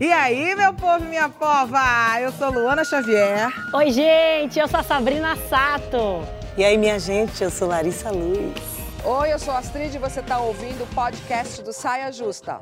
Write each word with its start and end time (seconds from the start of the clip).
E 0.00 0.12
aí, 0.12 0.54
meu 0.54 0.74
povo 0.74 1.04
e 1.04 1.08
minha 1.08 1.28
pova? 1.28 1.80
Eu 2.20 2.30
sou 2.32 2.50
Luana 2.50 2.84
Xavier. 2.84 3.50
Oi, 3.74 3.90
gente, 3.90 4.58
eu 4.58 4.68
sou 4.68 4.80
a 4.80 4.82
Sabrina 4.82 5.36
Sato. 5.48 6.22
E 6.56 6.64
aí, 6.64 6.76
minha 6.76 6.98
gente, 6.98 7.42
eu 7.42 7.50
sou 7.50 7.68
Larissa 7.68 8.10
Luz. 8.10 8.54
Oi, 9.04 9.32
eu 9.32 9.38
sou 9.38 9.54
a 9.54 9.58
Astrid 9.58 9.94
e 9.94 9.98
você 9.98 10.20
está 10.20 10.38
ouvindo 10.38 10.84
o 10.84 10.86
podcast 10.94 11.62
do 11.62 11.72
Saia 11.72 12.10
Justa. 12.10 12.60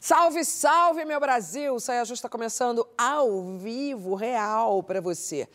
Salve, 0.00 0.44
salve, 0.44 1.04
meu 1.04 1.20
Brasil! 1.20 1.78
Saia 1.78 2.04
Justa 2.04 2.28
começando 2.28 2.86
ao 2.98 3.56
vivo, 3.58 4.14
real 4.14 4.82
para 4.82 5.00
você. 5.00 5.48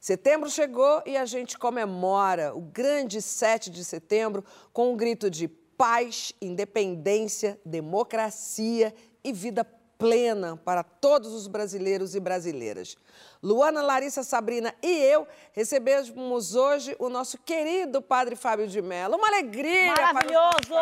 Setembro 0.00 0.50
chegou 0.50 1.02
e 1.06 1.16
a 1.16 1.24
gente 1.24 1.56
comemora 1.56 2.54
o 2.54 2.60
grande 2.60 3.22
7 3.22 3.70
de 3.70 3.82
setembro 3.82 4.44
com 4.72 4.92
um 4.92 4.96
grito 4.96 5.30
de 5.30 5.48
paz, 5.76 6.32
independência, 6.40 7.58
democracia 7.64 8.94
e 9.22 9.32
vida 9.32 9.64
plena 9.98 10.56
para 10.56 10.82
todos 10.82 11.32
os 11.32 11.46
brasileiros 11.46 12.14
e 12.14 12.20
brasileiras. 12.20 12.96
Luana, 13.42 13.82
Larissa, 13.82 14.22
Sabrina 14.22 14.74
e 14.82 14.88
eu 14.88 15.26
recebemos 15.52 16.54
hoje 16.54 16.96
o 16.98 17.08
nosso 17.08 17.38
querido 17.38 18.02
Padre 18.02 18.36
Fábio 18.36 18.66
de 18.66 18.82
Mello. 18.82 19.16
Uma 19.16 19.28
alegria! 19.28 19.94
Maravilhoso! 19.94 20.74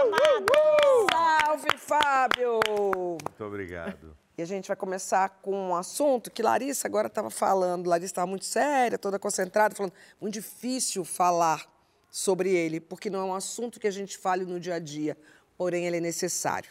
Amado! 0.00 1.06
Salve, 1.10 1.78
Fábio! 1.78 2.60
Muito 2.66 3.44
obrigado. 3.44 4.16
E 4.36 4.42
a 4.42 4.46
gente 4.46 4.66
vai 4.66 4.76
começar 4.76 5.28
com 5.42 5.54
um 5.54 5.76
assunto 5.76 6.30
que 6.30 6.42
Larissa 6.42 6.88
agora 6.88 7.06
estava 7.06 7.30
falando. 7.30 7.86
Larissa 7.86 8.06
estava 8.06 8.26
muito 8.26 8.44
séria, 8.44 8.98
toda 8.98 9.18
concentrada, 9.18 9.74
falando 9.74 9.92
muito 10.20 10.34
difícil 10.34 11.04
falar 11.04 11.73
sobre 12.14 12.54
ele, 12.54 12.78
porque 12.78 13.10
não 13.10 13.18
é 13.18 13.24
um 13.24 13.34
assunto 13.34 13.80
que 13.80 13.88
a 13.88 13.90
gente 13.90 14.16
fale 14.16 14.44
no 14.44 14.60
dia 14.60 14.76
a 14.76 14.78
dia, 14.78 15.18
porém 15.56 15.84
ele 15.84 15.96
é 15.96 16.00
necessário. 16.00 16.70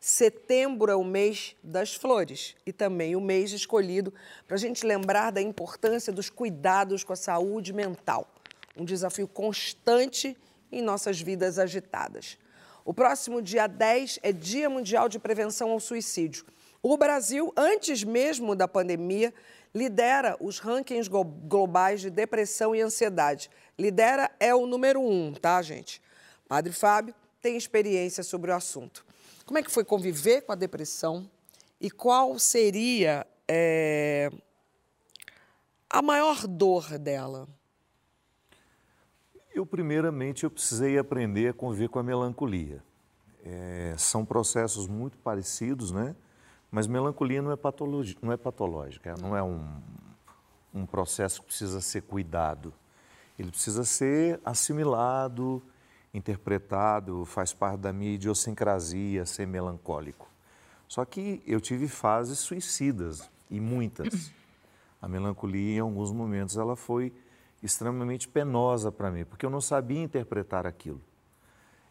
Setembro 0.00 0.90
é 0.90 0.96
o 0.96 1.04
mês 1.04 1.54
das 1.62 1.94
flores 1.94 2.56
e 2.66 2.72
também 2.72 3.14
o 3.14 3.20
mês 3.20 3.52
escolhido 3.52 4.12
para 4.44 4.56
a 4.56 4.58
gente 4.58 4.84
lembrar 4.84 5.30
da 5.30 5.40
importância 5.40 6.12
dos 6.12 6.28
cuidados 6.28 7.04
com 7.04 7.12
a 7.12 7.16
saúde 7.16 7.72
mental, 7.72 8.28
um 8.76 8.84
desafio 8.84 9.28
constante 9.28 10.36
em 10.72 10.82
nossas 10.82 11.20
vidas 11.20 11.60
agitadas. 11.60 12.36
O 12.84 12.92
próximo 12.92 13.40
dia 13.40 13.68
10 13.68 14.18
é 14.20 14.32
Dia 14.32 14.68
Mundial 14.68 15.08
de 15.08 15.20
Prevenção 15.20 15.70
ao 15.70 15.78
Suicídio. 15.78 16.44
O 16.82 16.96
Brasil, 16.96 17.52
antes 17.56 18.02
mesmo 18.02 18.56
da 18.56 18.66
pandemia, 18.66 19.32
lidera 19.74 20.36
os 20.40 20.58
rankings 20.58 21.08
globais 21.08 22.00
de 22.00 22.10
depressão 22.10 22.74
e 22.74 22.80
ansiedade. 22.80 23.50
Lidera 23.78 24.30
é 24.38 24.54
o 24.54 24.66
número 24.66 25.00
um, 25.00 25.32
tá, 25.32 25.60
gente? 25.62 26.00
Padre 26.46 26.72
Fábio 26.72 27.14
tem 27.40 27.56
experiência 27.56 28.22
sobre 28.22 28.50
o 28.50 28.54
assunto. 28.54 29.04
Como 29.46 29.58
é 29.58 29.62
que 29.62 29.70
foi 29.70 29.84
conviver 29.84 30.42
com 30.42 30.52
a 30.52 30.54
depressão 30.54 31.28
e 31.80 31.90
qual 31.90 32.38
seria 32.38 33.26
é, 33.48 34.30
a 35.90 36.00
maior 36.00 36.46
dor 36.46 36.98
dela? 36.98 37.48
Eu, 39.54 39.66
primeiramente, 39.66 40.44
eu 40.44 40.50
precisei 40.50 40.96
aprender 40.96 41.48
a 41.48 41.52
conviver 41.52 41.88
com 41.88 41.98
a 41.98 42.02
melancolia. 42.02 42.82
É, 43.44 43.94
são 43.98 44.24
processos 44.24 44.86
muito 44.86 45.18
parecidos, 45.18 45.90
né? 45.90 46.14
Mas 46.72 46.86
melancolia 46.86 47.42
não 47.42 47.52
é, 47.52 47.58
não 48.22 48.32
é 48.32 48.36
patológica, 48.38 49.14
não 49.20 49.36
é 49.36 49.42
um, 49.42 49.62
um 50.72 50.86
processo 50.86 51.42
que 51.42 51.48
precisa 51.48 51.82
ser 51.82 52.00
cuidado. 52.00 52.72
Ele 53.38 53.50
precisa 53.50 53.84
ser 53.84 54.40
assimilado, 54.42 55.62
interpretado, 56.14 57.26
faz 57.26 57.52
parte 57.52 57.80
da 57.80 57.92
minha 57.92 58.12
idiosincrasia 58.12 59.26
ser 59.26 59.46
melancólico. 59.46 60.26
Só 60.88 61.04
que 61.04 61.42
eu 61.46 61.60
tive 61.60 61.88
fases 61.88 62.38
suicidas, 62.38 63.30
e 63.50 63.60
muitas. 63.60 64.32
A 65.00 65.06
melancolia, 65.06 65.76
em 65.76 65.80
alguns 65.80 66.10
momentos, 66.10 66.56
ela 66.56 66.74
foi 66.74 67.12
extremamente 67.62 68.26
penosa 68.26 68.90
para 68.90 69.10
mim, 69.10 69.24
porque 69.26 69.44
eu 69.44 69.50
não 69.50 69.60
sabia 69.60 70.02
interpretar 70.02 70.66
aquilo. 70.66 71.00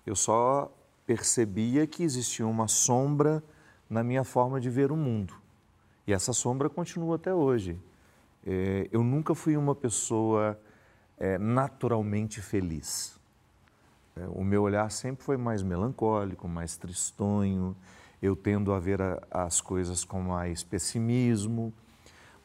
Eu 0.06 0.16
só 0.16 0.72
percebia 1.06 1.86
que 1.86 2.04
existia 2.04 2.48
uma 2.48 2.68
sombra 2.68 3.44
na 3.92 4.06
minha 4.06 4.24
forma 4.24 4.62
de 4.62 4.70
ver 4.70 4.90
o 4.90 4.96
mundo. 4.96 5.34
E 6.08 6.14
essa 6.14 6.32
sombra 6.32 6.70
continua 6.70 7.18
até 7.18 7.34
hoje. 7.34 7.78
É, 8.48 8.88
eu 8.90 9.04
nunca 9.04 9.36
fui 9.36 9.58
uma 9.58 9.76
pessoa 9.76 10.58
é, 11.20 11.38
naturalmente 11.38 12.42
feliz. 12.42 13.20
É, 14.16 14.26
o 14.30 14.46
meu 14.46 14.64
olhar 14.64 14.90
sempre 14.90 15.26
foi 15.26 15.36
mais 15.36 15.62
melancólico, 15.62 16.48
mais 16.48 16.78
tristonho. 16.78 17.76
Eu 18.22 18.34
tendo 18.34 18.72
a 18.72 18.80
ver 18.80 19.02
a, 19.02 19.22
as 19.30 19.60
coisas 19.60 20.06
com 20.06 20.22
mais 20.22 20.64
pessimismo. 20.64 21.74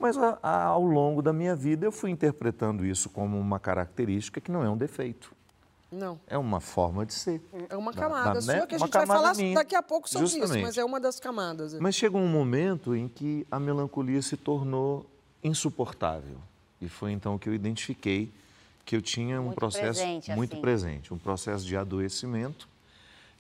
Mas 0.01 0.19
a, 0.19 0.41
a, 0.43 0.65
ao 0.65 0.83
longo 0.83 1.23
da 1.23 1.33
minha 1.33 1.55
vida 1.55 1.87
eu 1.87 1.93
fui 1.93 2.11
interpretando 2.11 2.85
isso 2.85 3.09
como 3.09 3.39
uma 3.39 3.61
característica 3.61 4.41
que 4.41 4.51
não 4.51 4.65
é 4.65 4.69
um 4.69 4.77
defeito. 4.77 5.33
Não. 5.97 6.21
É 6.27 6.37
uma 6.37 6.61
forma 6.61 7.07
de 7.07 7.15
ser. 7.15 7.41
É 7.69 7.77
uma 7.77 7.93
camada 7.93 8.35
da, 8.35 8.43
sua 8.43 8.55
né? 8.55 8.67
que 8.67 8.75
a 8.75 8.79
gente 8.79 8.91
vai 8.93 9.07
falar 9.07 9.35
minha. 9.35 9.55
daqui 9.55 9.75
a 9.75 9.83
pouco 9.83 10.09
sobre 10.09 10.27
Justamente. 10.27 10.51
isso, 10.57 10.63
mas 10.63 10.79
é 10.79 10.85
uma 10.85 11.01
das 11.01 11.19
camadas. 11.19 11.75
Mas 11.75 11.95
chegou 11.95 12.21
um 12.21 12.29
momento 12.29 12.95
em 12.95 13.09
que 13.09 13.47
a 13.51 13.59
melancolia 13.59 14.21
se 14.21 14.37
tornou 14.37 15.07
insuportável. 15.43 16.39
E 16.81 16.89
foi 16.89 17.13
então 17.13 17.39
que 17.39 17.49
eu 17.49 17.55
identifiquei 17.55 18.31
que 18.85 18.95
eu 18.95 19.03
tinha 19.03 19.41
um 19.41 19.47
Muito 19.47 19.57
processo 19.57 20.01
presente, 20.01 20.31
muito 20.31 20.53
assim. 20.53 20.61
presente, 20.61 21.15
um 21.15 21.19
processo 21.19 21.67
de 21.67 21.77
adoecimento, 21.77 22.69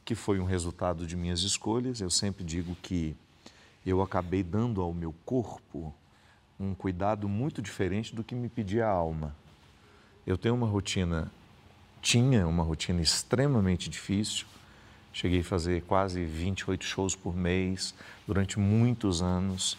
que 0.05 0.15
foi 0.15 0.41
um 0.41 0.45
resultado 0.45 1.07
de 1.07 1.17
minhas 1.17 1.43
escolhas. 1.43 2.01
Eu 2.01 2.11
sempre 2.11 2.43
digo 2.43 2.75
que 2.83 3.17
eu 3.85 4.03
acabei 4.03 4.43
dando 4.43 4.83
ao 4.83 4.93
meu 4.93 5.15
corpo 5.25 5.95
um 6.59 6.75
cuidado 6.75 7.29
muito 7.29 7.63
diferente 7.63 8.15
do 8.15 8.25
que 8.25 8.35
me 8.35 8.49
pedia 8.49 8.87
a 8.87 8.91
alma. 8.91 9.37
Eu 10.27 10.37
tenho 10.37 10.55
uma 10.55 10.67
rotina, 10.67 11.31
tinha 12.07 12.47
uma 12.47 12.63
rotina 12.63 13.03
extremamente 13.03 13.91
difícil. 13.91 14.47
Cheguei 15.13 15.41
a 15.41 15.45
fazer 15.45 15.83
quase 15.83 16.25
28 16.25 16.85
shows 16.85 17.17
por 17.17 17.35
mês 17.35 17.93
durante 18.29 18.61
muitos 18.61 19.23
anos 19.23 19.77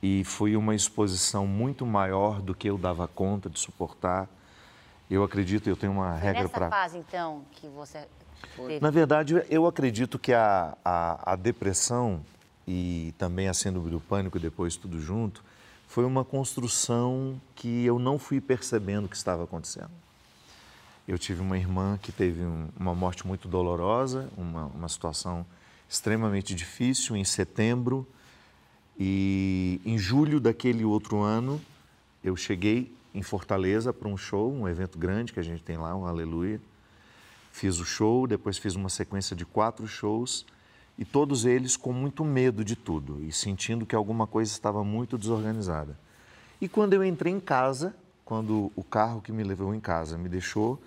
e 0.00 0.22
foi 0.22 0.54
uma 0.54 0.76
exposição 0.76 1.44
muito 1.44 1.84
maior 1.84 2.40
do 2.40 2.54
que 2.54 2.70
eu 2.70 2.78
dava 2.78 3.08
conta 3.08 3.50
de 3.50 3.58
suportar. 3.58 4.28
Eu 5.10 5.24
acredito, 5.24 5.68
eu 5.68 5.74
tenho 5.74 5.92
uma 5.92 6.12
Foi 6.12 6.20
regra 6.20 6.42
nessa 6.42 6.54
para 6.54 6.70
fase, 6.70 6.98
então, 6.98 7.44
que 7.50 7.66
você 7.66 8.06
teve. 8.54 8.78
na 8.78 8.90
verdade, 8.92 9.44
eu 9.50 9.66
acredito 9.66 10.20
que 10.20 10.32
a, 10.32 10.78
a, 10.84 11.32
a 11.32 11.34
depressão 11.34 12.24
e 12.64 13.12
também 13.18 13.48
a 13.48 13.54
síndrome 13.54 13.90
do 13.90 13.98
pânico, 13.98 14.38
depois 14.38 14.76
tudo 14.76 15.00
junto, 15.00 15.42
foi 15.88 16.04
uma 16.04 16.24
construção 16.24 17.40
que 17.56 17.84
eu 17.84 17.98
não 17.98 18.20
fui 18.20 18.40
percebendo 18.40 19.08
que 19.08 19.16
estava 19.16 19.42
acontecendo. 19.42 20.05
Eu 21.06 21.18
tive 21.18 21.40
uma 21.40 21.56
irmã 21.56 21.98
que 22.02 22.10
teve 22.10 22.42
um- 22.42 22.68
uma 22.78 22.94
morte 22.94 23.26
muito 23.26 23.46
dolorosa, 23.46 24.28
uma, 24.36 24.66
uma 24.66 24.88
situação 24.88 25.46
extremamente 25.88 26.54
difícil 26.54 27.16
em 27.16 27.24
setembro. 27.24 28.06
E 28.98 29.80
em 29.84 29.98
julho 29.98 30.40
daquele 30.40 30.84
outro 30.84 31.20
ano, 31.20 31.60
eu 32.24 32.34
cheguei 32.36 32.92
em 33.14 33.22
Fortaleza 33.22 33.92
para 33.92 34.08
um 34.08 34.16
show, 34.16 34.52
um 34.52 34.68
evento 34.68 34.98
grande 34.98 35.32
que 35.32 35.40
a 35.40 35.42
gente 35.42 35.62
tem 35.62 35.76
lá, 35.76 35.94
um 35.94 36.06
Aleluia. 36.06 36.60
Fiz 37.52 37.78
o 37.78 37.84
show, 37.84 38.26
depois 38.26 38.58
fiz 38.58 38.74
uma 38.74 38.88
sequência 38.88 39.34
de 39.36 39.46
quatro 39.46 39.86
shows 39.86 40.44
e 40.98 41.04
todos 41.04 41.44
eles 41.44 41.76
com 41.76 41.92
muito 41.92 42.24
medo 42.24 42.64
de 42.64 42.74
tudo 42.74 43.22
e 43.22 43.30
sentindo 43.32 43.86
que 43.86 43.94
alguma 43.94 44.26
coisa 44.26 44.50
estava 44.50 44.82
muito 44.82 45.16
desorganizada. 45.16 45.98
E 46.60 46.68
quando 46.68 46.94
eu 46.94 47.04
entrei 47.04 47.32
em 47.32 47.40
casa, 47.40 47.94
quando 48.24 48.72
o 48.74 48.82
carro 48.82 49.20
que 49.20 49.30
me 49.30 49.44
levou 49.44 49.74
em 49.74 49.80
casa 49.80 50.18
me 50.18 50.28
deixou, 50.28 50.80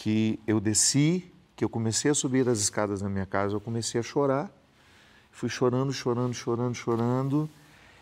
que 0.00 0.40
eu 0.46 0.58
desci, 0.58 1.30
que 1.54 1.62
eu 1.62 1.68
comecei 1.68 2.10
a 2.10 2.14
subir 2.14 2.48
as 2.48 2.58
escadas 2.58 3.02
na 3.02 3.08
minha 3.10 3.26
casa, 3.26 3.54
eu 3.54 3.60
comecei 3.60 4.00
a 4.00 4.02
chorar. 4.02 4.50
Fui 5.30 5.50
chorando, 5.50 5.92
chorando, 5.92 6.32
chorando, 6.32 6.74
chorando, 6.74 7.50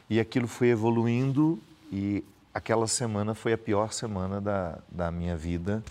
e 0.09 0.21
aquilo 0.21 0.47
foi 0.47 0.69
evoluindo 0.69 1.59
e 1.91 2.25
aquela 2.55 2.87
semana 2.87 3.35
foi 3.35 3.53
a 3.53 3.59
pior 3.59 3.93
semana 3.93 4.41
da, 4.41 4.79
da 4.89 5.11
minha 5.11 5.37
vida, 5.37 5.83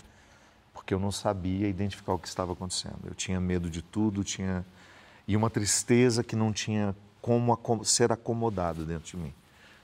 porque 0.72 0.94
eu 0.94 0.98
não 0.98 1.12
sabia 1.12 1.68
identificar 1.68 2.14
o 2.14 2.18
que 2.18 2.26
estava 2.26 2.54
acontecendo. 2.54 3.00
Eu 3.04 3.14
tinha 3.14 3.38
medo 3.38 3.68
de 3.68 3.82
tudo, 3.82 4.24
tinha 4.24 4.64
e 5.26 5.36
uma 5.36 5.50
tristeza 5.50 6.24
que 6.24 6.34
não 6.34 6.54
tinha 6.54 6.96
como 7.20 7.84
ser 7.84 8.10
acomodado 8.10 8.86
dentro 8.86 9.10
de 9.10 9.16
mim. 9.18 9.34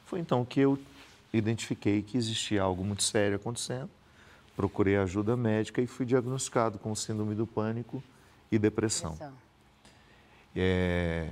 Foi 0.06 0.20
então 0.20 0.42
que 0.42 0.60
eu 0.60 0.78
identifiquei 1.34 2.00
que 2.00 2.16
existia 2.16 2.62
algo 2.62 2.82
muito 2.82 3.02
sério 3.02 3.36
acontecendo, 3.36 3.90
procurei 4.56 4.96
ajuda 4.96 5.36
médica 5.36 5.80
e 5.80 5.86
fui 5.86 6.06
diagnosticado 6.06 6.78
com 6.78 6.94
síndrome 6.94 7.34
do 7.34 7.46
pânico 7.46 8.02
e 8.50 8.58
depressão. 8.58 9.12
Depressão. 9.12 9.34
É, 10.56 11.30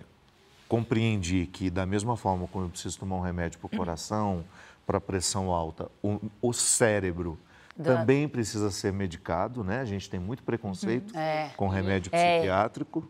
compreendi 0.68 1.46
que, 1.46 1.70
da 1.70 1.86
mesma 1.86 2.16
forma 2.16 2.46
como 2.48 2.64
eu 2.66 2.70
preciso 2.70 2.98
tomar 2.98 3.16
um 3.16 3.20
remédio 3.20 3.58
para 3.58 3.66
o 3.66 3.76
coração, 3.78 4.44
para 4.86 5.00
pressão 5.00 5.50
alta, 5.52 5.88
o, 6.02 6.20
o 6.40 6.52
cérebro 6.52 7.38
Da- 7.76 7.96
também 7.98 8.28
precisa 8.28 8.70
ser 8.70 8.92
medicado, 8.92 9.62
né? 9.62 9.80
A 9.80 9.84
gente 9.84 10.10
tem 10.10 10.18
muito 10.18 10.42
preconceito 10.42 11.16
É. 11.16 11.50
com 11.56 11.68
remédio 11.68 12.10
É. 12.12 12.36
psiquiátrico. 12.38 13.08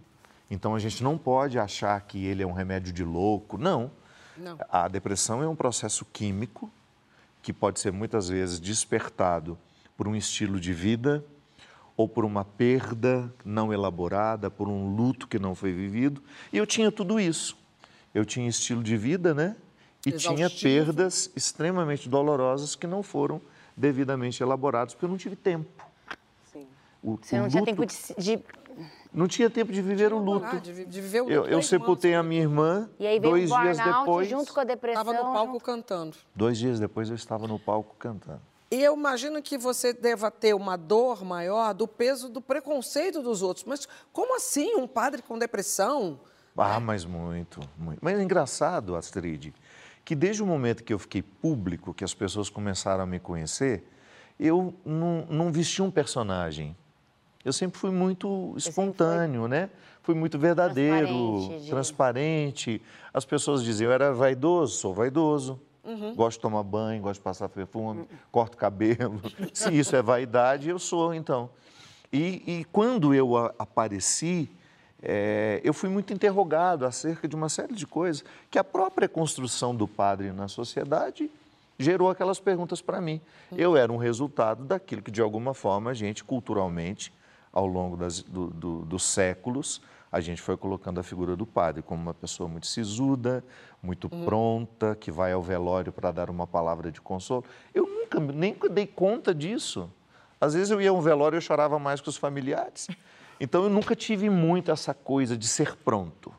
Então 0.50 0.74
a 0.74 0.78
gente 0.78 1.02
não 1.02 1.16
pode 1.16 1.58
achar 1.58 1.98
que 2.02 2.22
ele 2.26 2.42
é 2.42 2.46
um 2.46 2.52
remédio 2.52 2.92
de 2.92 3.02
louco. 3.04 3.56
Não. 3.56 3.90
Não. 4.36 4.58
A 4.70 4.86
depressão 4.88 5.42
é 5.42 5.48
um 5.48 5.56
processo 5.56 6.04
químico 6.12 6.70
que 7.42 7.52
pode 7.52 7.80
ser 7.80 7.90
muitas 7.92 8.28
vezes 8.28 8.60
despertado 8.60 9.58
por 9.96 10.08
um 10.08 10.14
estilo 10.16 10.58
de 10.58 10.72
vida 10.72 11.24
ou 11.96 12.08
por 12.08 12.24
uma 12.24 12.44
perda 12.44 13.32
não 13.44 13.72
elaborada, 13.72 14.50
por 14.50 14.68
um 14.68 14.94
luto 14.94 15.28
que 15.28 15.38
não 15.38 15.54
foi 15.54 15.72
vivido. 15.72 16.22
E 16.52 16.56
eu 16.56 16.66
tinha 16.66 16.90
tudo 16.90 17.20
isso. 17.20 17.56
Eu 18.14 18.24
tinha 18.24 18.48
estilo 18.48 18.82
de 18.82 18.96
vida, 18.96 19.32
né? 19.34 19.56
E 20.04 20.10
tinha 20.12 20.34
Exaustivo. 20.46 20.62
perdas 20.62 21.30
extremamente 21.36 22.08
dolorosas 22.08 22.74
que 22.74 22.86
não 22.86 23.02
foram 23.02 23.40
devidamente 23.76 24.42
elaboradas, 24.42 24.94
porque 24.94 25.04
eu 25.04 25.08
não 25.08 25.16
tive 25.16 25.36
tempo. 25.36 25.68
Sim. 26.52 26.66
O, 27.02 27.16
Você 27.22 27.36
o 27.36 27.42
não 27.42 27.48
tinha 27.48 27.60
luto- 27.62 27.74
tempo 27.76 27.86
de, 27.86 28.36
de- 28.36 28.44
Não 29.12 29.28
tinha 29.28 29.48
tempo 29.48 29.70
de 29.72 29.80
viver 29.80 30.12
o 30.12 30.18
luto. 30.18 30.46
Ah, 30.46 30.56
de, 30.56 30.84
de 30.86 31.00
viver 31.00 31.20
o 31.20 31.24
luto 31.24 31.34
Eu, 31.34 31.44
eu 31.46 31.62
sepultei 31.62 32.14
a 32.14 32.22
minha 32.22 32.40
irmã, 32.42 32.88
E 32.98 33.20
dois 33.20 33.48
dias 33.50 33.78
depois. 33.78 34.28
junto 34.28 34.52
com 34.52 34.60
a 34.60 34.64
depressão. 34.64 35.04
Tava 35.04 35.16
no 35.16 35.32
palco 35.32 35.52
junto- 35.52 35.64
cantando. 35.64 36.16
Dois 36.34 36.58
dias 36.58 36.80
depois 36.80 37.08
eu 37.10 37.14
estava 37.16 37.46
no 37.46 37.58
palco 37.58 37.94
cantando. 37.98 38.40
E 38.72 38.82
eu 38.82 38.96
imagino 38.96 39.42
que 39.42 39.58
você 39.58 39.92
deva 39.92 40.30
ter 40.30 40.54
uma 40.54 40.78
dor 40.78 41.22
maior 41.26 41.74
do 41.74 41.86
peso 41.86 42.30
do 42.30 42.40
preconceito 42.40 43.20
dos 43.20 43.42
outros. 43.42 43.66
Mas 43.66 43.86
como 44.14 44.34
assim 44.34 44.74
um 44.76 44.86
padre 44.88 45.20
com 45.20 45.38
depressão? 45.38 46.18
Ah, 46.56 46.80
mas 46.80 47.04
muito, 47.04 47.60
muito. 47.76 47.98
Mas 48.00 48.18
é 48.18 48.22
engraçado, 48.22 48.96
Astrid, 48.96 49.52
que 50.02 50.14
desde 50.14 50.42
o 50.42 50.46
momento 50.46 50.82
que 50.84 50.90
eu 50.94 50.98
fiquei 50.98 51.20
público, 51.20 51.92
que 51.92 52.02
as 52.02 52.14
pessoas 52.14 52.48
começaram 52.48 53.02
a 53.04 53.06
me 53.06 53.20
conhecer, 53.20 53.86
eu 54.40 54.72
não, 54.86 55.26
não 55.28 55.52
vesti 55.52 55.82
um 55.82 55.90
personagem. 55.90 56.74
Eu 57.44 57.52
sempre 57.52 57.78
fui 57.78 57.90
muito 57.90 58.54
espontâneo, 58.56 59.48
né? 59.48 59.68
Fui 60.02 60.14
muito 60.14 60.38
verdadeiro, 60.38 61.06
Transparente, 61.08 61.68
transparente. 61.70 62.78
de- 62.78 62.82
As 63.12 63.26
pessoas 63.26 63.62
diziam, 63.62 63.90
eu 63.90 63.92
era 63.94 64.14
vaidoso, 64.14 64.78
sou 64.78 64.94
vaidoso. 64.94 65.60
Uhum. 65.84 66.14
Gosto 66.14 66.38
de 66.38 66.42
tomar 66.42 66.62
banho, 66.62 67.02
gosto 67.02 67.18
de 67.20 67.24
passar 67.24 67.48
perfume, 67.48 68.06
corto 68.30 68.56
cabelo. 68.56 69.20
Se 69.52 69.76
isso 69.76 69.96
é 69.96 70.02
vaidade, 70.02 70.68
eu 70.68 70.78
sou, 70.78 71.12
então. 71.12 71.50
E, 72.12 72.42
e 72.60 72.64
quando 72.66 73.12
eu 73.14 73.36
apareci, 73.58 74.48
eh, 75.02 75.60
eu 75.64 75.72
fui 75.74 75.88
muito 75.88 76.12
interrogado 76.12 76.84
acerca 76.86 77.26
de 77.26 77.34
uma 77.34 77.48
série 77.48 77.74
de 77.74 77.86
coisas 77.86 78.24
que 78.50 78.58
a 78.58 78.64
própria 78.64 79.08
construção 79.08 79.74
do 79.74 79.88
padre 79.88 80.30
na 80.30 80.46
sociedade 80.46 81.28
gerou 81.78 82.08
aquelas 82.10 82.38
perguntas 82.38 82.80
para 82.80 83.00
mim. 83.00 83.20
Eu 83.56 83.76
era 83.76 83.90
um 83.92 83.96
resultado 83.96 84.62
daquilo 84.64 85.02
que, 85.02 85.10
de 85.10 85.20
alguma 85.20 85.52
forma, 85.54 85.90
a 85.90 85.94
gente, 85.94 86.22
culturalmente, 86.22 87.12
ao 87.52 87.66
longo 87.66 87.96
das- 87.96 88.22
do- 88.22 88.48
do- 88.48 88.82
dos 88.84 89.02
séculos, 89.02 89.80
a 90.12 90.20
gente 90.20 90.42
foi 90.42 90.58
colocando 90.58 91.00
a 91.00 91.02
figura 91.02 91.34
do 91.34 91.46
padre 91.46 91.82
como 91.82 92.02
uma 92.02 92.12
pessoa 92.12 92.46
muito 92.46 92.66
sisuda, 92.66 93.42
muito 93.82 94.10
pronta, 94.10 94.94
que 94.94 95.10
vai 95.10 95.32
ao 95.32 95.42
velório 95.42 95.90
para 95.90 96.12
dar 96.12 96.28
uma 96.28 96.46
palavra 96.46 96.92
de 96.92 97.00
consolo. 97.00 97.42
Eu 97.72 97.86
nunca 97.86 98.20
nem 98.20 98.54
dei 98.70 98.86
conta 98.86 99.34
disso. 99.34 99.90
Às 100.38 100.52
vezes 100.52 100.70
eu 100.70 100.82
ia 100.82 100.90
a 100.90 100.92
um 100.92 101.00
velório 101.00 101.36
e 101.36 101.38
eu 101.38 101.40
chorava 101.40 101.78
mais 101.78 102.02
que 102.02 102.10
os 102.10 102.18
familiares. 102.18 102.88
Então 103.40 103.64
eu 103.64 103.70
nunca 103.70 103.96
tive 103.96 104.28
muito 104.28 104.70
essa 104.70 104.92
coisa 104.92 105.34
de 105.34 105.48
ser 105.48 105.76
pronto. 105.76 106.30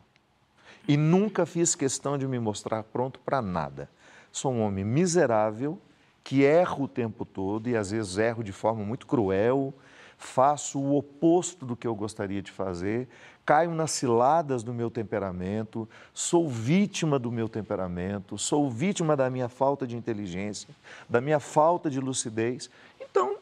E 0.87 0.95
nunca 0.95 1.43
fiz 1.43 1.73
questão 1.73 2.15
de 2.15 2.27
me 2.27 2.37
mostrar 2.37 2.83
pronto 2.83 3.19
para 3.19 3.41
nada. 3.41 3.89
Sou 4.31 4.53
um 4.53 4.61
homem 4.61 4.85
miserável, 4.85 5.81
que 6.23 6.43
erro 6.43 6.83
o 6.83 6.87
tempo 6.87 7.25
todo 7.25 7.69
e 7.69 7.75
às 7.75 7.89
vezes 7.89 8.17
erro 8.17 8.43
de 8.43 8.51
forma 8.51 8.83
muito 8.83 9.07
cruel, 9.07 9.73
faço 10.17 10.79
o 10.79 10.97
oposto 10.97 11.65
do 11.65 11.75
que 11.75 11.85
eu 11.85 11.95
gostaria 11.95 12.41
de 12.41 12.51
fazer, 12.51 13.07
caio 13.45 13.71
nas 13.71 13.91
ciladas 13.91 14.63
do 14.63 14.73
meu 14.73 14.89
temperamento, 14.89 15.87
sou 16.13 16.49
vítima 16.49 17.19
do 17.19 17.31
meu 17.31 17.49
temperamento, 17.49 18.37
sou 18.37 18.69
vítima 18.69 19.15
da 19.15 19.29
minha 19.29 19.49
falta 19.49 19.85
de 19.85 19.97
inteligência, 19.97 20.73
da 21.09 21.19
minha 21.19 21.39
falta 21.39 21.89
de 21.89 21.99
lucidez. 21.99 22.69
Então, 22.99 23.37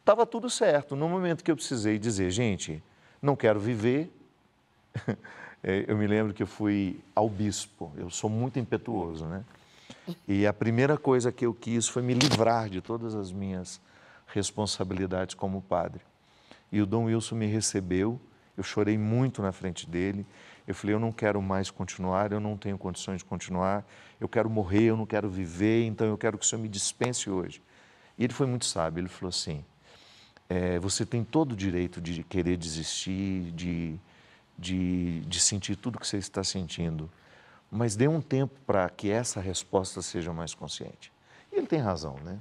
estava 0.00 0.26
tudo 0.26 0.50
certo. 0.50 0.96
No 0.96 1.08
momento 1.08 1.44
que 1.44 1.50
eu 1.50 1.56
precisei 1.56 1.98
dizer, 1.98 2.30
gente, 2.30 2.82
não 3.22 3.36
quero 3.36 3.60
viver, 3.60 4.10
é, 5.62 5.84
eu 5.86 5.96
me 5.96 6.06
lembro 6.06 6.34
que 6.34 6.42
eu 6.42 6.46
fui 6.46 7.00
ao 7.14 7.28
bispo, 7.28 7.92
eu 7.96 8.10
sou 8.10 8.30
muito 8.30 8.58
impetuoso, 8.58 9.26
né? 9.26 9.44
E 10.26 10.46
a 10.46 10.52
primeira 10.52 10.96
coisa 10.96 11.32
que 11.32 11.46
eu 11.46 11.52
quis 11.52 11.88
foi 11.88 12.02
me 12.02 12.14
livrar 12.14 12.68
de 12.68 12.80
todas 12.80 13.14
as 13.14 13.32
minhas 13.32 13.80
responsabilidades 14.26 15.34
como 15.34 15.62
padre. 15.62 16.00
E 16.70 16.80
o 16.80 16.86
Dom 16.86 17.04
Wilson 17.04 17.36
me 17.36 17.46
recebeu, 17.46 18.20
eu 18.56 18.62
chorei 18.62 18.96
muito 18.96 19.42
na 19.42 19.52
frente 19.52 19.88
dele. 19.88 20.26
Eu 20.66 20.74
falei, 20.74 20.94
eu 20.94 21.00
não 21.00 21.12
quero 21.12 21.40
mais 21.40 21.70
continuar, 21.70 22.32
eu 22.32 22.40
não 22.40 22.56
tenho 22.56 22.76
condições 22.76 23.18
de 23.18 23.24
continuar, 23.24 23.86
eu 24.20 24.28
quero 24.28 24.50
morrer, 24.50 24.84
eu 24.84 24.96
não 24.96 25.06
quero 25.06 25.28
viver, 25.28 25.84
então 25.84 26.06
eu 26.06 26.18
quero 26.18 26.36
que 26.36 26.44
o 26.44 26.48
senhor 26.48 26.60
me 26.60 26.68
dispense 26.68 27.30
hoje. 27.30 27.62
E 28.18 28.24
ele 28.24 28.32
foi 28.32 28.46
muito 28.46 28.64
sábio, 28.64 29.00
ele 29.00 29.08
falou 29.08 29.28
assim, 29.28 29.64
é, 30.48 30.78
você 30.78 31.04
tem 31.04 31.22
todo 31.22 31.52
o 31.52 31.56
direito 31.56 32.00
de 32.00 32.22
querer 32.24 32.56
desistir, 32.56 33.52
de, 33.52 33.96
de, 34.58 35.20
de 35.20 35.40
sentir 35.40 35.76
tudo 35.76 35.98
que 35.98 36.06
você 36.06 36.18
está 36.18 36.42
sentindo, 36.42 37.10
mas 37.70 37.94
dê 37.94 38.08
um 38.08 38.20
tempo 38.20 38.54
para 38.66 38.88
que 38.88 39.10
essa 39.10 39.40
resposta 39.40 40.00
seja 40.02 40.32
mais 40.32 40.54
consciente. 40.54 41.12
E 41.52 41.56
ele 41.56 41.66
tem 41.66 41.80
razão, 41.80 42.16
né? 42.24 42.40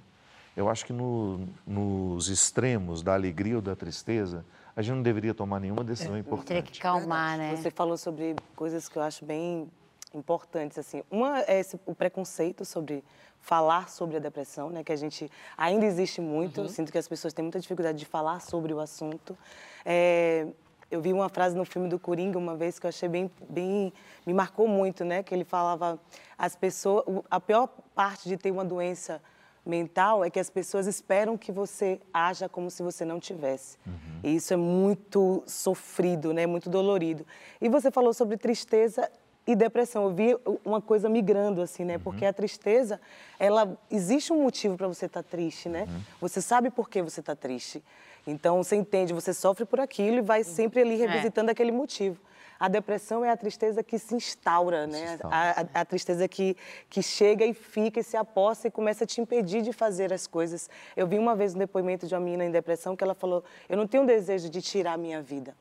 Eu 0.55 0.69
acho 0.69 0.85
que 0.85 0.93
no, 0.93 1.47
nos 1.67 2.29
extremos 2.29 3.03
da 3.03 3.13
alegria 3.13 3.57
ou 3.57 3.61
da 3.61 3.75
tristeza, 3.75 4.45
a 4.75 4.81
gente 4.81 4.95
não 4.95 5.03
deveria 5.03 5.33
tomar 5.33 5.59
nenhuma 5.59 5.83
decisão 5.83 6.13
Teria 6.13 6.21
importante. 6.21 6.71
que 6.71 6.79
calmar, 6.79 7.37
né? 7.37 7.55
Você 7.55 7.71
falou 7.71 7.97
sobre 7.97 8.35
coisas 8.55 8.89
que 8.89 8.97
eu 8.97 9.01
acho 9.01 9.23
bem 9.23 9.69
importantes 10.13 10.77
assim. 10.77 11.01
Uma 11.09 11.41
é 11.41 11.59
esse, 11.59 11.79
o 11.85 11.95
preconceito 11.95 12.65
sobre 12.65 13.03
falar 13.39 13.89
sobre 13.89 14.17
a 14.17 14.19
depressão, 14.19 14.69
né, 14.69 14.83
que 14.83 14.91
a 14.91 14.95
gente 14.95 15.29
ainda 15.57 15.85
existe 15.85 16.19
muito. 16.19 16.61
Eu 16.61 16.69
Sinto 16.69 16.91
que 16.91 16.97
as 16.97 17.07
pessoas 17.07 17.33
têm 17.33 17.43
muita 17.43 17.59
dificuldade 17.59 17.97
de 17.97 18.05
falar 18.05 18.41
sobre 18.41 18.73
o 18.73 18.79
assunto. 18.79 19.37
É, 19.85 20.47
eu 20.89 20.99
vi 20.99 21.13
uma 21.13 21.29
frase 21.29 21.55
no 21.55 21.63
filme 21.63 21.87
do 21.87 21.99
Coringa 21.99 22.37
uma 22.37 22.55
vez 22.55 22.79
que 22.79 22.85
eu 22.85 22.89
achei 22.89 23.07
bem, 23.07 23.29
bem 23.47 23.93
me 24.25 24.33
marcou 24.33 24.67
muito, 24.67 25.05
né, 25.05 25.21
que 25.21 25.33
ele 25.33 25.43
falava 25.43 25.99
as 26.37 26.55
pessoas, 26.55 27.05
a 27.29 27.39
pior 27.39 27.67
parte 27.93 28.27
de 28.27 28.35
ter 28.35 28.51
uma 28.51 28.65
doença 28.65 29.21
mental 29.65 30.23
é 30.23 30.29
que 30.29 30.39
as 30.39 30.49
pessoas 30.49 30.87
esperam 30.87 31.37
que 31.37 31.51
você 31.51 31.99
haja 32.13 32.47
como 32.47 32.69
se 32.69 32.83
você 32.83 33.03
não 33.03 33.19
tivesse. 33.19 33.77
E 34.23 34.35
isso 34.35 34.53
é 34.53 34.57
muito 34.57 35.43
sofrido, 35.47 36.33
né? 36.33 36.45
Muito 36.45 36.69
dolorido. 36.69 37.25
E 37.59 37.67
você 37.67 37.89
falou 37.89 38.13
sobre 38.13 38.37
tristeza 38.37 39.09
e 39.47 39.55
depressão. 39.55 40.03
Eu 40.03 40.13
vi 40.13 40.37
uma 40.63 40.81
coisa 40.81 41.09
migrando 41.09 41.61
assim, 41.61 41.83
né? 41.83 41.97
Porque 41.97 42.25
a 42.25 42.33
tristeza, 42.33 42.99
ela 43.39 43.77
existe 43.89 44.31
um 44.31 44.43
motivo 44.43 44.77
para 44.77 44.87
você 44.87 45.05
estar 45.05 45.23
triste, 45.23 45.69
né? 45.69 45.87
Você 46.21 46.41
sabe 46.41 46.69
por 46.69 46.89
que 46.89 47.01
você 47.01 47.19
está 47.19 47.35
triste. 47.35 47.83
Então 48.27 48.63
você 48.63 48.75
entende, 48.75 49.13
você 49.13 49.33
sofre 49.33 49.65
por 49.65 49.79
aquilo 49.79 50.17
e 50.17 50.21
vai 50.21 50.43
sempre 50.43 50.81
ali 50.81 50.95
revisitando 50.95 51.51
aquele 51.51 51.71
motivo. 51.71 52.19
A 52.59 52.67
depressão 52.67 53.23
é 53.25 53.29
a 53.29 53.35
tristeza 53.37 53.83
que 53.83 53.99
se 53.99 54.15
instaura, 54.15 54.87
né? 54.87 55.13
instaura. 55.13 55.35
A, 55.35 55.61
a- 55.61 55.81
a 55.81 55.85
tristeza 55.85 56.27
que, 56.27 56.55
que 56.89 57.01
chega 57.01 57.45
e 57.45 57.53
fica 57.53 57.99
e 57.99 58.03
se 58.03 58.15
aposta 58.15 58.67
e 58.67 58.71
começa 58.71 59.03
a 59.03 59.07
te 59.07 59.19
impedir 59.19 59.61
de 59.61 59.73
fazer 59.73 60.13
as 60.13 60.25
coisas. 60.27 60.69
Eu 60.95 61.05
vi 61.07 61.19
uma 61.19 61.35
vez 61.35 61.53
um 61.53 61.57
depoimento 61.59 62.07
de 62.07 62.13
uma 62.13 62.21
menina 62.21 62.45
em 62.45 62.51
depressão 62.51 62.95
que 62.95 63.03
ela 63.03 63.13
falou: 63.13 63.43
Eu 63.67 63.75
não 63.75 63.85
tenho 63.87 64.05
desejo 64.05 64.49
de 64.49 64.61
tirar 64.61 64.93
a 64.93 64.97
minha 64.97 65.21
vida, 65.21 65.55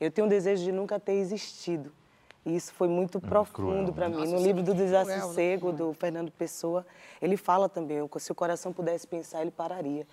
eu 0.00 0.10
tenho 0.10 0.28
desejo 0.28 0.62
de 0.64 0.72
nunca 0.72 1.00
ter 1.00 1.12
existido. 1.14 1.90
E 2.44 2.54
isso 2.54 2.72
foi 2.74 2.86
muito 2.86 3.20
profundo 3.20 3.92
cruel, 3.92 3.92
para 3.92 4.08
né? 4.08 4.14
mim. 4.14 4.20
Nossa, 4.20 4.32
no 4.36 4.38
é 4.40 4.42
livro 4.44 4.62
do 4.62 4.72
cruel, 4.72 4.88
né? 5.04 5.14
Desassossego, 5.14 5.72
do 5.72 5.92
Fernando 5.94 6.30
Pessoa, 6.30 6.86
ele 7.20 7.36
fala 7.36 7.68
também: 7.68 7.98
se 8.18 8.30
o 8.30 8.34
coração 8.36 8.72
pudesse 8.72 9.04
pensar, 9.06 9.40
ele 9.42 9.50
pararia. 9.50 10.06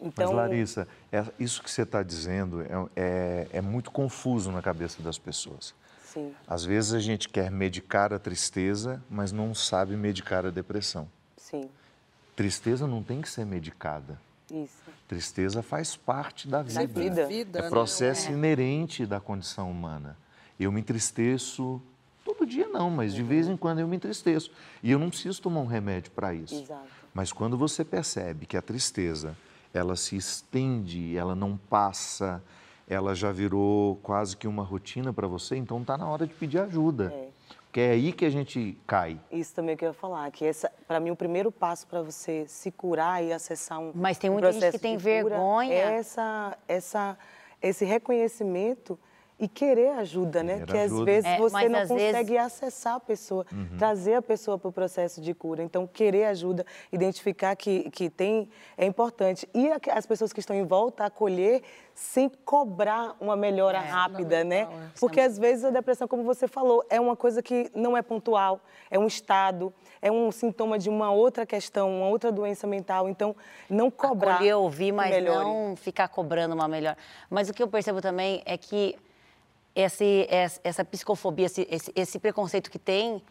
Então, 0.00 0.26
Mas, 0.26 0.36
Larissa, 0.36 0.86
é- 1.12 1.24
isso 1.38 1.62
que 1.62 1.70
você 1.70 1.82
está 1.82 2.02
dizendo 2.02 2.60
é, 2.62 2.68
é- 2.96 3.48
é 3.54 3.60
muito 3.60 3.90
confuso 3.90 4.50
na 4.52 4.60
cabeça 4.60 5.02
das 5.02 5.18
pessoas. 5.18 5.74
sim, 6.04 6.32
Às 6.46 6.64
vezes 6.64 6.92
a 6.94 7.00
gente 7.00 7.28
quer 7.28 7.50
medicar 7.50 8.12
a 8.12 8.18
tristeza, 8.18 9.02
mas 9.10 9.32
não 9.32 9.54
sabe 9.54 9.96
medicar 9.96 10.44
a 10.46 10.50
depressão. 10.50 11.08
sim, 11.36 11.68
Tristeza 12.36 12.86
não 12.86 13.02
tem 13.02 13.20
que 13.22 13.28
ser 13.28 13.44
medicada. 13.46 14.20
isso. 14.50 14.82
Tristeza 15.08 15.62
faz 15.62 15.96
parte 15.96 16.46
da 16.48 16.62
vida. 16.62 16.86
vida. 16.86 17.26
Vida, 17.26 17.58
É 17.60 17.62
né? 17.62 17.68
processo 17.70 18.30
inerente 18.32 19.06
da 19.06 19.18
condição 19.20 19.70
humana. 19.70 20.16
Eu 20.60 20.70
me 20.72 20.80
entristeço, 20.80 21.80
todo 22.24 22.44
dia 22.46 22.68
não, 22.68 22.90
mas 22.90 23.14
de 23.14 23.22
vez 23.22 23.46
em 23.48 23.56
quando 23.56 23.78
eu 23.80 23.88
me 23.88 23.96
entristeço. 23.96 24.50
E 24.82 24.90
eu 24.90 24.98
não 24.98 25.08
preciso 25.10 25.40
tomar 25.42 25.60
um 25.60 25.66
remédio 25.66 26.10
para 26.12 26.34
isso. 26.34 26.54
Exato. 26.62 26.86
Mas 27.12 27.32
quando 27.32 27.56
você 27.56 27.84
percebe 27.84 28.46
que 28.46 28.56
a 28.56 28.62
tristeza, 28.62 29.36
ela 29.74 29.96
se 29.96 30.16
estende, 30.16 31.16
ela 31.16 31.34
não 31.34 31.56
passa, 31.56 32.42
ela 32.88 33.14
já 33.14 33.32
virou 33.32 33.96
quase 33.96 34.36
que 34.36 34.46
uma 34.46 34.62
rotina 34.62 35.12
para 35.12 35.26
você, 35.26 35.56
então 35.56 35.80
está 35.80 35.98
na 35.98 36.08
hora 36.08 36.26
de 36.26 36.32
pedir 36.32 36.60
ajuda. 36.60 37.12
É. 37.12 37.28
Porque 37.64 37.80
é 37.80 37.90
aí 37.90 38.12
que 38.12 38.24
a 38.24 38.30
gente 38.30 38.78
cai. 38.86 39.18
Isso 39.32 39.52
também 39.52 39.76
que 39.76 39.84
eu 39.84 39.88
ia 39.88 39.92
falar, 39.92 40.30
que 40.30 40.44
essa, 40.44 40.70
para 40.86 41.00
mim, 41.00 41.10
o 41.10 41.16
primeiro 41.16 41.50
passo 41.50 41.88
para 41.88 42.02
você 42.02 42.46
se 42.46 42.70
curar 42.70 43.22
e 43.24 43.32
acessar 43.32 43.80
um 43.80 43.90
Mas 43.92 44.16
tem 44.16 44.30
um 44.30 44.34
muita 44.34 44.52
gente 44.52 44.70
que 44.70 44.78
tem 44.78 44.92
cura 44.92 45.02
vergonha. 45.02 45.74
É 45.74 45.96
essa, 45.96 46.56
essa, 46.68 47.18
esse 47.60 47.84
reconhecimento 47.84 48.96
e 49.38 49.48
querer 49.48 49.90
ajuda, 49.98 50.42
né? 50.42 50.54
Querer 50.60 50.66
que 50.66 50.78
às 50.78 50.84
ajuda. 50.92 51.04
vezes 51.04 51.24
É, 51.30 51.38
você 51.38 51.68
não 51.68 51.80
às 51.80 51.88
consegue 51.88 52.38
acessar 52.38 52.94
a 52.94 53.00
pessoa, 53.00 53.44
Uhum. 53.52 53.76
trazer 53.76 54.14
a 54.14 54.22
pessoa 54.22 54.56
para 54.58 54.68
o 54.68 54.72
processo 54.72 55.20
de 55.20 55.34
cura. 55.34 55.62
Então, 55.62 55.86
querer 55.86 56.26
ajuda, 56.26 56.64
identificar 56.92 57.56
que, 57.56 57.90
que 57.90 58.08
tem, 58.08 58.48
é 58.78 58.86
importante. 58.86 59.48
E 59.52 59.70
a- 59.72 59.78
as 59.92 60.06
pessoas 60.06 60.32
que 60.32 60.38
estão 60.40 60.54
em 60.54 60.64
volta, 60.64 61.04
acolher 61.04 61.62
sem 61.94 62.28
cobrar 62.44 63.16
uma 63.20 63.36
melhora 63.36 63.78
rápida, 63.78 64.42
né? 64.44 64.68
Porque 64.98 65.20
às 65.20 65.38
vezes 65.38 65.64
a 65.64 65.70
depressão, 65.70 66.06
como 66.08 66.22
você 66.24 66.46
falou, 66.48 66.84
é 66.88 67.00
uma 67.00 67.14
coisa 67.16 67.40
que 67.42 67.70
não 67.74 67.96
é 67.96 68.02
pontual, 68.02 68.60
é 68.90 68.98
um 68.98 69.06
estado, 69.06 69.72
é 70.02 70.10
um 70.10 70.30
sintoma 70.32 70.78
de 70.78 70.88
uma 70.88 71.10
outra 71.12 71.44
questão, 71.46 71.90
uma 71.98 72.08
outra 72.08 72.30
doença 72.32 72.66
mental. 72.66 73.08
Então, 73.08 73.34
não 73.68 73.90
cobrar. 73.90 74.34
Acolher, 74.36 74.54
ouvir, 74.56 74.92
mas 74.92 75.10
melhore. 75.10 75.44
não 75.44 75.76
ficar 75.76 76.08
cobrando 76.08 76.54
uma 76.54 76.66
melhor. 76.68 76.96
Mas 77.30 77.48
o 77.48 77.52
que 77.54 77.62
eu 77.62 77.68
percebo 77.68 78.00
também 78.00 78.42
é 78.44 78.56
que 78.56 78.96
esse, 79.74 80.26
essa, 80.30 80.60
essa 80.62 80.84
psicofobia, 80.84 81.46
esse, 81.46 81.92
esse, 81.94 82.18
preconceito 82.18 82.70
que 82.70 82.78
tem 82.78 83.22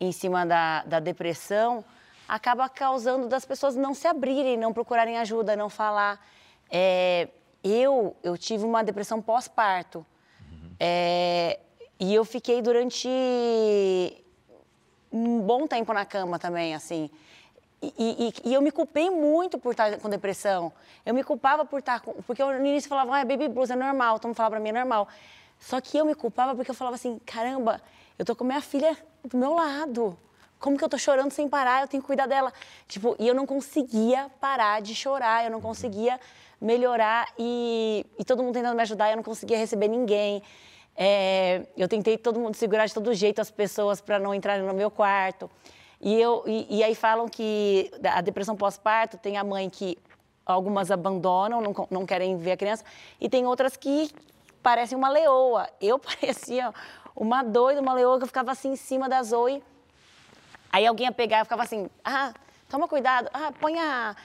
em 0.00 0.10
cima 0.12 0.44
da, 0.44 0.82
da 0.84 1.00
depressão 1.00 1.84
acaba 2.26 2.68
causando 2.68 3.28
das 3.28 3.44
pessoas 3.44 3.76
não 3.76 3.94
se 3.94 4.06
abrirem, 4.06 4.56
não 4.56 4.72
procurarem 4.72 5.18
ajuda, 5.18 5.54
não 5.54 5.68
falar. 5.68 6.24
É, 6.70 7.28
eu, 7.62 8.16
eu 8.22 8.36
tive 8.36 8.64
uma 8.64 8.82
depressão 8.82 9.20
pós-parto. 9.20 10.04
É, 10.80 11.60
e 12.00 12.12
eu 12.12 12.24
fiquei 12.24 12.60
durante 12.60 13.08
um 15.12 15.40
bom 15.40 15.66
tempo 15.68 15.92
na 15.92 16.04
cama 16.04 16.38
também, 16.38 16.74
assim. 16.74 17.08
E, 17.80 17.92
e- 17.98 18.50
e 18.50 18.54
eu 18.54 18.62
me 18.62 18.70
culpei 18.70 19.10
muito 19.10 19.58
por 19.58 19.72
estar 19.72 19.98
com 19.98 20.08
depressão. 20.08 20.72
Eu 21.04 21.14
me 21.14 21.22
culpava 21.22 21.64
por 21.64 21.80
estar 21.80 22.00
com... 22.00 22.14
Porque 22.22 22.42
eu, 22.42 22.46
no 22.58 22.66
início 22.66 22.88
falava, 22.88 23.16
ah, 23.16 23.20
é 23.20 23.24
baby 23.24 23.48
blues, 23.48 23.70
é 23.70 23.76
normal. 23.76 24.18
Todo 24.18 24.28
mundo 24.28 24.36
falava 24.36 24.54
pra 24.56 24.60
mim, 24.60 24.70
é 24.70 24.72
normal. 24.72 25.08
Só 25.62 25.80
que 25.80 25.96
eu 25.96 26.04
me 26.04 26.14
culpava 26.14 26.56
porque 26.56 26.72
eu 26.72 26.74
falava 26.74 26.96
assim, 26.96 27.20
caramba, 27.24 27.80
eu 28.18 28.24
tô 28.24 28.34
com 28.34 28.42
minha 28.42 28.60
filha 28.60 28.96
do 29.24 29.36
meu 29.36 29.54
lado. 29.54 30.18
Como 30.58 30.76
que 30.76 30.84
eu 30.84 30.88
tô 30.88 30.98
chorando 30.98 31.30
sem 31.30 31.48
parar? 31.48 31.82
Eu 31.82 31.88
tenho 31.88 32.02
que 32.02 32.06
cuidar 32.06 32.26
dela. 32.26 32.52
Tipo, 32.88 33.14
e 33.18 33.28
eu 33.28 33.34
não 33.34 33.46
conseguia 33.46 34.28
parar 34.40 34.82
de 34.82 34.92
chorar, 34.92 35.44
eu 35.44 35.50
não 35.52 35.60
conseguia 35.60 36.18
melhorar. 36.60 37.32
E, 37.38 38.04
e 38.18 38.24
todo 38.24 38.42
mundo 38.42 38.54
tentando 38.54 38.74
me 38.74 38.82
ajudar, 38.82 39.10
eu 39.10 39.16
não 39.16 39.22
conseguia 39.22 39.56
receber 39.56 39.86
ninguém. 39.86 40.42
É, 40.96 41.64
eu 41.76 41.88
tentei 41.88 42.18
todo 42.18 42.40
mundo 42.40 42.56
segurar 42.56 42.86
de 42.86 42.92
todo 42.92 43.14
jeito 43.14 43.40
as 43.40 43.50
pessoas 43.50 44.00
para 44.00 44.18
não 44.18 44.34
entrarem 44.34 44.66
no 44.66 44.74
meu 44.74 44.90
quarto. 44.90 45.48
E, 46.00 46.20
eu, 46.20 46.42
e, 46.44 46.78
e 46.78 46.82
aí 46.82 46.96
falam 46.96 47.28
que 47.28 47.88
a 48.02 48.20
depressão 48.20 48.56
pós-parto 48.56 49.16
tem 49.16 49.36
a 49.36 49.44
mãe 49.44 49.70
que 49.70 49.96
algumas 50.44 50.90
abandonam, 50.90 51.60
não, 51.60 51.72
não 51.88 52.04
querem 52.04 52.36
ver 52.36 52.52
a 52.52 52.56
criança, 52.56 52.84
e 53.20 53.28
tem 53.28 53.46
outras 53.46 53.76
que 53.76 54.10
parecem 54.62 54.96
uma 54.96 55.08
leoa. 55.08 55.68
Eu 55.80 55.98
parecia 56.00 56.72
uma 57.14 57.42
doida, 57.42 57.80
uma 57.80 57.92
leoa 57.94 58.16
que 58.18 58.24
eu 58.24 58.28
ficava 58.28 58.52
assim 58.52 58.72
em 58.72 58.76
cima 58.76 59.08
da 59.08 59.22
Zoe. 59.22 59.62
Aí 60.72 60.86
alguém 60.86 61.06
ia 61.06 61.12
pegar 61.12 61.40
e 61.40 61.44
ficava 61.44 61.62
assim, 61.62 61.88
ah, 62.04 62.32
toma 62.68 62.88
cuidado, 62.88 63.28
ah, 63.32 63.52
põe 63.60 63.78
a... 63.78 64.16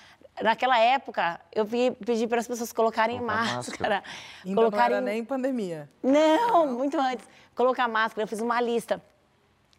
Naquela 0.41 0.77
época, 0.79 1.41
eu 1.51 1.65
pe- 1.65 1.98
pedi 2.06 2.27
para 2.27 2.39
as 2.39 2.48
pessoas 2.48 2.72
colocarem 2.72 3.17
Colocar 3.17 3.36
máscara. 3.36 3.56
máscara. 3.58 4.03
Ainda 4.46 4.70
não 4.70 4.79
era 4.79 5.01
nem 5.01 5.25
pandemia. 5.25 5.89
Não, 6.03 6.67
muito 6.67 6.96
antes. 7.00 7.27
Colocar 7.56 7.88
máscara, 7.88 8.22
eu 8.24 8.27
fiz 8.27 8.39
uma 8.39 8.62
lista. 8.62 9.01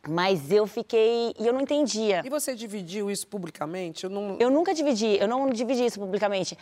Mas 0.07 0.51
eu 0.53 0.67
fiquei. 0.67 1.35
E 1.39 1.47
eu 1.47 1.53
não 1.53 1.61
entendia. 1.61 2.23
E 2.25 2.31
você 2.31 2.55
dividiu 2.55 3.11
isso 3.11 3.27
publicamente? 3.27 4.05
Eu 4.05 4.11
não. 4.11 4.37
Eu 4.39 4.49
nunca 4.51 4.73
dividi, 4.73 5.19
eu 5.19 5.27
não 5.27 5.51
dividi 5.51 5.85
isso 5.85 5.99
publicamente. 5.99 6.57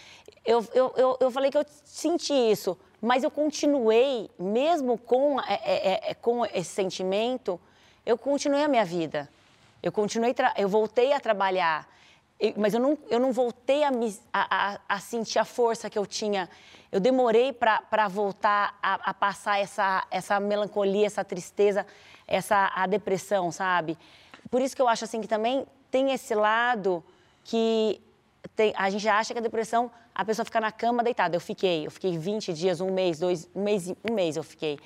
Eu, 0.45 0.67
eu, 0.73 0.93
eu, 0.97 1.17
eu 1.21 1.31
falei 1.31 1.51
que 1.51 1.59
eu 1.59 1.65
senti 1.85 2.33
isso, 2.33 2.79
mas 3.01 3.23
eu 3.23 3.31
continuei, 3.31 4.31
mesmo 4.39 4.97
com, 4.97 5.41
é, 5.41 5.61
é, 5.65 6.11
é, 6.11 6.15
com 6.15 6.47
esse 6.47 6.71
sentimento, 6.71 7.61
eu 8.05 8.17
continuei 8.17 8.65
a 8.65 8.69
minha 8.69 8.85
vida. 8.85 9.29
Eu 9.83 9.93
continuei, 9.93 10.33
tra- 10.33 10.55
eu 10.57 10.69
voltei 10.69 11.13
a 11.13 11.21
trabalhar, 11.21 11.87
mas 12.57 12.73
eu 12.75 12.81
não, 12.81 12.99
eu 13.11 13.21
não 13.21 13.33
voltei 13.33 13.85
a, 13.85 13.91
me, 13.91 14.19
a, 14.33 14.73
a, 14.75 14.81
a 14.89 14.99
sentir 14.99 15.39
a 15.39 15.45
força 15.45 15.91
que 15.91 15.99
eu 15.99 16.07
tinha. 16.07 16.49
Eu 16.91 17.01
demorei 17.01 17.53
para 17.53 18.09
voltar 18.09 18.79
a, 18.83 19.11
a 19.11 19.15
passar 19.15 19.61
essa, 19.61 20.07
essa 20.11 20.41
melancolia, 20.41 21.07
essa 21.07 21.23
tristeza, 21.23 21.87
essa 22.27 22.71
a 22.75 22.87
depressão, 22.87 23.51
sabe? 23.53 23.97
Por 24.51 24.61
isso 24.61 24.75
que 24.75 24.83
eu 24.83 24.89
acho 24.89 25.05
assim 25.05 25.21
que 25.21 25.29
também 25.29 25.67
tem 25.91 26.13
esse 26.13 26.35
lado 26.35 27.03
que 27.45 28.01
tem- 28.55 28.73
a 28.77 28.91
gente 28.91 29.09
acha 29.09 29.33
que 29.33 29.39
a 29.39 29.43
depressão, 29.43 29.91
a 30.15 30.25
pessoa 30.25 30.45
fica 30.45 30.61
na 30.61 30.73
cama 30.73 31.03
deitada. 31.03 31.37
Eu 31.37 31.41
fiquei, 31.41 31.87
eu 31.87 31.91
fiquei 31.91 32.17
20 32.19 32.53
dias, 32.53 32.81
um 32.81 32.91
mês, 32.93 33.19
dois, 33.19 33.49
um 33.55 33.63
mês, 33.63 33.89
um 33.89 34.13
mês 34.15 34.37
eu 34.37 34.43
fiquei. 34.43 34.79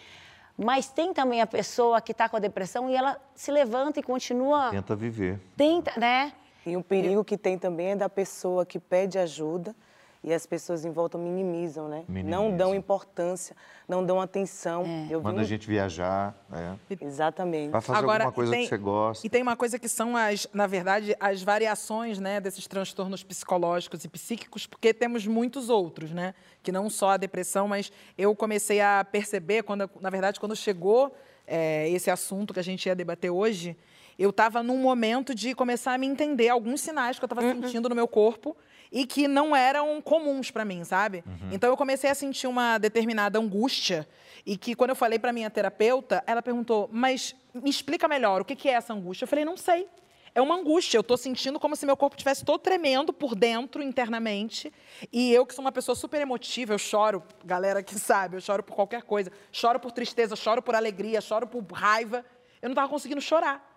Mas 0.57 0.89
tem 0.91 1.15
também 1.15 1.41
a 1.41 1.47
pessoa 1.47 2.01
que 2.03 2.13
está 2.13 2.29
com 2.29 2.37
a 2.37 2.41
depressão 2.41 2.91
e 2.91 2.95
ela 2.95 3.19
se 3.35 3.51
levanta 3.51 3.99
e 4.01 4.03
continua, 4.03 4.71
Tenta 4.71 4.95
viver. 4.95 5.41
tenta, 5.57 5.93
né? 5.99 6.33
E 6.67 6.77
o 6.77 6.83
perigo 6.83 7.25
que 7.25 7.39
tem 7.39 7.57
também 7.59 7.93
é 7.93 7.97
da 7.97 8.09
pessoa 8.11 8.67
que 8.67 8.79
pede 8.79 9.19
ajuda 9.19 9.75
e 10.23 10.35
as 10.35 10.45
pessoas 10.45 10.85
em 10.85 10.91
volta 10.91 11.17
minimizam, 11.17 11.89
né? 11.89 12.05
Não 12.07 12.55
dão 12.55 12.75
importância, 12.75 13.57
não 13.89 14.05
dão 14.05 14.21
atenção. 14.21 14.85
Eu 15.11 15.19
vi 15.21 15.25
Manda 15.25 15.39
um- 15.39 15.43
a 15.43 15.45
gente 15.45 15.67
viajar. 15.67 16.35
É. 16.53 16.95
Exatamente. 17.05 17.71
Vai 17.71 17.81
fazer 17.81 17.99
alguma 18.05 18.31
coisa 18.33 18.57
e 18.57 18.63
que 18.63 18.69
você 18.69 18.77
gosta. 18.79 19.27
E 19.27 19.31
tem 19.31 19.43
uma 19.43 19.57
coisa 19.57 19.79
que 19.79 19.89
são, 19.89 20.15
as, 20.17 20.47
na 20.53 20.67
verdade, 20.67 21.17
as 21.19 21.43
variações 21.43 22.19
né, 22.19 22.39
desses 22.39 22.67
transtornos 22.67 23.23
psicológicos 23.23 24.05
e 24.05 24.09
psíquicos, 24.09 24.67
porque 24.67 24.93
temos 24.93 25.27
muitos 25.27 25.71
outros, 25.71 26.11
né? 26.11 26.35
Que 26.63 26.71
não 26.71 26.91
só 26.91 27.11
a 27.11 27.17
depressão, 27.17 27.67
mas 27.67 27.91
eu 28.19 28.35
comecei 28.37 28.81
a 28.83 29.03
perceber, 29.11 29.63
quando, 29.63 29.89
na 30.01 30.11
verdade, 30.11 30.39
quando 30.39 30.55
chegou 30.55 31.15
é, 31.47 31.89
esse 31.89 32.11
assunto 32.11 32.53
que 32.53 32.61
a 32.61 32.65
gente 32.65 32.87
ia 32.87 32.95
debater 32.95 33.31
hoje, 33.31 33.75
eu 34.19 34.29
estava 34.29 34.63
num 34.63 34.77
momento 34.77 35.35
de 35.35 35.55
começar 35.55 35.95
a 35.95 35.99
me 35.99 36.07
entender 36.07 36.51
alguns 36.51 36.83
sinais 36.83 37.19
que 37.19 37.25
eu 37.25 37.27
estava 37.27 37.41
sentindo 37.41 37.89
no 37.89 37.95
meu 37.95 38.07
corpo 38.07 38.55
e 38.91 39.07
que 39.07 39.29
não 39.29 39.55
eram 39.55 40.01
comuns 40.03 40.51
para 40.51 40.65
mim, 40.65 40.83
sabe? 40.85 41.23
Então 41.53 41.71
eu 41.71 41.77
comecei 41.77 42.11
a 42.11 42.15
sentir 42.15 42.47
uma 42.47 42.79
determinada 42.79 43.39
angústia 43.39 44.09
e 44.45 44.57
que 44.57 44.75
quando 44.75 44.91
eu 44.91 44.97
falei 44.97 45.19
para 45.19 45.33
minha 45.33 45.51
terapeuta, 45.51 46.25
ela 46.27 46.43
perguntou: 46.43 46.89
"Mas 46.93 47.35
me 47.55 47.71
explica 47.71 48.09
melhor, 48.09 48.41
o 48.41 48.45
que 48.45 48.57
que 48.57 48.69
é 48.69 48.73
essa 48.73 48.93
angústia?" 48.93 49.25
Eu 49.25 49.29
falei: 49.29 49.45
"Não 49.45 49.57
sei. 49.57 49.87
É 50.35 50.41
uma 50.41 50.55
angústia. 50.55 50.97
Eu 50.97 51.01
estou 51.01 51.17
sentindo 51.17 51.59
como 51.59 51.75
se 51.75 51.85
meu 51.85 51.97
corpo 51.97 52.15
estivesse 52.15 52.45
todo 52.45 52.61
tremendo 52.61 53.13
por 53.13 53.35
dentro, 53.35 53.83
internamente. 53.83 54.73
E 55.13 55.33
eu, 55.33 55.45
que 55.45 55.55
sou 55.55 55.65
uma 55.65 55.73
pessoa 55.73 55.95
super 55.97 56.21
emotiva, 56.21 56.73
eu 56.73 56.79
choro, 56.79 57.23
galera 57.45 57.83
que 57.83 57.95
sabe, 57.99 58.37
eu 58.37 58.41
choro 58.41 58.63
por 58.63 58.75
qualquer 58.75 59.03
coisa. 59.03 59.31
Choro 59.51 59.81
por 59.81 59.93
tristeza, 59.93 60.37
choro 60.37 60.63
por 60.63 60.75
alegria, 60.75 61.21
choro 61.21 61.47
por 61.47 61.65
raiva. 61.73 62.25
Eu 62.63 62.69
não 62.69 62.75
estava 62.75 62.89
conseguindo 62.89 63.21
chorar. 63.21 63.70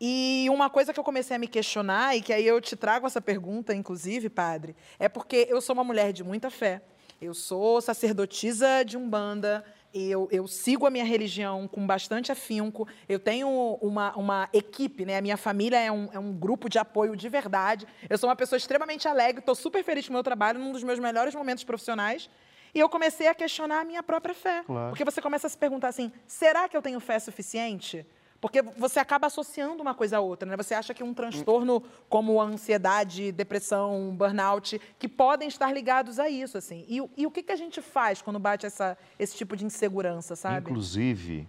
E 0.00 0.46
uma 0.50 0.70
coisa 0.70 0.94
que 0.94 0.98
eu 0.98 1.04
comecei 1.04 1.36
a 1.36 1.38
me 1.38 1.46
questionar, 1.46 2.16
e 2.16 2.22
que 2.22 2.32
aí 2.32 2.46
eu 2.46 2.60
te 2.60 2.74
trago 2.74 3.06
essa 3.06 3.20
pergunta, 3.20 3.74
inclusive, 3.74 4.30
padre, 4.30 4.74
é 4.98 5.08
porque 5.08 5.46
eu 5.50 5.60
sou 5.60 5.74
uma 5.74 5.84
mulher 5.84 6.12
de 6.12 6.24
muita 6.24 6.50
fé. 6.50 6.80
Eu 7.20 7.34
sou 7.34 7.82
sacerdotisa 7.82 8.82
de 8.82 8.96
Umbanda, 8.96 9.62
eu, 9.92 10.26
eu 10.30 10.46
sigo 10.48 10.86
a 10.86 10.90
minha 10.90 11.04
religião 11.04 11.68
com 11.68 11.86
bastante 11.86 12.32
afinco, 12.32 12.88
eu 13.06 13.18
tenho 13.18 13.48
uma, 13.82 14.16
uma 14.16 14.48
equipe, 14.54 15.04
né? 15.04 15.18
A 15.18 15.20
minha 15.20 15.36
família 15.36 15.78
é 15.78 15.92
um, 15.92 16.08
é 16.12 16.18
um 16.18 16.32
grupo 16.32 16.70
de 16.70 16.78
apoio 16.78 17.14
de 17.14 17.28
verdade. 17.28 17.86
Eu 18.08 18.16
sou 18.16 18.28
uma 18.30 18.36
pessoa 18.36 18.56
extremamente 18.56 19.06
alegre, 19.06 19.40
estou 19.40 19.54
super 19.54 19.84
feliz 19.84 20.06
com 20.06 20.12
o 20.12 20.14
meu 20.14 20.22
trabalho, 20.22 20.58
num 20.58 20.72
dos 20.72 20.82
meus 20.82 20.98
melhores 20.98 21.34
momentos 21.34 21.62
profissionais. 21.62 22.30
E 22.74 22.78
eu 22.78 22.88
comecei 22.88 23.26
a 23.26 23.34
questionar 23.34 23.80
a 23.80 23.84
minha 23.84 24.02
própria 24.02 24.34
fé. 24.34 24.62
Claro. 24.64 24.90
Porque 24.90 25.04
você 25.04 25.20
começa 25.20 25.46
a 25.46 25.50
se 25.50 25.58
perguntar 25.58 25.88
assim: 25.88 26.12
será 26.26 26.68
que 26.68 26.76
eu 26.76 26.80
tenho 26.80 27.00
fé 27.00 27.18
suficiente? 27.18 28.06
Porque 28.40 28.62
você 28.62 28.98
acaba 28.98 29.26
associando 29.26 29.82
uma 29.82 29.94
coisa 29.94 30.16
a 30.16 30.20
outra, 30.20 30.48
né? 30.48 30.56
Você 30.56 30.72
acha 30.72 30.94
que 30.94 31.02
um 31.02 31.12
transtorno 31.12 31.82
como 32.08 32.40
a 32.40 32.44
ansiedade, 32.44 33.30
depressão, 33.32 34.14
burnout, 34.16 34.80
que 34.98 35.06
podem 35.06 35.46
estar 35.46 35.70
ligados 35.72 36.18
a 36.18 36.28
isso, 36.30 36.56
assim. 36.56 36.84
E, 36.88 37.00
o- 37.02 37.10
e 37.18 37.26
o 37.26 37.30
que, 37.30 37.42
que 37.42 37.52
a 37.52 37.56
gente 37.56 37.82
faz 37.82 38.22
quando 38.22 38.38
bate 38.38 38.64
essa, 38.64 38.96
esse 39.18 39.36
tipo 39.36 39.54
de 39.56 39.64
insegurança, 39.66 40.34
sabe? 40.36 40.70
Inclusive, 40.70 41.46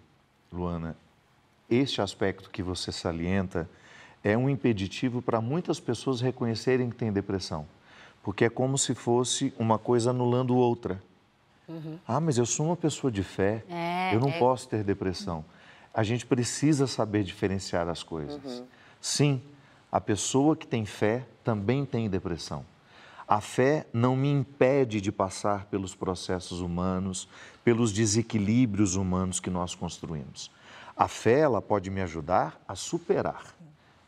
Luana, 0.52 0.98
este 1.70 2.02
aspecto 2.02 2.50
que 2.50 2.62
você 2.62 2.92
salienta 2.92 3.70
é 4.22 4.38
um 4.38 4.50
impeditivo 4.50 5.22
para 5.22 5.40
muitas 5.40 5.80
pessoas 5.80 6.20
reconhecerem 6.20 6.90
que 6.90 6.96
têm 6.98 7.12
depressão. 7.12 7.66
Porque 8.22 8.44
é 8.46 8.50
como 8.50 8.78
se 8.78 8.94
fosse 8.94 9.54
uma 9.58 9.80
coisa 9.80 10.10
anulando 10.10 10.56
outra. 10.58 11.02
Ah, 12.06 12.20
mas 12.20 12.38
eu 12.38 12.46
sou 12.46 12.66
uma 12.66 12.76
pessoa 12.76 13.10
de 13.10 13.24
fé, 13.24 13.64
É, 13.70 14.14
eu 14.14 14.20
não 14.20 14.28
é. 14.28 14.38
posso 14.38 14.68
ter 14.68 14.84
depressão. 14.84 15.44
A 15.94 16.04
gente 16.04 16.26
precisa 16.26 16.88
saber 16.88 17.24
diferenciar 17.24 17.90
as 17.90 18.02
coisas. 18.04 18.64
Sim, 19.00 19.42
a 19.92 20.00
pessoa 20.00 20.56
que 20.56 20.66
tem 20.66 20.86
fé 20.86 21.26
também 21.44 21.86
tem 21.86 22.10
depressão. 22.10 22.66
A 23.28 23.40
fé 23.40 23.86
não 23.94 24.16
me 24.16 24.30
impede 24.30 25.00
de 25.00 25.12
passar 25.12 25.66
pelos 25.66 25.96
processos 25.96 26.60
humanos, 26.60 27.28
pelos 27.64 27.94
desequilíbrios 27.94 28.96
humanos 28.96 29.40
que 29.40 29.50
nós 29.50 29.74
construímos. 29.74 30.52
A 30.96 31.08
fé 31.08 31.40
ela 31.40 31.62
pode 31.62 31.90
me 31.90 32.02
ajudar 32.02 32.62
a 32.68 32.76
superar, 32.76 33.56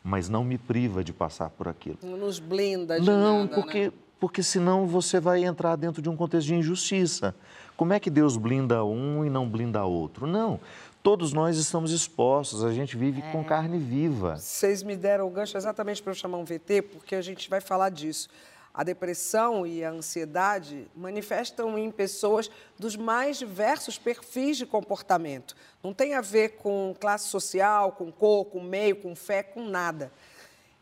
mas 0.02 0.28
não 0.28 0.44
me 0.44 0.58
priva 0.58 1.02
de 1.02 1.12
passar 1.12 1.50
por 1.50 1.68
aquilo. 1.68 1.98
Não 2.02 2.16
nos 2.18 2.38
blinda 2.38 3.00
de 3.00 3.06
Não, 3.06 3.44
nada, 3.44 3.54
porque, 3.54 3.86
né? 3.86 3.92
porque 4.20 4.42
senão 4.42 4.86
você 4.86 5.18
vai 5.18 5.42
entrar 5.42 5.76
dentro 5.76 6.02
de 6.02 6.08
um 6.10 6.16
contexto 6.16 6.48
de 6.48 6.54
injustiça. 6.54 7.34
Como 7.76 7.92
é 7.92 7.98
que 7.98 8.10
Deus 8.10 8.36
blinda 8.36 8.84
um 8.84 9.24
e 9.24 9.30
não 9.30 9.48
blinda 9.48 9.84
outro? 9.84 10.26
Não. 10.26 10.60
Todos 11.04 11.34
nós 11.34 11.58
estamos 11.58 11.90
expostos, 11.92 12.64
a 12.64 12.72
gente 12.72 12.96
vive 12.96 13.20
É. 13.20 13.30
com 13.30 13.44
carne 13.44 13.76
viva. 13.76 14.36
Vocês 14.38 14.82
me 14.82 14.96
deram 14.96 15.26
o 15.26 15.30
gancho 15.30 15.54
exatamente 15.54 16.02
para 16.02 16.12
eu 16.12 16.14
chamar 16.16 16.38
um 16.38 16.44
VT, 16.46 16.80
porque 16.80 17.14
a 17.14 17.20
gente 17.20 17.50
vai 17.50 17.60
falar 17.60 17.90
disso. 17.90 18.26
A 18.72 18.82
depressão 18.82 19.66
e 19.66 19.84
a 19.84 19.90
ansiedade 19.90 20.86
manifestam 20.96 21.78
em 21.78 21.90
pessoas 21.90 22.50
dos 22.78 22.96
mais 22.96 23.36
diversos 23.38 23.98
perfis 23.98 24.56
de 24.56 24.64
comportamento. 24.64 25.54
Não 25.82 25.92
tem 25.92 26.14
a 26.14 26.22
ver 26.22 26.56
com 26.56 26.96
classe 26.98 27.28
social, 27.28 27.92
com 27.92 28.10
cor, 28.10 28.46
com 28.46 28.62
meio, 28.62 28.96
com 28.96 29.14
fé, 29.14 29.42
com 29.42 29.62
nada. 29.62 30.10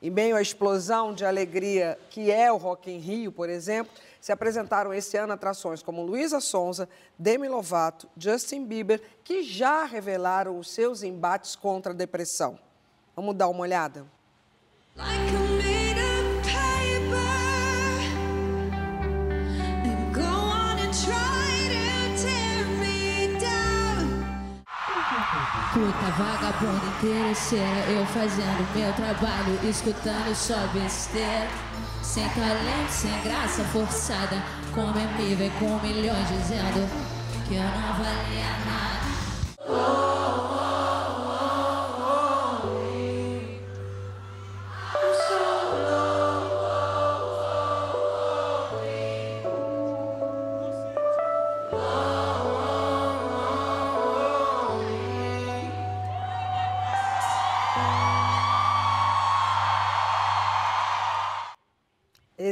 Em 0.02 0.10
meio 0.10 0.34
à 0.34 0.42
explosão 0.42 1.14
de 1.14 1.24
alegria 1.24 1.96
que 2.10 2.28
é 2.28 2.50
o 2.50 2.56
Rock 2.56 2.90
in 2.90 2.98
Rio, 2.98 3.30
por 3.30 3.48
exemplo, 3.48 3.92
se 4.20 4.32
apresentaram 4.32 4.92
esse 4.92 5.16
ano 5.16 5.32
atrações 5.32 5.80
como 5.80 6.02
Luísa 6.02 6.40
Sonza, 6.40 6.88
Demi 7.16 7.48
Lovato, 7.48 8.08
Justin 8.16 8.64
Bieber, 8.64 9.00
que 9.22 9.44
já 9.44 9.84
revelaram 9.84 10.58
os 10.58 10.68
seus 10.70 11.04
embates 11.04 11.54
contra 11.54 11.92
a 11.92 11.96
depressão. 11.96 12.58
Vamos 13.14 13.36
dar 13.36 13.46
uma 13.46 13.60
olhada? 13.60 14.04
Like 14.96 15.71
Puta 25.72 26.10
vagabunda 26.18 26.84
interesseira, 26.98 27.90
eu 27.90 28.04
fazendo 28.04 28.76
meu 28.76 28.92
trabalho, 28.92 29.58
escutando 29.66 30.34
só 30.34 30.66
besteira. 30.74 31.48
Sem 32.02 32.28
talento, 32.28 32.90
sem 32.90 33.22
graça 33.22 33.64
forçada, 33.64 34.36
como 34.74 34.98
é 34.98 35.06
me 35.16 35.34
vê 35.34 35.50
com 35.58 35.78
milhões 35.78 36.28
dizendo 36.28 36.86
que 37.48 37.54
eu 37.54 37.62
não 37.62 37.94
valia 37.94 38.50
nada. 38.66 40.01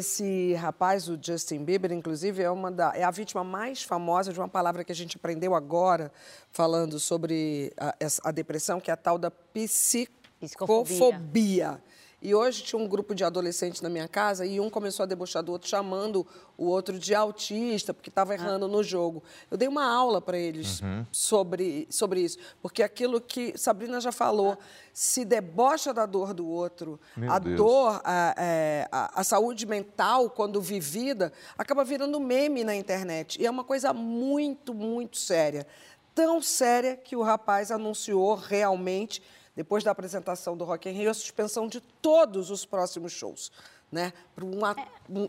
Esse 0.00 0.54
rapaz, 0.54 1.09
o 1.11 1.19
Justin 1.21 1.62
Bieber, 1.62 1.92
inclusive, 1.92 2.42
é, 2.42 2.50
uma 2.50 2.71
da, 2.71 2.90
é 2.97 3.04
a 3.04 3.11
vítima 3.11 3.45
mais 3.45 3.83
famosa 3.83 4.33
de 4.33 4.40
uma 4.40 4.49
palavra 4.49 4.83
que 4.83 4.90
a 4.90 4.95
gente 4.95 5.19
aprendeu 5.19 5.54
agora, 5.54 6.11
falando 6.50 6.99
sobre 6.99 7.71
a, 7.76 7.95
a 8.25 8.30
depressão, 8.30 8.80
que 8.80 8.90
é 8.90 8.95
a 8.95 8.97
tal 8.97 9.19
da 9.19 9.30
psicofobia. 9.30 10.09
Psicofobia. 10.40 11.83
E 12.23 12.35
hoje 12.35 12.62
tinha 12.62 12.79
um 12.79 12.87
grupo 12.87 13.15
de 13.15 13.25
adolescentes 13.25 13.81
na 13.81 13.89
minha 13.89 14.07
casa 14.07 14.45
e 14.45 14.61
um 14.61 14.69
começou 14.69 15.05
a 15.05 15.07
debochar 15.07 15.43
do 15.43 15.53
outro, 15.53 15.67
chamando 15.69 16.27
o 16.59 16.67
outro 16.67 16.99
de 16.99 17.15
autista, 17.15 17.95
porque 17.95 18.11
estava 18.11 18.35
errando 18.35 18.69
no 18.69 18.83
jogo. 18.83 19.23
Eu 19.50 19.57
dei 19.57 19.67
uma 19.67 19.85
aula 19.91 20.21
para 20.21 20.37
eles 20.37 20.83
sobre, 21.11 21.87
sobre 21.91 22.21
isso, 22.21 22.37
porque 22.61 22.83
aquilo 22.83 23.23
que 23.23 23.57
Sabrina 23.57 23.99
já 24.03 24.12
falou, 24.12 24.59
se 24.93 25.25
debocha 25.25 25.95
da 25.95 26.05
dor 26.05 26.35
do 26.35 26.47
outro, 26.47 27.00
Meu 27.17 27.33
a 27.33 27.39
Deus. 27.39 27.57
dor, 27.57 28.00
a, 28.05 28.35
é, 28.37 28.87
a- 28.93 29.21
a 29.21 29.25
saúde 29.25 29.65
mental, 29.65 30.29
quando 30.29 30.61
vivida, 30.61 31.33
acaba 31.57 31.83
virando 31.85 32.21
meme 32.21 32.65
na 32.65 32.75
internet. 32.77 33.41
E 33.41 33.47
é 33.47 33.50
uma 33.50 33.65
coisa 33.65 33.95
muito, 33.95 34.75
muito 34.75 35.17
séria. 35.17 35.67
Tão 36.15 36.43
séria 36.43 36.97
que 36.99 37.17
o 37.17 37.23
rapaz 37.23 37.71
anunciou 37.71 38.35
realmente, 38.35 39.23
depois 39.57 39.83
da 39.85 39.90
apresentação 39.90 40.57
do 40.57 40.64
Rock 40.64 40.88
in 40.88 40.92
Rio, 40.92 41.11
a 41.11 41.14
suspensão 41.14 41.66
de 41.69 41.80
todos 41.80 42.51
os 42.51 42.64
próximos 42.64 43.12
shows. 43.12 43.51
Né? 43.92 44.12
Para 44.37 44.44
um, 44.44 44.61
um- 45.09 45.29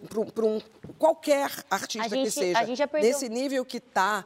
um- 0.56 0.62
qualquer 1.00 1.50
artista 1.70 2.08
gente- 2.10 2.26
que 2.26 2.32
seja. 2.32 2.60
a 2.60 2.64
gente 2.64 2.78
já 2.78 2.88
perdeu- 2.88 3.10
Nesse 3.12 3.28
nível 3.28 3.66
que 3.66 3.78
está, 3.78 4.24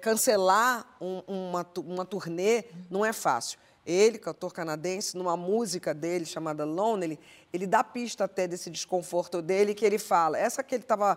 cancelar 0.00 0.84
um- 1.00 1.22
uma, 1.28 1.66
uma 1.86 2.04
turnê 2.04 2.64
não 2.90 3.04
é 3.04 3.12
fácil. 3.12 3.58
Ele, 3.86 4.18
cantor 4.18 4.52
canadense, 4.52 5.16
numa 5.16 5.36
música 5.36 5.94
dele 5.94 6.26
chamada 6.26 6.64
Lonely, 6.64 7.18
ele 7.52 7.66
dá 7.66 7.82
pista 7.84 8.24
até 8.24 8.46
desse 8.48 8.68
desconforto 8.70 9.40
dele 9.40 9.72
que 9.74 9.84
ele 9.84 9.98
fala. 9.98 10.36
Essa 10.38 10.62
que 10.64 10.74
ele 10.74 10.82
estava 10.82 11.16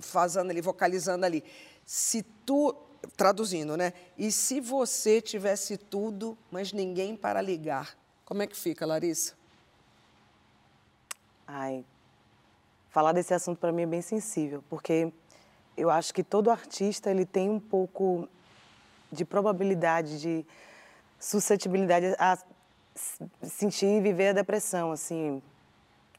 fazendo 0.00 0.50
ali, 0.50 0.60
vocalizando 0.60 1.24
ali. 1.24 1.42
Se 1.84 2.22
tu. 2.22 2.74
Traduzindo, 3.16 3.76
né? 3.76 3.92
E 4.16 4.30
se 4.30 4.60
você 4.60 5.20
tivesse 5.20 5.76
tudo, 5.76 6.36
mas 6.50 6.72
ninguém 6.72 7.16
para 7.16 7.40
ligar? 7.40 7.96
Como 8.24 8.42
é 8.42 8.46
que 8.46 8.56
fica, 8.56 8.86
Larissa? 8.86 9.34
Ai, 11.46 11.84
falar 12.90 13.12
desse 13.12 13.34
assunto 13.34 13.58
para 13.58 13.72
mim 13.72 13.82
é 13.82 13.86
bem 13.86 14.00
sensível, 14.00 14.64
porque 14.70 15.12
eu 15.76 15.90
acho 15.90 16.14
que 16.14 16.22
todo 16.22 16.50
artista 16.50 17.10
ele 17.10 17.26
tem 17.26 17.50
um 17.50 17.60
pouco 17.60 18.28
de 19.12 19.24
probabilidade, 19.24 20.20
de 20.20 20.46
suscetibilidade 21.18 22.14
a 22.18 22.38
sentir 23.42 23.86
e 23.86 24.00
viver 24.00 24.28
a 24.28 24.32
depressão, 24.32 24.92
assim. 24.92 25.42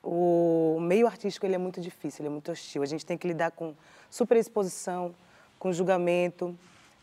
O 0.03 0.77
meio 0.79 1.07
artístico 1.07 1.45
ele 1.45 1.55
é 1.55 1.57
muito 1.57 1.81
difícil, 1.81 2.21
ele 2.21 2.27
é 2.27 2.31
muito 2.31 2.51
hostil. 2.51 2.83
A 2.83 2.85
gente 2.85 3.05
tem 3.05 3.17
que 3.17 3.27
lidar 3.27 3.51
com 3.51 3.73
superexposição, 4.09 5.15
com 5.57 5.71
julgamento, 5.71 6.57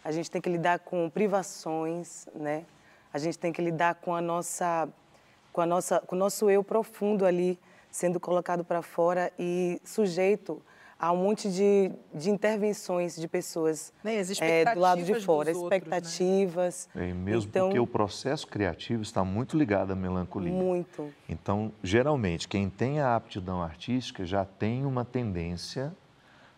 a 0.04 0.10
gente 0.10 0.30
tem 0.30 0.40
que 0.40 0.50
lidar 0.50 0.80
com 0.80 1.08
privações, 1.08 2.26
né? 2.34 2.64
A 3.12 3.18
gente 3.18 3.38
tem 3.38 3.52
que 3.52 3.62
lidar 3.62 3.96
com 3.96 4.14
a 4.14 4.20
nossa 4.20 4.88
com 5.52 5.60
a 5.60 5.66
nossa 5.66 6.00
com 6.00 6.16
o 6.16 6.18
nosso 6.18 6.48
eu 6.50 6.64
profundo 6.64 7.26
ali 7.26 7.58
sendo 7.90 8.18
colocado 8.18 8.64
para 8.64 8.80
fora 8.80 9.30
e 9.38 9.80
sujeito 9.84 10.62
a 10.98 11.10
um 11.10 11.16
monte 11.16 11.50
de, 11.50 11.90
de 12.14 12.30
intervenções 12.30 13.16
de 13.16 13.26
pessoas 13.26 13.92
Né, 14.04 14.22
eh, 14.40 14.72
do 14.72 14.78
lado 14.78 15.02
de 15.02 15.20
fora, 15.20 15.50
outros, 15.50 15.68
né? 15.70 15.76
expectativas. 15.76 16.88
É, 16.94 17.12
mesmo 17.12 17.48
então, 17.48 17.66
porque 17.66 17.80
o 17.80 17.86
processo 17.88 18.46
criativo 18.46 19.02
está 19.02 19.24
muito 19.24 19.58
ligado 19.58 19.90
à 19.90 19.96
melancolia. 19.96 20.52
muito. 20.52 21.12
Então, 21.28 21.72
geralmente, 21.82 22.46
quem 22.46 22.70
tem 22.70 23.00
a 23.00 23.16
aptidão 23.16 23.60
artística 23.60 24.24
já 24.24 24.44
tem 24.44 24.86
uma 24.86 25.04
tendência 25.04 25.92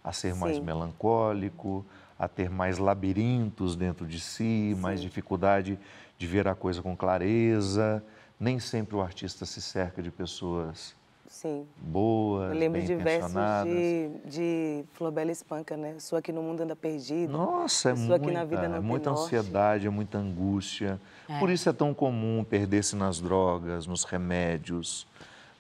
a 0.05 0.13
ser 0.13 0.35
mais 0.35 0.57
Sim. 0.57 0.63
melancólico, 0.63 1.83
a 2.19 2.29
ter 2.29 2.49
mais 2.49 2.79
labirintos 2.79 3.77
dentro 3.77 4.07
de 4.07 4.21
si, 4.21 4.77
mais 4.79 5.01
dificuldade 5.01 5.79
de 6.17 6.27
ver 6.27 6.47
a 6.47 6.55
coisa 6.55 6.81
com 6.83 6.97
clareza. 6.97 8.03
Nem 8.39 8.59
sempre 8.59 8.97
o 8.97 9.01
artista 9.01 9.45
se 9.47 9.61
cerca 9.61 10.03
de 10.03 10.11
pessoas 10.11 10.95
Sim. 11.29 11.67
boas, 11.77 12.53
Eu 12.53 12.59
lembro 12.59 12.81
de 12.81 12.95
versos 12.95 13.33
de, 13.65 14.11
de 14.25 14.85
Florbela 14.93 15.33
Espanca, 15.33 15.77
né? 15.77 15.97
Sou 15.99 16.19
aqui 16.19 16.33
no 16.33 16.43
mundo 16.43 16.63
anda 16.63 16.77
perdido. 16.77 17.33
Nossa, 17.33 17.91
é 17.91 17.95
muita, 17.95 18.15
aqui 18.15 18.31
na 18.31 18.45
vida 18.45 18.69
não 18.69 18.77
é 18.77 18.81
muita 18.81 19.11
ansiedade, 19.11 19.87
é 19.87 19.91
muita 19.91 20.19
angústia. 20.19 21.01
Por 21.41 21.51
isso 21.51 21.69
é 21.69 21.73
tão 21.73 21.93
comum 21.93 22.45
perder-se 22.45 22.95
nas 22.95 23.21
drogas, 23.21 23.87
nos 23.87 24.05
remédios, 24.05 25.07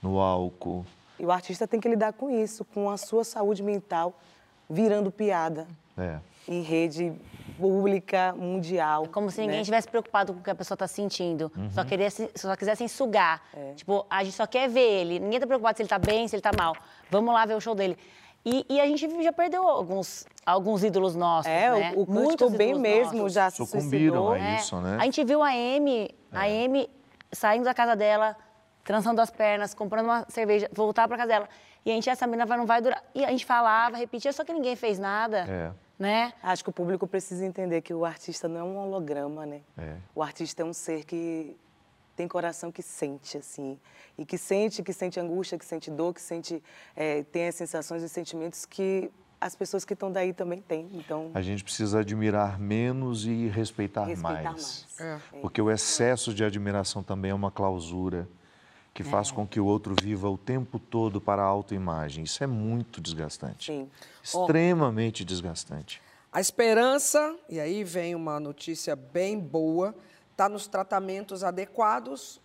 no 0.03 0.21
álcool. 0.21 0.85
E 1.19 1.25
o 1.25 1.33
artista 1.33 1.67
tem 1.67 1.81
que 1.81 1.89
lidar 1.89 2.13
com 2.13 2.31
isso, 2.31 2.65
com 2.65 2.91
a 2.91 2.97
sua 2.97 3.25
saúde 3.25 3.63
mental 3.63 4.19
virando 4.69 5.11
piada 5.11 5.67
É. 5.97 6.19
em 6.49 6.61
rede 6.63 7.13
pública, 7.59 8.35
mundial. 8.37 9.05
É 9.05 9.09
como 9.09 9.31
se 9.31 9.41
ninguém 9.41 9.57
né? 9.57 9.63
estivesse 9.63 9.89
preocupado 9.89 10.33
com 10.35 10.41
o 10.41 10.43
que 10.43 10.51
a 10.51 10.55
pessoa 10.55 10.75
está 10.75 10.87
sentindo. 10.87 11.51
Uhum. 11.57 11.71
Só, 11.71 11.85
queria, 11.85 12.09
só 12.35 12.55
quisessem 12.57 12.89
sugar. 12.89 13.43
É. 13.55 13.73
Tipo, 13.75 14.05
a 14.11 14.25
gente 14.25 14.35
só 14.37 14.47
quer 14.47 14.69
ver 14.69 14.81
ele. 14.81 15.19
Ninguém 15.21 15.37
está 15.37 15.47
preocupado 15.47 15.77
se 15.77 15.83
ele 15.83 15.87
está 15.87 15.99
bem, 15.99 16.27
se 16.29 16.35
ele 16.37 16.41
está 16.41 16.51
mal. 16.57 16.75
Vamos 17.11 17.33
lá 17.33 17.47
ver 17.47 17.55
o 17.55 17.61
show 17.61 17.75
dele. 17.75 17.97
E, 18.45 18.67
e 18.69 18.81
a 18.81 18.87
gente 18.87 19.23
já 19.23 19.33
perdeu 19.33 19.67
alguns, 19.67 20.27
alguns 20.45 20.85
ídolos 20.85 21.15
nossos, 21.17 21.51
É, 21.51 21.71
né? 21.71 21.93
o, 21.97 22.03
o 22.03 22.11
Muitos 22.11 22.53
ídolos 22.53 22.79
mesmo 22.81 23.19
nossos. 23.19 23.33
já 23.33 23.49
se 23.51 23.57
Sucumbiram 23.57 24.27
suicidou. 24.27 24.33
a 24.33 24.39
É. 24.39 24.57
isso, 24.57 24.77
né? 24.81 24.99
A 25.01 25.05
gente 25.05 25.25
viu 25.25 25.43
a 25.43 25.49
Amy, 25.49 26.15
a 26.31 26.43
Amy 26.43 26.91
saindo 27.33 27.65
da 27.65 27.73
casa 27.73 27.97
dela, 27.97 28.37
trançando 28.85 29.19
as 29.23 29.31
pernas, 29.31 29.73
comprando 29.73 30.05
uma 30.07 30.27
cerveja, 30.29 30.69
voltar 30.75 31.09
para 31.09 31.17
casa 31.17 31.29
dela. 31.29 31.49
E 31.87 31.91
a 31.91 31.95
gente, 31.95 32.11
essa 32.11 32.27
menina 32.27 32.45
vai- 32.45 32.59
não 32.59 32.67
vai 32.67 32.83
durar. 32.83 33.03
E 33.15 33.25
a 33.25 33.31
gente 33.31 33.47
falava, 33.47 33.97
repetia, 33.97 34.31
só 34.31 34.45
que 34.45 34.53
ninguém 34.53 34.77
fez 34.77 34.99
nada. 34.99 35.47
É. 35.49 35.71
Né? 35.99 36.33
Acho 36.43 36.65
que 36.65 36.71
o 36.71 36.73
público 36.73 37.07
precisa 37.07 37.45
entender 37.47 37.81
que 37.81 37.95
o 37.95 38.05
artista 38.05 38.49
não 38.49 38.61
é 38.61 38.65
um 38.65 38.77
holograma, 38.79 39.47
né? 39.47 39.61
É. 39.79 39.97
O 40.15 40.23
artista 40.23 40.63
é 40.63 40.65
um 40.65 40.73
ser 40.73 41.05
que 41.05 41.57
tem 42.17 42.27
coração 42.27 42.71
que 42.73 42.83
sente, 42.83 43.39
assim. 43.39 43.79
E 44.19 44.25
que 44.25 44.37
sente, 44.37 44.83
que 44.83 44.93
sente 44.93 45.19
angústia, 45.21 45.59
que 45.59 45.65
sente 45.65 45.91
dor, 45.91 46.15
que 46.15 46.21
sente... 46.21 46.63
é, 46.97 47.23
tem 47.25 47.49
as 47.49 47.55
sensações 47.55 48.03
e 48.03 48.09
sentimentos 48.09 48.65
que 48.67 49.11
as 49.41 49.55
pessoas 49.55 49.85
que 49.85 49.93
estão 49.93 50.11
daí 50.11 50.33
também 50.33 50.61
têm. 50.61 50.89
Então, 50.95 51.31
A 51.35 51.43
gente 51.43 51.63
precisa 51.63 52.01
admirar 52.01 52.59
menos 52.59 53.27
e 53.27 53.47
respeitar, 53.49 54.05
Respeitar 54.05 54.43
mais. 54.43 54.87
mais. 54.99 55.23
Porque 55.43 55.61
o 55.61 55.71
excesso 55.71 56.33
de 56.33 56.43
admiração 56.43 57.03
também 57.03 57.31
é 57.31 57.35
uma 57.35 57.51
clausura 57.51 58.27
que 58.95 59.03
faz 59.03 59.33
com 59.33 59.45
que 59.45 59.59
o 59.59 59.67
outro 59.67 59.97
viva 60.01 60.31
o 60.31 60.39
tempo 60.39 60.79
todo 60.79 61.21
para 61.21 61.43
a 61.43 61.47
autoimagem. 61.47 62.23
Isso 62.23 62.43
é 62.45 62.47
muito 62.47 63.01
desgastante. 63.01 63.67
sim. 63.67 63.91
Extremamente 64.23 65.25
desgastante. 65.25 66.01
A 66.33 66.41
esperança, 66.41 67.37
e 67.49 67.59
aí 67.61 67.83
vem 67.85 68.15
uma 68.15 68.39
notícia 68.39 68.95
bem 68.95 69.39
boa, 69.39 69.95
está 70.31 70.49
nos 70.49 70.67
tratamentos 70.67 71.45
adequados, 71.45 72.41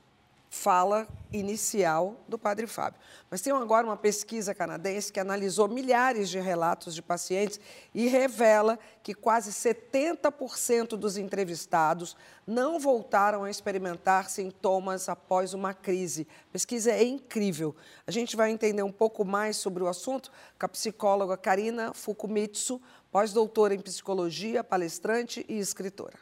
fala 0.50 1.08
inicial 1.32 2.20
do 2.28 2.38
Padre 2.38 2.66
Fábio. 2.66 3.00
Mas 3.30 3.40
tem 3.42 3.54
agora 3.54 3.86
uma 3.86 3.96
pesquisa 3.96 4.56
canadense 4.56 5.14
que 5.14 5.20
analisou 5.20 5.68
milhares 5.68 6.28
de 6.28 6.40
relatos 6.40 6.96
de 6.96 7.04
pacientes 7.04 7.60
e 7.94 8.08
revela 8.08 8.80
que 9.04 9.14
quase 9.14 9.52
70% 9.52 10.98
dos 10.98 11.18
entrevistados 11.18 12.18
não 12.48 12.80
voltaram 12.80 13.44
a 13.44 13.50
experimentar 13.52 14.28
sintomas 14.28 15.08
após 15.08 15.54
uma 15.54 15.72
crise. 15.72 16.28
A 16.50 16.54
pesquisa 16.54 16.92
é 16.92 17.04
incrível. 17.04 17.76
A 18.08 18.12
gente 18.12 18.36
vai 18.36 18.50
entender 18.50 18.82
um 18.82 18.92
pouco 18.92 19.24
mais 19.24 19.56
sobre 19.56 19.84
o 19.84 19.88
assunto 19.88 20.32
com 20.60 20.66
a 20.66 20.70
psicóloga 20.70 21.38
Karina 21.38 21.94
Fukumitsu, 21.94 22.82
pós-doutora 23.12 23.76
em 23.76 23.80
psicologia, 23.80 24.64
palestrante 24.64 25.46
e 25.48 25.60
escritora. 25.60 26.18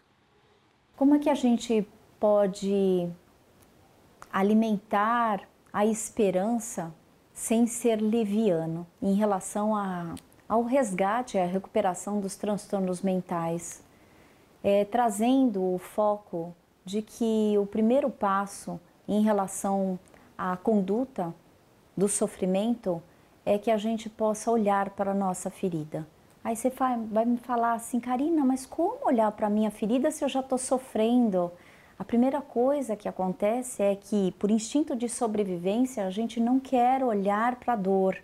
Como 0.97 1.15
é 1.15 1.19
que 1.19 1.29
a 1.29 1.35
gente 1.35 1.87
pode 2.19 3.09
alimentar 4.37 5.49
a 5.73 5.83
esperança 5.83 6.93
sem 7.33 7.65
ser 7.65 7.99
leviano 7.99 8.85
em 9.01 9.15
relação 9.15 9.75
a, 9.75 10.13
ao 10.47 10.61
resgate, 10.61 11.39
à 11.39 11.45
recuperação 11.45 12.21
dos 12.21 12.35
transtornos 12.35 13.01
mentais, 13.01 13.83
é, 14.63 14.85
trazendo 14.85 15.73
o 15.73 15.79
foco 15.79 16.53
de 16.85 17.01
que 17.01 17.55
o 17.59 17.65
primeiro 17.65 18.11
passo 18.11 18.79
em 19.07 19.23
relação 19.23 19.97
à 20.37 20.55
conduta 20.55 21.33
do 21.95 22.07
sofrimento 22.07 23.01
é 23.43 23.57
que 23.57 23.71
a 23.71 23.77
gente 23.77 24.07
possa 24.07 24.51
olhar 24.51 24.91
para 24.91 25.13
a 25.13 25.15
nossa 25.15 25.49
ferida. 25.49 26.07
Aí 26.43 26.55
você 26.55 26.69
vai, 26.69 27.25
me 27.25 27.37
falar 27.37 27.73
assim, 27.73 27.99
Karina, 27.99 28.45
mas 28.45 28.67
como 28.67 29.07
olhar 29.07 29.31
para 29.31 29.47
a 29.47 29.49
minha 29.49 29.71
ferida 29.71 30.11
se 30.11 30.23
eu 30.23 30.29
já 30.29 30.41
estou 30.41 30.59
sofrendo? 30.59 31.51
A 31.99 32.03
primeira 32.03 32.41
coisa 32.41 32.95
que 32.95 33.09
acontece 33.09 33.81
é 33.81 33.95
que, 33.95 34.31
por 34.33 34.51
instinto 34.51 34.95
de 34.95 35.09
sobrevivência, 35.09 36.05
a 36.05 36.11
gente 36.11 36.39
não 36.39 36.59
quer 36.59 37.03
olhar 37.03 37.55
para 37.55 37.73
a 37.73 37.75
dor, 37.75 38.15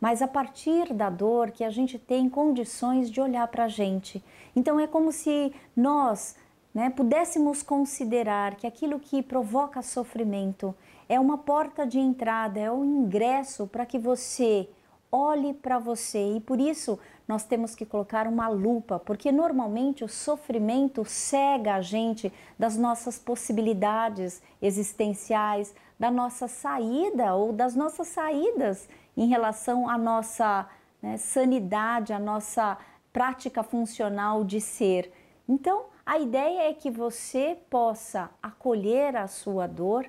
mas 0.00 0.22
a 0.22 0.28
partir 0.28 0.94
da 0.94 1.10
dor 1.10 1.50
que 1.50 1.62
a 1.62 1.68
gente 1.68 1.98
tem 1.98 2.28
condições 2.28 3.10
de 3.10 3.20
olhar 3.20 3.46
para 3.48 3.64
a 3.64 3.68
gente. 3.68 4.24
Então 4.56 4.80
é 4.80 4.86
como 4.86 5.12
se 5.12 5.52
nós 5.76 6.36
né, 6.72 6.88
pudéssemos 6.88 7.62
considerar 7.62 8.54
que 8.56 8.66
aquilo 8.66 8.98
que 8.98 9.22
provoca 9.22 9.82
sofrimento 9.82 10.74
é 11.06 11.20
uma 11.20 11.36
porta 11.36 11.86
de 11.86 11.98
entrada, 11.98 12.58
é 12.58 12.70
um 12.70 12.84
ingresso 12.84 13.66
para 13.66 13.84
que 13.84 13.98
você 13.98 14.68
olhe 15.10 15.54
para 15.54 15.78
você 15.78 16.36
e 16.36 16.40
por 16.40 16.60
isso 16.60 16.98
nós 17.26 17.44
temos 17.44 17.74
que 17.74 17.84
colocar 17.84 18.26
uma 18.26 18.48
lupa, 18.48 18.98
porque 18.98 19.30
normalmente 19.30 20.02
o 20.02 20.08
sofrimento 20.08 21.04
cega 21.04 21.74
a 21.74 21.82
gente 21.82 22.32
das 22.58 22.76
nossas 22.76 23.18
possibilidades 23.18 24.42
existenciais, 24.62 25.74
da 25.98 26.10
nossa 26.10 26.48
saída 26.48 27.34
ou 27.34 27.52
das 27.52 27.74
nossas 27.74 28.08
saídas 28.08 28.88
em 29.16 29.26
relação 29.26 29.88
à 29.88 29.98
nossa 29.98 30.66
né, 31.02 31.16
sanidade, 31.16 32.12
à 32.12 32.18
nossa 32.18 32.78
prática 33.12 33.62
funcional 33.62 34.44
de 34.44 34.60
ser. 34.60 35.12
Então, 35.48 35.86
a 36.06 36.18
ideia 36.18 36.70
é 36.70 36.72
que 36.72 36.90
você 36.90 37.58
possa 37.68 38.30
acolher 38.42 39.16
a 39.16 39.26
sua 39.26 39.66
dor, 39.66 40.08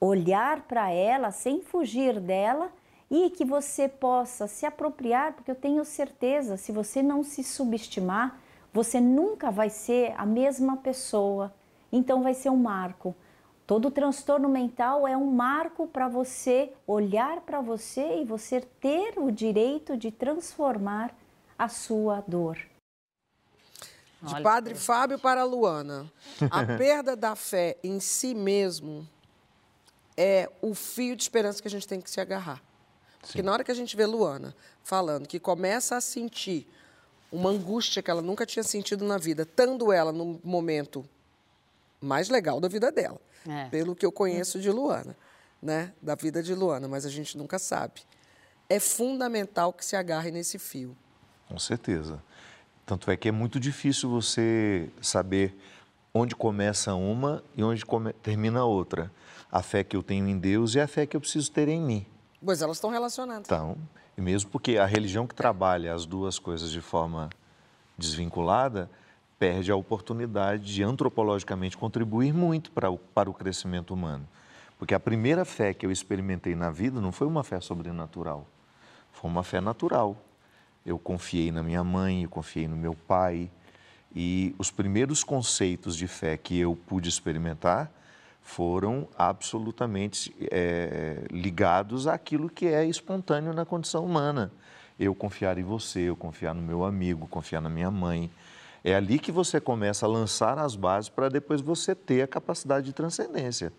olhar 0.00 0.62
para 0.62 0.90
ela 0.90 1.30
sem 1.30 1.62
fugir 1.62 2.20
dela 2.20 2.70
e 3.10 3.30
que 3.30 3.44
você 3.44 3.88
possa 3.88 4.46
se 4.46 4.66
apropriar, 4.66 5.32
porque 5.32 5.50
eu 5.50 5.54
tenho 5.54 5.84
certeza, 5.84 6.56
se 6.56 6.70
você 6.70 7.02
não 7.02 7.22
se 7.22 7.42
subestimar, 7.42 8.38
você 8.72 9.00
nunca 9.00 9.50
vai 9.50 9.70
ser 9.70 10.14
a 10.16 10.26
mesma 10.26 10.76
pessoa. 10.76 11.54
Então 11.90 12.22
vai 12.22 12.34
ser 12.34 12.50
um 12.50 12.56
marco. 12.56 13.16
Todo 13.66 13.90
transtorno 13.90 14.48
mental 14.48 15.06
é 15.06 15.16
um 15.16 15.30
marco 15.30 15.86
para 15.86 16.08
você 16.08 16.72
olhar 16.86 17.40
para 17.40 17.60
você 17.60 18.20
e 18.20 18.24
você 18.24 18.60
ter 18.60 19.18
o 19.18 19.30
direito 19.30 19.96
de 19.96 20.10
transformar 20.10 21.14
a 21.58 21.68
sua 21.68 22.22
dor. 22.26 22.58
De 24.22 24.42
Padre 24.42 24.74
Fábio 24.74 25.18
para 25.18 25.44
Luana. 25.44 26.10
A 26.50 26.64
perda 26.76 27.14
da 27.14 27.36
fé 27.36 27.76
em 27.84 28.00
si 28.00 28.34
mesmo 28.34 29.06
é 30.16 30.50
o 30.60 30.74
fio 30.74 31.14
de 31.14 31.22
esperança 31.22 31.62
que 31.62 31.68
a 31.68 31.70
gente 31.70 31.86
tem 31.86 32.00
que 32.00 32.10
se 32.10 32.20
agarrar. 32.20 32.62
Porque 33.20 33.42
na 33.42 33.52
hora 33.52 33.64
que 33.64 33.70
a 33.70 33.74
gente 33.74 33.96
vê 33.96 34.06
Luana 34.06 34.54
falando 34.82 35.26
que 35.26 35.38
começa 35.38 35.96
a 35.96 36.00
sentir 36.00 36.66
uma 37.30 37.50
angústia 37.50 38.02
que 38.02 38.10
ela 38.10 38.22
nunca 38.22 38.46
tinha 38.46 38.62
sentido 38.62 39.04
na 39.04 39.18
vida, 39.18 39.42
estando 39.42 39.92
ela 39.92 40.12
no 40.12 40.40
momento 40.42 41.04
mais 42.00 42.28
legal 42.28 42.60
da 42.60 42.68
vida 42.68 42.90
dela, 42.90 43.20
É. 43.46 43.66
pelo 43.68 43.94
que 43.94 44.06
eu 44.06 44.12
conheço 44.12 44.60
de 44.60 44.70
Luana, 44.70 45.16
né? 45.60 45.92
Da 46.00 46.14
vida 46.14 46.42
de 46.42 46.54
Luana, 46.54 46.86
mas 46.88 47.04
a 47.04 47.10
gente 47.10 47.36
nunca 47.36 47.58
sabe. 47.58 48.00
É 48.68 48.78
fundamental 48.80 49.72
que 49.72 49.84
se 49.84 49.96
agarre 49.96 50.30
nesse 50.30 50.58
fio. 50.58 50.96
Com 51.48 51.58
certeza. 51.58 52.22
Tanto 52.86 53.10
é 53.10 53.16
que 53.16 53.28
é 53.28 53.32
muito 53.32 53.58
difícil 53.60 54.08
você 54.08 54.88
saber 55.02 55.54
onde 56.14 56.34
começa 56.34 56.94
uma 56.94 57.42
e 57.56 57.62
onde 57.62 57.84
come- 57.84 58.12
termina 58.14 58.60
a 58.60 58.64
outra. 58.64 59.10
A 59.52 59.62
fé 59.62 59.82
que 59.84 59.96
eu 59.96 60.02
tenho 60.02 60.26
em 60.28 60.38
Deus 60.38 60.74
e 60.74 60.80
a 60.80 60.86
fé 60.88 61.04
que 61.06 61.16
eu 61.16 61.20
preciso 61.20 61.50
ter 61.50 61.68
em 61.68 61.80
mim. 61.80 62.06
Pois 62.44 62.62
elas 62.62 62.76
estão 62.76 62.90
relacionadas. 62.90 63.46
Então, 63.46 63.76
e 64.16 64.20
mesmo 64.20 64.50
porque 64.50 64.78
a 64.78 64.86
religião 64.86 65.26
que 65.26 65.34
trabalha 65.34 65.94
as 65.94 66.06
duas 66.06 66.38
coisas 66.38 66.70
de 66.70 66.80
forma 66.80 67.28
desvinculada 67.96 68.90
perde 69.38 69.70
a 69.70 69.76
oportunidade 69.76 70.64
de 70.64 70.82
antropologicamente 70.82 71.76
contribuir 71.76 72.32
muito 72.32 72.70
para 72.70 72.90
o, 72.90 72.98
para 72.98 73.30
o 73.30 73.34
crescimento 73.34 73.94
humano. 73.94 74.26
Porque 74.78 74.94
a 74.94 75.00
primeira 75.00 75.44
fé 75.44 75.72
que 75.74 75.86
eu 75.86 75.90
experimentei 75.90 76.54
na 76.54 76.70
vida 76.70 77.00
não 77.00 77.12
foi 77.12 77.26
uma 77.26 77.42
fé 77.42 77.60
sobrenatural, 77.60 78.46
foi 79.12 79.30
uma 79.30 79.42
fé 79.42 79.60
natural. 79.60 80.16
Eu 80.86 80.98
confiei 80.98 81.50
na 81.52 81.62
minha 81.62 81.82
mãe, 81.84 82.22
eu 82.22 82.30
confiei 82.30 82.66
no 82.66 82.76
meu 82.76 82.94
pai, 82.94 83.50
e 84.14 84.54
os 84.58 84.70
primeiros 84.70 85.22
conceitos 85.22 85.96
de 85.96 86.06
fé 86.06 86.36
que 86.36 86.58
eu 86.58 86.74
pude 86.74 87.08
experimentar 87.08 87.92
foram 88.48 89.06
absolutamente 89.16 90.34
eh, 90.50 91.22
ligados 91.30 92.06
àquilo 92.06 92.48
que 92.48 92.66
é 92.66 92.82
espontâneo 92.82 93.52
na 93.52 93.66
condição 93.66 94.06
humana. 94.06 94.50
Eu 94.98 95.14
confiar 95.14 95.58
em 95.58 95.62
você, 95.62 96.08
eu 96.08 96.16
confiar 96.16 96.54
no 96.54 96.62
meu 96.62 96.82
amigo, 96.82 97.28
confiar 97.28 97.60
na 97.60 97.68
minha 97.68 97.90
mãe. 97.90 98.30
É 98.82 98.94
ali 98.94 99.18
que 99.18 99.30
você 99.30 99.60
começa 99.60 100.06
a 100.06 100.08
lançar 100.08 100.58
as 100.58 100.74
bases 100.74 101.10
para 101.10 101.28
depois 101.28 101.60
você 101.60 101.94
ter 101.94 102.22
a 102.22 102.26
capacidade 102.26 102.86
de 102.86 102.94
transcendência. 102.94 103.70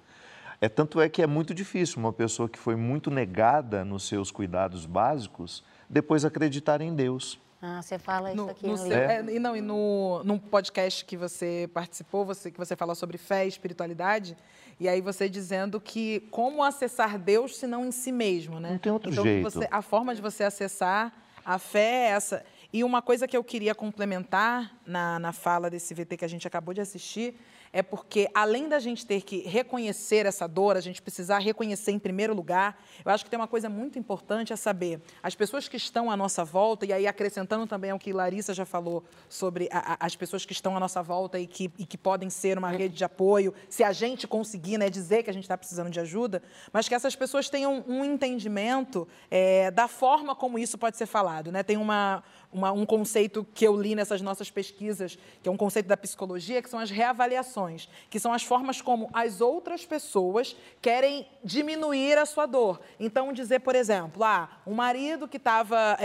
É 0.62 0.70
tanto 0.70 1.02
é 1.02 1.10
que 1.10 1.24
é 1.24 1.28
muito 1.28 1.52
difícil 1.52 1.98
uma 1.98 2.14
pessoa 2.14 2.48
que 2.48 2.60
foi 2.60 2.76
muito 2.76 3.10
negada 3.10 3.84
nos 3.84 4.08
seus 4.08 4.30
cuidados 4.30 4.86
básicos 4.86 5.64
depois 5.90 6.24
acreditar 6.24 6.80
em 6.80 6.94
Deus. 6.94 7.40
Ah, 7.62 7.82
você 7.82 8.00
fala 8.00 8.30
isso 8.34 8.38
No, 8.42 8.50
aqui 8.50 8.66
no 8.68 8.78
no 8.78 8.94
é, 8.94 9.22
e 9.34 9.38
não, 9.40 9.56
e 9.56 9.60
no, 9.62 10.22
num 10.24 10.40
podcast 10.40 11.04
que 11.04 11.18
você 11.18 11.70
participou, 11.74 12.24
você, 12.26 12.50
que 12.50 12.58
você 12.58 12.76
fala 12.76 12.96
sobre 12.96 13.18
fé 13.18 13.46
e 13.46 13.50
espiritualidade, 13.50 14.38
e 14.80 14.88
aí 14.88 15.02
você 15.02 15.28
dizendo 15.28 15.80
que 15.82 16.22
como 16.32 16.64
acessar 16.64 17.20
Deus 17.20 17.58
se 17.58 17.68
não 17.68 17.86
em 17.86 17.92
si 17.92 18.12
mesmo, 18.14 18.60
né? 18.62 18.72
Não 18.72 18.78
tem 18.78 18.92
outro 18.92 19.12
então, 19.12 19.24
jeito. 19.26 19.44
você- 19.44 19.68
a 19.70 19.82
forma 19.82 20.16
de 20.16 20.22
você 20.22 20.44
acessar 20.44 21.12
a 21.44 21.58
fé 21.60 22.06
é 22.06 22.10
essa. 22.12 22.46
E 22.72 22.84
uma 22.84 23.02
coisa 23.02 23.28
que 23.28 23.36
eu 23.36 23.44
queria 23.44 23.76
complementar 23.76 24.72
na, 24.86 25.20
na 25.20 25.34
fala 25.34 25.70
desse 25.70 25.94
VT 25.94 26.16
que 26.18 26.26
a 26.26 26.28
gente 26.30 26.48
acabou 26.48 26.74
de 26.74 26.80
assistir 26.80 27.36
é 27.72 27.82
porque, 27.84 28.28
além 28.34 28.68
da 28.68 28.80
gente 28.80 29.06
ter 29.06 29.22
que 29.22 29.40
reconhecer 29.48 30.26
essa 30.26 30.48
dor, 30.48 30.76
a 30.76 30.82
gente 30.82 31.02
precisar 31.02 31.40
reconhecer 31.40 31.92
em 31.92 32.00
primeiro 32.00 32.34
lugar, 32.34 32.82
eu 33.06 33.12
acho 33.12 33.24
que 33.24 33.30
tem 33.30 33.40
uma 33.40 33.48
coisa 33.48 33.70
muito 33.70 33.98
importante 34.00 34.52
a 34.52 34.58
saber. 34.58 35.02
As 35.22 35.36
pessoas 35.36 35.68
que 35.68 35.78
estão 35.78 36.10
à 36.10 36.18
nossa 36.18 36.44
volta, 36.44 36.86
e 36.86 36.94
aí 36.94 37.06
acrescentando 37.08 37.68
também 37.68 37.92
ao 37.92 38.00
que 38.00 38.12
Larissa 38.12 38.54
já 38.54 38.66
falou 38.66 39.04
sobre 39.28 39.70
a- 39.72 39.94
a- 39.94 39.98
as 40.06 40.16
pessoas 40.16 40.46
que 40.46 40.54
estão 40.54 40.76
à 40.76 40.80
nossa 40.80 41.04
volta 41.04 41.40
e 41.40 41.46
que, 41.46 41.72
e 41.78 41.86
que 41.86 41.98
podem 41.98 42.30
ser 42.30 42.58
uma 42.58 42.70
rede 42.72 42.96
de 42.96 43.04
apoio, 43.04 43.54
se 43.70 43.84
a 43.84 43.92
gente 43.92 44.28
conseguir 44.28 44.78
né, 44.78 44.90
dizer 44.90 45.24
que 45.24 45.30
a 45.30 45.34
gente 45.34 45.44
está 45.44 45.58
precisando 45.58 45.90
de 45.90 46.00
ajuda, 46.00 46.42
mas 46.74 46.88
que 46.90 46.96
essas 46.96 47.16
pessoas 47.16 47.50
tenham 47.50 47.84
um 47.88 48.04
entendimento 48.04 49.08
eh, 49.30 49.70
da 49.72 49.88
forma 49.88 50.36
como 50.36 50.58
isso 50.58 50.78
pode 50.78 50.98
ser 50.98 51.06
falado. 51.06 51.52
Né? 51.52 51.62
Tem 51.64 51.78
uma, 51.78 52.24
uma- 52.52 52.72
um 52.72 52.86
conceito 52.86 53.46
que 53.54 53.66
eu 53.66 53.80
li 53.80 53.96
nessas 53.96 54.22
nossas 54.22 54.50
pesquisas, 54.50 55.18
que 55.42 55.48
é 55.48 55.52
um 55.52 55.58
conceito 55.58 55.86
da 55.88 55.96
psicologia, 55.96 56.62
que 56.62 56.70
são 56.70 56.80
as 56.80 56.90
reavaliações. 56.90 57.20
avaliações, 57.20 57.90
que 58.10 58.20
são 58.20 58.32
as 58.32 58.44
formas 58.44 58.82
como 58.82 59.10
as 59.14 59.42
outras 59.42 59.86
pessoas 59.86 60.56
querem 60.82 61.28
diminuir 61.44 62.18
a 62.18 62.26
sua 62.26 62.46
dor. 62.46 62.80
Então, 63.00 63.34
dizer, 63.34 63.60
por 63.60 63.76
exemplo, 63.76 64.24
ah, 64.24 64.50
um 64.66 64.74
marido 64.74 65.28
que 65.28 65.38
estava 65.38 65.98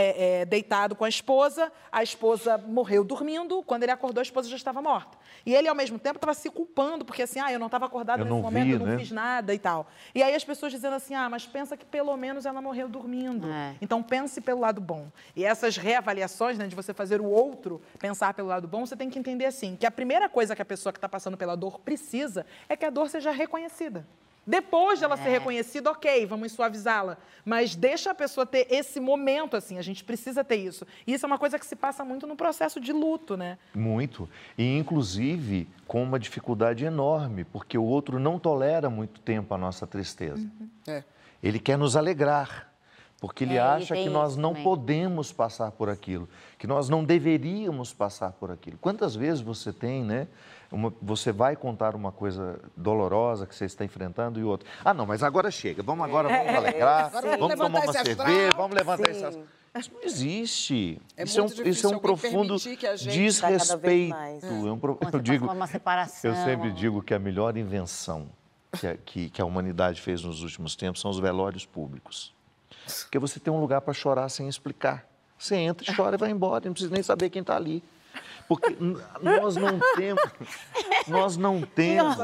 deitado 0.45 0.95
com 0.97 1.05
a 1.05 1.09
esposa, 1.09 1.71
a 1.93 2.03
esposa 2.03 2.59
morreu 2.59 3.05
dormindo, 3.05 3.63
quando 3.63 3.85
ele 3.85 3.93
acordou, 3.93 4.21
a 4.21 4.23
esposa 4.23 4.49
já 4.49 4.57
estava 4.57 4.83
morta. 4.83 5.17
E 5.45 5.55
ele, 5.55 5.69
ao 5.69 5.75
mesmo 5.75 5.99
tempo, 5.99 6.17
estava 6.17 6.35
se 6.35 6.51
culpando, 6.51 7.05
porque 7.05 7.23
assim, 7.23 7.41
ah, 7.41 7.53
eu 7.53 7.59
não 7.59 7.67
estava 7.67 7.87
acordado 7.87 8.21
Eu 8.21 8.25
nesse 8.25 8.35
não 8.35 8.43
momento, 8.43 8.65
vi, 8.65 8.73
eu 8.73 8.79
não 8.79 8.87
né? 8.87 8.99
fiz 8.99 9.11
nada 9.11 9.55
e 9.55 9.59
tal. 9.59 9.87
E 10.15 10.23
aí 10.23 10.35
as 10.35 10.45
pessoas 10.45 10.73
dizendo 10.73 10.95
assim, 10.95 11.15
ah, 11.15 11.29
mas 11.29 11.47
pensa 11.47 11.77
que 11.77 11.85
pelo 11.85 12.17
menos 12.17 12.47
ela 12.47 12.61
morreu 12.61 12.89
dormindo. 12.89 13.51
É. 13.51 13.75
Então 13.81 14.03
pense 14.03 14.41
pelo 14.41 14.61
lado 14.61 14.81
bom. 14.81 15.09
E 15.37 15.45
essas 15.45 15.77
reavaliações, 15.77 16.59
né, 16.59 16.67
de 16.67 16.75
você 16.75 16.93
fazer 16.95 17.21
o 17.21 17.27
outro 17.27 17.81
pensar 17.99 18.35
pelo 18.35 18.49
lado 18.49 18.67
bom, 18.67 18.87
você 18.87 18.97
tem 18.97 19.11
que 19.11 19.19
entender 19.19 19.47
assim, 19.47 19.77
que 19.77 19.87
a 19.87 19.91
primeira 19.91 20.29
coisa 20.29 20.55
que 20.55 20.63
a 20.63 20.65
pessoa 20.65 20.93
que 20.93 20.99
está 20.99 21.09
passando 21.09 21.37
pela 21.37 21.57
dor 21.57 21.79
precisa 21.81 22.47
é 22.69 22.77
que 22.77 22.85
a 22.85 22.91
dor 22.91 23.09
seja 23.09 23.31
reconhecida. 23.31 24.07
Depois 24.47 24.99
de 24.99 25.05
ela 25.05 25.15
É. 25.15 25.19
ser 25.19 25.29
reconhecida, 25.31 25.91
ok, 25.91 26.27
vamos 26.27 26.53
suavizá-la. 26.53 27.17
Mas 27.45 27.75
deixa 27.75 28.11
a 28.11 28.15
pessoa 28.15 28.45
ter 28.45 28.67
esse 28.71 29.01
momento, 29.01 29.57
assim, 29.57 29.79
a 29.79 29.83
gente 29.83 30.05
precisa 30.05 30.45
ter 30.45 30.57
isso. 30.57 30.87
E 31.07 31.15
isso 31.15 31.25
é 31.25 31.29
uma 31.29 31.39
coisa 31.39 31.59
que 31.59 31.67
se 31.67 31.75
passa 31.77 32.05
muito 32.05 32.27
no 32.27 32.37
processo 32.37 32.79
de 32.81 32.93
luto, 32.93 33.37
né? 33.37 33.59
Muito. 33.75 34.29
E, 34.59 34.77
inclusive, 34.77 35.69
com 35.87 36.03
uma 36.03 36.19
dificuldade 36.19 36.85
enorme, 36.85 37.45
porque 37.45 37.77
o 37.79 37.85
outro 37.85 38.19
não 38.19 38.39
tolera 38.39 38.91
muito 38.91 39.21
tempo 39.21 39.55
a 39.55 39.59
nossa 39.59 39.87
tristeza. 39.87 40.47
É. 40.87 41.03
Ele 41.43 41.59
quer 41.59 41.77
nos 41.79 41.97
alegrar, 41.97 42.73
porque 43.21 43.45
ele 43.45 43.55
É, 43.57 43.61
acha 43.61 43.95
que 43.95 44.09
nós 44.09 44.37
não 44.37 44.51
também. 44.51 44.65
podemos 44.65 45.33
passar 45.33 45.71
por 45.73 45.89
aquilo, 45.89 46.29
que 46.59 46.67
nós 46.67 46.89
não 46.89 47.03
deveríamos 47.05 47.93
passar 47.93 48.33
por 48.33 48.51
aquilo. 48.51 48.77
Quantas 48.79 49.15
vezes 49.17 49.41
você 49.41 49.73
tem, 49.73 50.03
né? 50.05 50.27
Uma- 50.75 50.93
você 51.01 51.33
vai 51.33 51.57
contar 51.57 51.95
uma 51.95 52.13
coisa 52.13 52.61
dolorosa 52.77 53.47
que 53.47 53.55
você 53.55 53.65
está 53.65 53.85
enfrentando 53.85 54.39
e 54.41 54.45
outra. 54.45 54.69
Ah, 54.85 54.93
não, 54.93 55.07
mas 55.07 55.23
agora 55.23 55.51
chega. 55.51 55.83
Vamos 55.83 56.05
agora, 56.05 56.29
vamos 56.29 56.55
alegrar, 56.55 57.07
Agora 57.07 57.37
vamos 57.39 57.55
tomar 57.57 57.81
uma 57.85 57.93
cerveja, 57.93 58.51
vamos 58.57 58.77
levantar 58.77 59.07
Sim. 59.07 59.11
esse 59.13 59.25
astral. 59.25 59.45
Isso 59.77 59.91
não 59.93 60.03
existe. 60.05 61.01
É 61.17 61.25
isso, 61.25 61.41
é 61.41 61.43
um, 61.43 61.47
isso 61.47 61.87
é 61.87 61.97
um 61.97 61.99
profundo 61.99 62.47
permitir 62.61 62.77
que 62.77 62.87
a 62.87 62.95
gente- 62.95 63.13
desrespeito. 63.13 63.59
Tá 63.59 63.67
cada 63.67 63.77
vez 63.77 64.09
mais. 64.11 64.45
É 64.45 64.49
um 64.71 64.79
pro- 64.79 64.99
eu 65.03 65.11
você 65.11 65.21
digo, 65.21 65.47
eu 66.25 66.35
sempre 66.37 66.71
digo 66.73 67.03
que 67.03 67.13
a 67.13 67.19
melhor 67.19 67.57
invenção 67.57 68.29
que 68.79 68.87
a, 68.87 68.97
que, 68.97 69.31
que 69.31 69.43
a 69.43 69.45
humanidade 69.45 70.01
fez 70.01 70.23
nos 70.23 70.43
últimos 70.43 70.77
tempos 70.77 71.01
são 71.01 71.11
os 71.11 71.19
velórios 71.19 71.65
públicos. 71.67 72.33
Porque 73.03 73.19
você 73.19 73.41
tem 73.41 73.53
um 73.53 73.61
lugar 73.61 73.81
para 73.81 73.93
chorar 73.95 74.29
sem 74.29 74.47
explicar. 74.49 75.07
Você 75.39 75.57
entra 75.57 75.91
e 75.91 75.95
chora 75.97 76.15
e 76.15 76.19
vai 76.19 76.31
embora, 76.31 76.65
não 76.67 76.73
precisa 76.73 76.93
nem 76.95 77.03
saber 77.03 77.29
quem 77.31 77.41
está 77.41 77.57
ali. 77.57 77.83
Porque 78.49 78.77
nós 79.21 79.57
não 79.57 79.79
temos. 79.97 80.23
Nós 81.09 81.37
não 81.37 81.63
temos. 81.75 82.17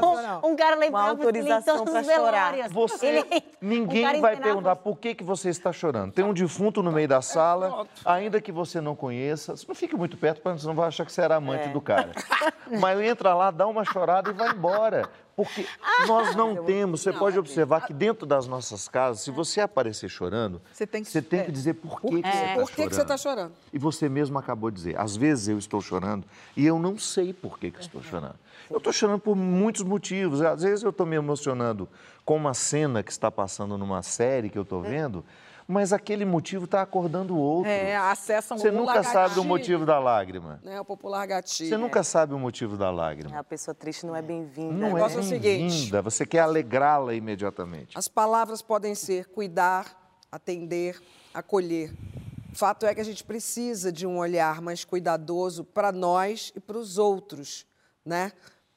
Um 0.43 0.55
cara 0.55 0.75
lembrava 0.75 1.13
Uma 1.13 1.23
autorização 1.23 1.83
pra 1.83 2.03
chorar. 2.03 2.69
Você, 2.69 3.25
ninguém 3.59 4.21
vai 4.21 4.37
perguntar 4.37 4.75
por 4.75 4.97
que, 4.97 5.15
que 5.15 5.23
você 5.23 5.49
está 5.49 5.71
chorando. 5.71 6.11
Tem 6.11 6.23
um 6.23 6.33
defunto 6.33 6.83
no 6.83 6.91
meio 6.91 7.07
da 7.07 7.21
sala, 7.21 7.87
ainda 8.05 8.39
que 8.39 8.51
você 8.51 8.79
não 8.79 8.95
conheça. 8.95 9.55
Não 9.67 9.75
fique 9.75 9.95
muito 9.95 10.17
perto, 10.17 10.41
para 10.41 10.55
não 10.63 10.75
vai 10.75 10.87
achar 10.87 11.05
que 11.05 11.11
você 11.11 11.21
era 11.21 11.35
amante 11.35 11.69
do 11.69 11.81
cara. 11.81 12.11
Mas 12.79 12.99
entra 13.01 13.33
lá, 13.33 13.51
dá 13.51 13.67
uma 13.67 13.83
chorada 13.83 14.29
e 14.29 14.33
vai 14.33 14.51
embora. 14.51 15.09
Porque 15.35 15.65
nós 16.07 16.35
não 16.35 16.63
temos. 16.65 17.01
Você 17.01 17.13
pode 17.13 17.39
observar 17.39 17.85
que 17.87 17.93
dentro 17.93 18.25
das 18.25 18.47
nossas 18.47 18.87
casas, 18.87 19.21
se 19.23 19.31
você 19.31 19.61
aparecer 19.61 20.09
chorando, 20.09 20.61
Você 20.73 20.85
tem 20.85 21.03
que- 21.03 21.09
você 21.09 21.21
tem 21.21 21.39
é. 21.39 21.43
que 21.45 21.51
dizer 21.51 21.75
por 21.75 22.01
que, 22.01 22.07
que 22.21 22.29
você 22.29 22.37
está 22.43 22.53
Por 22.55 22.71
que, 22.71 22.87
que 22.87 22.95
você 22.95 23.01
está 23.01 23.17
chorando? 23.17 23.53
e 23.73 23.79
você 23.79 24.09
mesmo 24.09 24.37
acabou 24.37 24.69
de 24.69 24.75
dizer, 24.77 24.99
às 24.99 25.15
vezes 25.15 25.47
eu 25.47 25.57
estou 25.57 25.81
chorando 25.81 26.25
e 26.55 26.65
eu 26.65 26.77
não 26.77 26.97
sei 26.97 27.33
por 27.33 27.57
que, 27.57 27.71
que 27.71 27.79
estou 27.79 28.03
chorando. 28.03 28.35
Eu 28.69 28.77
estou 28.77 28.93
chorando 28.93 29.19
por 29.19 29.35
muitos 29.35 29.83
motivos. 29.83 30.41
Às 30.41 30.61
vezes 30.63 30.83
eu 30.83 30.91
estou 30.91 31.05
me 31.05 31.15
emocionando 31.15 31.89
com 32.23 32.35
uma 32.35 32.53
cena 32.53 33.01
que 33.01 33.11
está 33.11 33.31
passando 33.31 33.77
numa 33.77 34.01
série 34.01 34.49
que 34.49 34.57
eu 34.57 34.63
estou 34.63 34.81
vendo, 34.81 35.25
mas 35.71 35.93
aquele 35.93 36.25
motivo 36.25 36.65
está 36.65 36.81
acordando 36.81 37.33
o 37.33 37.39
outro. 37.39 37.71
É, 37.71 37.95
acessam 37.95 38.57
Você 38.57 38.67
o 38.67 38.73
nunca 38.73 39.01
sabe 39.03 39.39
o 39.39 39.43
motivo 39.43 39.85
da 39.85 39.97
lágrima. 39.99 40.59
Né, 40.63 40.79
o 40.79 40.83
popular 40.83 41.25
gatilho. 41.25 41.69
Você 41.69 41.77
nunca 41.77 42.03
sabe 42.03 42.33
o 42.33 42.39
motivo 42.39 42.75
da 42.75 42.91
lágrima. 42.91 43.39
A 43.39 43.43
pessoa 43.43 43.73
triste 43.73 44.05
não 44.05 44.13
é 44.13 44.21
bem-vinda. 44.21 44.73
Não 44.73 44.89
é 44.89 44.93
negócio 44.93 45.19
é 45.19 45.21
o 45.21 45.23
seguinte. 45.23 45.71
bem-vinda, 45.71 46.01
você 46.01 46.25
quer 46.25 46.39
alegrá-la 46.39 47.13
imediatamente. 47.13 47.97
As 47.97 48.09
palavras 48.09 48.61
podem 48.61 48.93
ser 48.93 49.27
cuidar, 49.27 49.97
atender, 50.29 51.01
acolher. 51.33 51.93
Fato 52.53 52.85
é 52.85 52.93
que 52.93 52.99
a 52.99 53.05
gente 53.05 53.23
precisa 53.23 53.93
de 53.93 54.05
um 54.05 54.17
olhar 54.17 54.61
mais 54.61 54.83
cuidadoso 54.83 55.63
para 55.63 55.93
nós 55.93 56.51
e 56.53 56.59
para 56.59 56.77
os 56.77 56.97
outros, 56.97 57.65
né? 58.05 58.33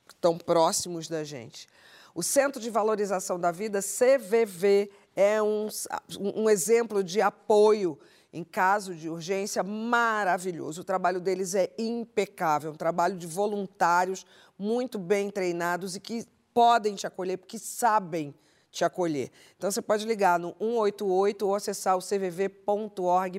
Que 0.06 0.14
estão 0.14 0.38
próximos 0.38 1.08
da 1.08 1.24
gente. 1.24 1.66
O 2.14 2.22
Centro 2.22 2.62
de 2.62 2.70
Valorização 2.70 3.40
da 3.40 3.50
Vida, 3.50 3.80
CVV, 3.80 4.88
é 5.14 5.42
um, 5.42 5.68
um 6.18 6.50
exemplo 6.50 7.02
de 7.02 7.20
apoio 7.20 7.98
em 8.32 8.42
caso 8.42 8.94
de 8.94 9.08
urgência 9.08 9.62
maravilhoso. 9.62 10.80
O 10.80 10.84
trabalho 10.84 11.20
deles 11.20 11.54
é 11.54 11.70
impecável, 11.78 12.72
um 12.72 12.76
trabalho 12.76 13.16
de 13.16 13.26
voluntários 13.26 14.26
muito 14.58 14.98
bem 14.98 15.30
treinados 15.30 15.94
e 15.94 16.00
que 16.00 16.26
podem 16.52 16.96
te 16.96 17.06
acolher 17.06 17.38
porque 17.38 17.58
sabem 17.58 18.34
te 18.72 18.84
acolher. 18.84 19.30
Então 19.56 19.70
você 19.70 19.80
pode 19.80 20.04
ligar 20.04 20.38
no 20.38 20.48
188 20.58 21.46
ou 21.46 21.54
acessar 21.54 21.96
o 21.96 22.02
cvv.org.br. 22.02 23.38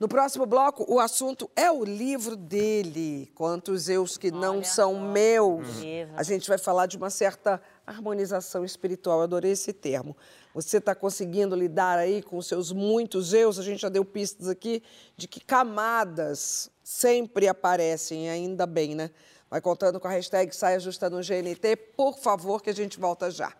No 0.00 0.08
próximo 0.08 0.46
bloco, 0.46 0.86
o 0.88 0.98
assunto 0.98 1.50
é 1.54 1.70
o 1.70 1.84
livro 1.84 2.34
dele, 2.34 3.30
Quantos 3.34 3.86
Eus 3.86 4.16
que 4.16 4.30
Não 4.30 4.64
São 4.64 4.98
Meus. 4.98 5.76
livro. 5.78 6.14
A 6.16 6.22
gente 6.22 6.48
vai 6.48 6.56
falar 6.56 6.86
de 6.86 6.96
uma 6.96 7.10
certa 7.10 7.60
harmonização 7.86 8.64
espiritual. 8.64 9.18
Eu 9.18 9.24
adorei 9.24 9.50
esse 9.50 9.74
termo. 9.74 10.16
Você 10.54 10.78
está 10.78 10.94
conseguindo 10.94 11.54
lidar 11.54 11.98
aí 11.98 12.22
com 12.22 12.38
os 12.38 12.46
seus 12.46 12.72
muitos 12.72 13.34
eus? 13.34 13.58
A 13.58 13.62
gente 13.62 13.82
já 13.82 13.90
deu 13.90 14.02
pistas 14.02 14.48
aqui 14.48 14.82
de 15.18 15.28
que 15.28 15.38
camadas 15.38 16.70
sempre 16.82 17.46
aparecem, 17.46 18.30
ainda 18.30 18.66
bem, 18.66 18.94
né? 18.94 19.10
Vai 19.50 19.60
contando 19.60 20.00
com 20.00 20.08
a 20.08 20.12
hashtag 20.12 20.56
Saia 20.56 20.80
Justa 20.80 21.10
no 21.10 21.18
GNT, 21.18 21.76
por 21.94 22.16
favor, 22.16 22.62
que 22.62 22.70
a 22.70 22.74
gente 22.74 22.98
volta 22.98 23.30
já. 23.30 23.52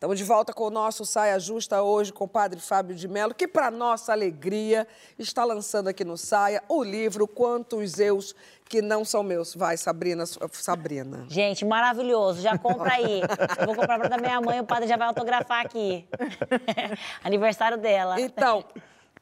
Estamos 0.00 0.16
de 0.16 0.24
volta 0.24 0.54
com 0.54 0.64
o 0.64 0.70
nosso 0.70 1.04
Saia 1.04 1.38
Justa 1.38 1.82
hoje 1.82 2.10
com 2.10 2.24
o 2.24 2.26
Padre 2.26 2.58
Fábio 2.58 2.96
de 2.96 3.06
Mello, 3.06 3.34
que, 3.34 3.46
para 3.46 3.70
nossa 3.70 4.12
alegria, 4.12 4.88
está 5.18 5.44
lançando 5.44 5.88
aqui 5.88 6.06
no 6.06 6.16
Saia 6.16 6.62
o 6.70 6.82
livro 6.82 7.28
Quantos 7.28 7.98
Eus 7.98 8.34
que 8.66 8.80
Não 8.80 9.04
São 9.04 9.22
Meus. 9.22 9.54
Vai, 9.54 9.76
Sabrina. 9.76 10.24
Sabrina. 10.52 11.26
Gente, 11.28 11.66
maravilhoso. 11.66 12.40
Já 12.40 12.56
compra 12.56 12.94
aí. 12.94 13.20
Eu 13.58 13.66
vou 13.66 13.74
comprar 13.74 13.98
pra 13.98 14.08
da 14.08 14.16
minha 14.16 14.40
mãe, 14.40 14.58
o 14.58 14.64
padre 14.64 14.88
já 14.88 14.96
vai 14.96 15.06
autografar 15.06 15.66
aqui. 15.66 16.08
Aniversário 17.22 17.76
dela. 17.76 18.18
Então, 18.18 18.64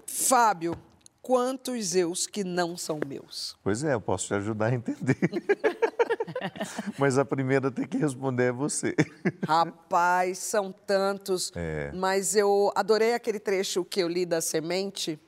Fábio, 0.07 0.77
quantos 1.21 1.97
Eus 1.97 2.25
que 2.25 2.45
não 2.45 2.77
são 2.77 3.01
meus? 3.05 3.57
Pois 3.65 3.83
é, 3.83 3.95
eu 3.95 4.01
posso 4.01 4.29
te 4.29 4.35
ajudar 4.35 4.67
a 4.67 4.75
entender. 4.75 5.19
Mas 6.99 7.19
a 7.19 7.25
primeira 7.25 7.71
tem 7.71 7.87
que 7.87 7.97
responder 7.99 8.45
é 8.45 8.53
você. 8.53 8.95
Rapaz, 9.47 10.39
são 10.39 10.73
tantos. 10.73 11.53
É. 11.55 11.91
Mas 11.95 12.35
eu 12.37 12.73
adorei 12.75 13.15
aquele 13.15 13.39
trecho 13.39 13.85
que 13.85 14.01
eu 14.01 14.09
li 14.09 14.25
da 14.27 14.41
semente. 14.41 15.19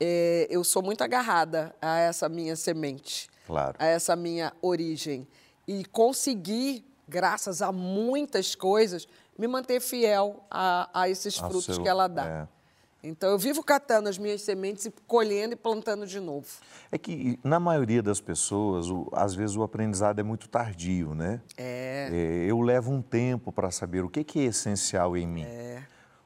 É, 0.00 0.46
eu 0.50 0.64
sou 0.64 0.82
muito 0.82 1.02
agarrada 1.02 1.74
a 1.80 1.98
essa 1.98 2.28
minha 2.28 2.56
semente. 2.56 3.28
Claro. 3.46 3.76
A 3.78 3.86
essa 3.86 4.16
minha 4.16 4.52
origem. 4.60 5.26
E 5.66 5.84
consegui, 5.84 6.84
graças 7.08 7.62
a 7.62 7.70
muitas 7.70 8.54
coisas, 8.54 9.06
me 9.38 9.46
manter 9.46 9.80
fiel 9.80 10.44
a, 10.50 10.88
a 10.92 11.08
esses 11.08 11.40
Ao 11.40 11.48
frutos 11.50 11.74
seu- 11.76 11.82
que 11.82 11.88
ela 11.88 12.08
dá. 12.08 12.48
É. 13.02 13.08
Então, 13.08 13.30
eu 13.30 13.38
vivo 13.38 13.62
catando 13.62 14.08
as 14.08 14.18
minhas 14.18 14.42
sementes 14.42 14.86
e 14.86 14.92
colhendo 15.06 15.54
e 15.54 15.56
plantando 15.56 16.06
de 16.06 16.20
novo. 16.20 16.46
É 16.90 16.98
que, 16.98 17.38
na 17.42 17.58
maioria 17.58 18.02
das 18.02 18.20
pessoas, 18.20 18.88
o- 18.88 19.08
às 19.12 19.34
vezes 19.34 19.56
o 19.56 19.62
aprendizado 19.62 20.18
é 20.18 20.22
muito 20.22 20.48
tardio, 20.48 21.14
né? 21.14 21.40
É. 21.56 22.08
É, 22.12 22.50
eu 22.50 22.60
levo 22.60 22.92
um 22.92 23.02
tempo 23.02 23.50
para 23.52 23.70
saber 23.70 24.04
o 24.04 24.08
que, 24.08 24.22
que 24.24 24.40
é 24.40 24.44
essencial 24.44 25.16
em 25.16 25.26
mim. 25.26 25.46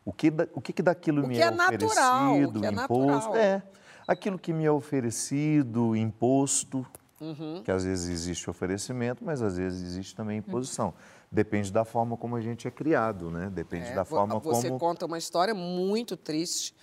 O 0.05 0.13
que, 0.13 0.31
da- 0.31 0.47
o 0.55 0.61
que, 0.61 0.73
que 0.73 0.83
daquilo 0.83 1.25
O 1.25 1.27
me 1.27 1.35
que 1.35 1.43
é, 1.43 1.47
é 1.47 1.51
natural, 1.51 2.25
o 2.25 2.35
oferecido, 2.35 2.61
que 2.61 2.67
é 2.67 2.71
imposto. 2.71 3.07
natural. 3.07 3.37
É, 3.37 3.63
aquilo 4.07 4.39
que 4.39 4.53
me 4.53 4.65
é 4.65 4.71
oferecido, 4.71 5.97
imposto, 5.97 6.87
Uhum. 7.21 7.63
que 7.65 7.71
às 7.73 7.83
vezes 7.85 8.09
existe 8.11 8.49
oferecimento, 8.51 9.25
mas 9.25 9.41
às 9.41 9.57
vezes 9.57 9.83
existe 9.83 10.15
também 10.15 10.39
imposição. 10.39 10.93
Depende 11.31 11.73
da 11.73 11.85
forma 11.85 12.17
como 12.17 12.37
a 12.37 12.41
gente 12.41 12.67
é 12.69 12.71
criado, 12.71 13.31
né? 13.31 13.51
Depende 13.53 13.87
É, 13.89 13.95
da 13.95 14.05
forma 14.05 14.39
Você 14.39 14.69
como... 14.69 14.79
conta 14.81 15.07
uma 15.07 15.19
história 15.19 15.55
muito 15.55 16.17
triste 16.17 16.75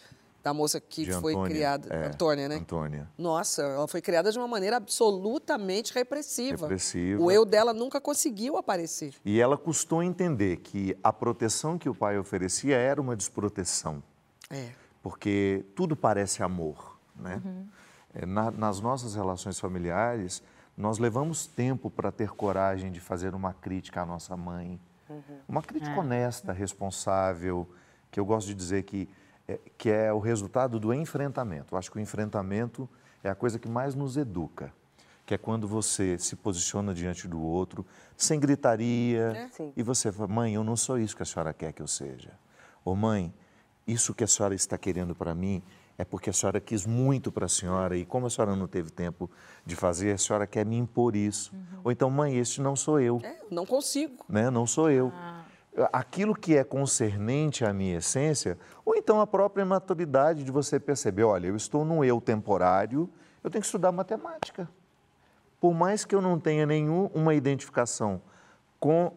da 0.43 0.53
moça 0.53 0.81
que 0.81 1.05
de 1.05 1.13
foi 1.13 1.31
Antônia, 1.33 1.49
criada. 1.55 1.87
é, 1.95 2.07
Antônia, 2.07 2.49
né? 2.49 2.55
Antônia. 2.57 3.09
Nossa, 3.17 3.61
ela 3.63 3.87
foi 3.87 4.01
criada 4.01 4.29
de 4.29 4.37
uma 4.37 4.47
maneira 4.47 4.75
absolutamente 4.77 5.93
repressiva. 5.93 6.65
Repressiva. 6.67 7.21
O 7.23 7.31
eu 7.31 7.45
dela 7.45 7.73
nunca 7.73 8.01
conseguiu 8.01 8.57
aparecer. 8.57 9.13
E 9.23 9.39
ela 9.39 9.57
custou 9.57 10.03
entender 10.03 10.57
que 10.57 10.97
a 11.01 11.13
proteção 11.13 11.77
que 11.77 11.87
o 11.87 11.95
pai 11.95 12.17
oferecia 12.19 12.75
era 12.75 12.99
uma 13.01 13.15
desproteção. 13.15 14.03
É. 14.49 14.69
porque 15.01 15.65
tudo 15.75 15.95
parece 15.95 16.43
amor, 16.43 16.97
né? 17.15 17.41
É, 18.13 18.25
na- 18.25 18.51
nas 18.51 18.79
nossas 18.79 19.15
relações 19.15 19.59
familiares, 19.59 20.43
nós 20.75 20.97
levamos 20.97 21.45
tempo 21.45 21.89
para 21.89 22.11
ter 22.11 22.29
coragem 22.29 22.91
de 22.91 22.99
fazer 22.99 23.35
uma 23.35 23.53
crítica 23.53 24.01
à 24.01 24.05
nossa 24.05 24.35
mãe, 24.35 24.79
uma 25.47 25.61
crítica 25.61 25.99
honesta, 25.99 26.51
responsável, 26.51 27.69
que 28.09 28.19
eu 28.19 28.25
gosto 28.25 28.47
de 28.47 28.55
dizer 28.55 28.83
que 28.83 29.07
é, 29.47 29.59
que 29.77 29.89
é 29.89 30.11
o 30.11 30.19
resultado 30.19 30.79
do 30.79 30.93
enfrentamento. 30.93 31.73
Eu 31.73 31.77
acho 31.77 31.91
que 31.91 31.97
o 31.97 31.99
enfrentamento 31.99 32.89
é 33.23 33.29
a 33.29 33.35
coisa 33.35 33.59
que 33.59 33.67
mais 33.67 33.93
nos 33.95 34.17
educa, 34.17 34.73
que 35.25 35.33
é 35.33 35.37
quando 35.37 35.67
você 35.67 36.17
se 36.17 36.35
posiciona 36.35 36.93
diante 36.93 37.27
do 37.27 37.41
outro, 37.41 37.85
sem 38.15 38.39
gritaria, 38.39 39.49
Sim. 39.51 39.73
e 39.75 39.83
você 39.83 40.11
fala, 40.11 40.27
mãe, 40.27 40.53
eu 40.53 40.63
não 40.63 40.75
sou 40.75 40.97
isso 40.97 41.15
que 41.15 41.23
a 41.23 41.25
senhora 41.25 41.53
quer 41.53 41.73
que 41.73 41.81
eu 41.81 41.87
seja. 41.87 42.31
Ou 42.83 42.95
mãe, 42.95 43.33
isso 43.85 44.13
que 44.13 44.23
a 44.23 44.27
senhora 44.27 44.55
está 44.55 44.77
querendo 44.77 45.13
para 45.13 45.33
mim 45.35 45.61
é 45.97 46.03
porque 46.03 46.29
a 46.29 46.33
senhora 46.33 46.59
quis 46.59 46.85
muito 46.85 47.31
para 47.31 47.45
a 47.45 47.49
senhora 47.49 47.95
e 47.95 48.03
como 48.05 48.25
a 48.25 48.29
senhora 48.29 48.55
não 48.55 48.67
teve 48.67 48.89
tempo 48.89 49.29
de 49.65 49.75
fazer, 49.75 50.11
a 50.13 50.17
senhora 50.17 50.47
quer 50.47 50.65
me 50.65 50.75
impor 50.77 51.15
isso. 51.15 51.53
Ou 51.83 51.91
então, 51.91 52.09
mãe, 52.09 52.37
este 52.37 52.61
não 52.61 52.75
sou 52.75 52.99
eu 52.99 53.19
É, 53.23 53.37
não 53.51 53.65
consigo. 53.65 54.25
né? 54.27 54.49
não 54.49 54.65
sou 54.65 54.89
eu. 54.89 55.11
Aquilo 55.91 56.35
que 56.35 56.55
é 56.55 56.63
concernente 56.63 57.65
à 57.65 57.73
minha 57.73 57.97
essência, 57.97 58.57
ou 58.85 58.95
então 58.95 59.19
a 59.19 59.25
própria 59.25 59.65
maturidade 59.65 60.43
de 60.43 60.51
você 60.51 60.79
perceber, 60.79 61.23
olha, 61.23 61.47
eu 61.47 61.55
estou 61.55 61.83
num 61.83 62.03
eu 62.03 62.21
temporário, 62.21 63.09
eu 63.43 63.49
tenho 63.49 63.61
que 63.61 63.65
estudar 63.65 63.91
matemática. 63.91 64.69
Por 65.59 65.73
mais 65.73 66.05
que 66.05 66.13
eu 66.13 66.21
não 66.21 66.39
tenha 66.39 66.65
nenhuma 66.65 67.33
identificação 67.33 68.21
com 68.79 69.13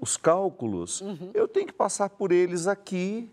os 0.00 0.16
cálculos, 0.16 1.04
eu 1.34 1.46
tenho 1.46 1.66
que 1.66 1.72
passar 1.72 2.08
por 2.10 2.32
eles 2.32 2.66
aqui 2.66 3.30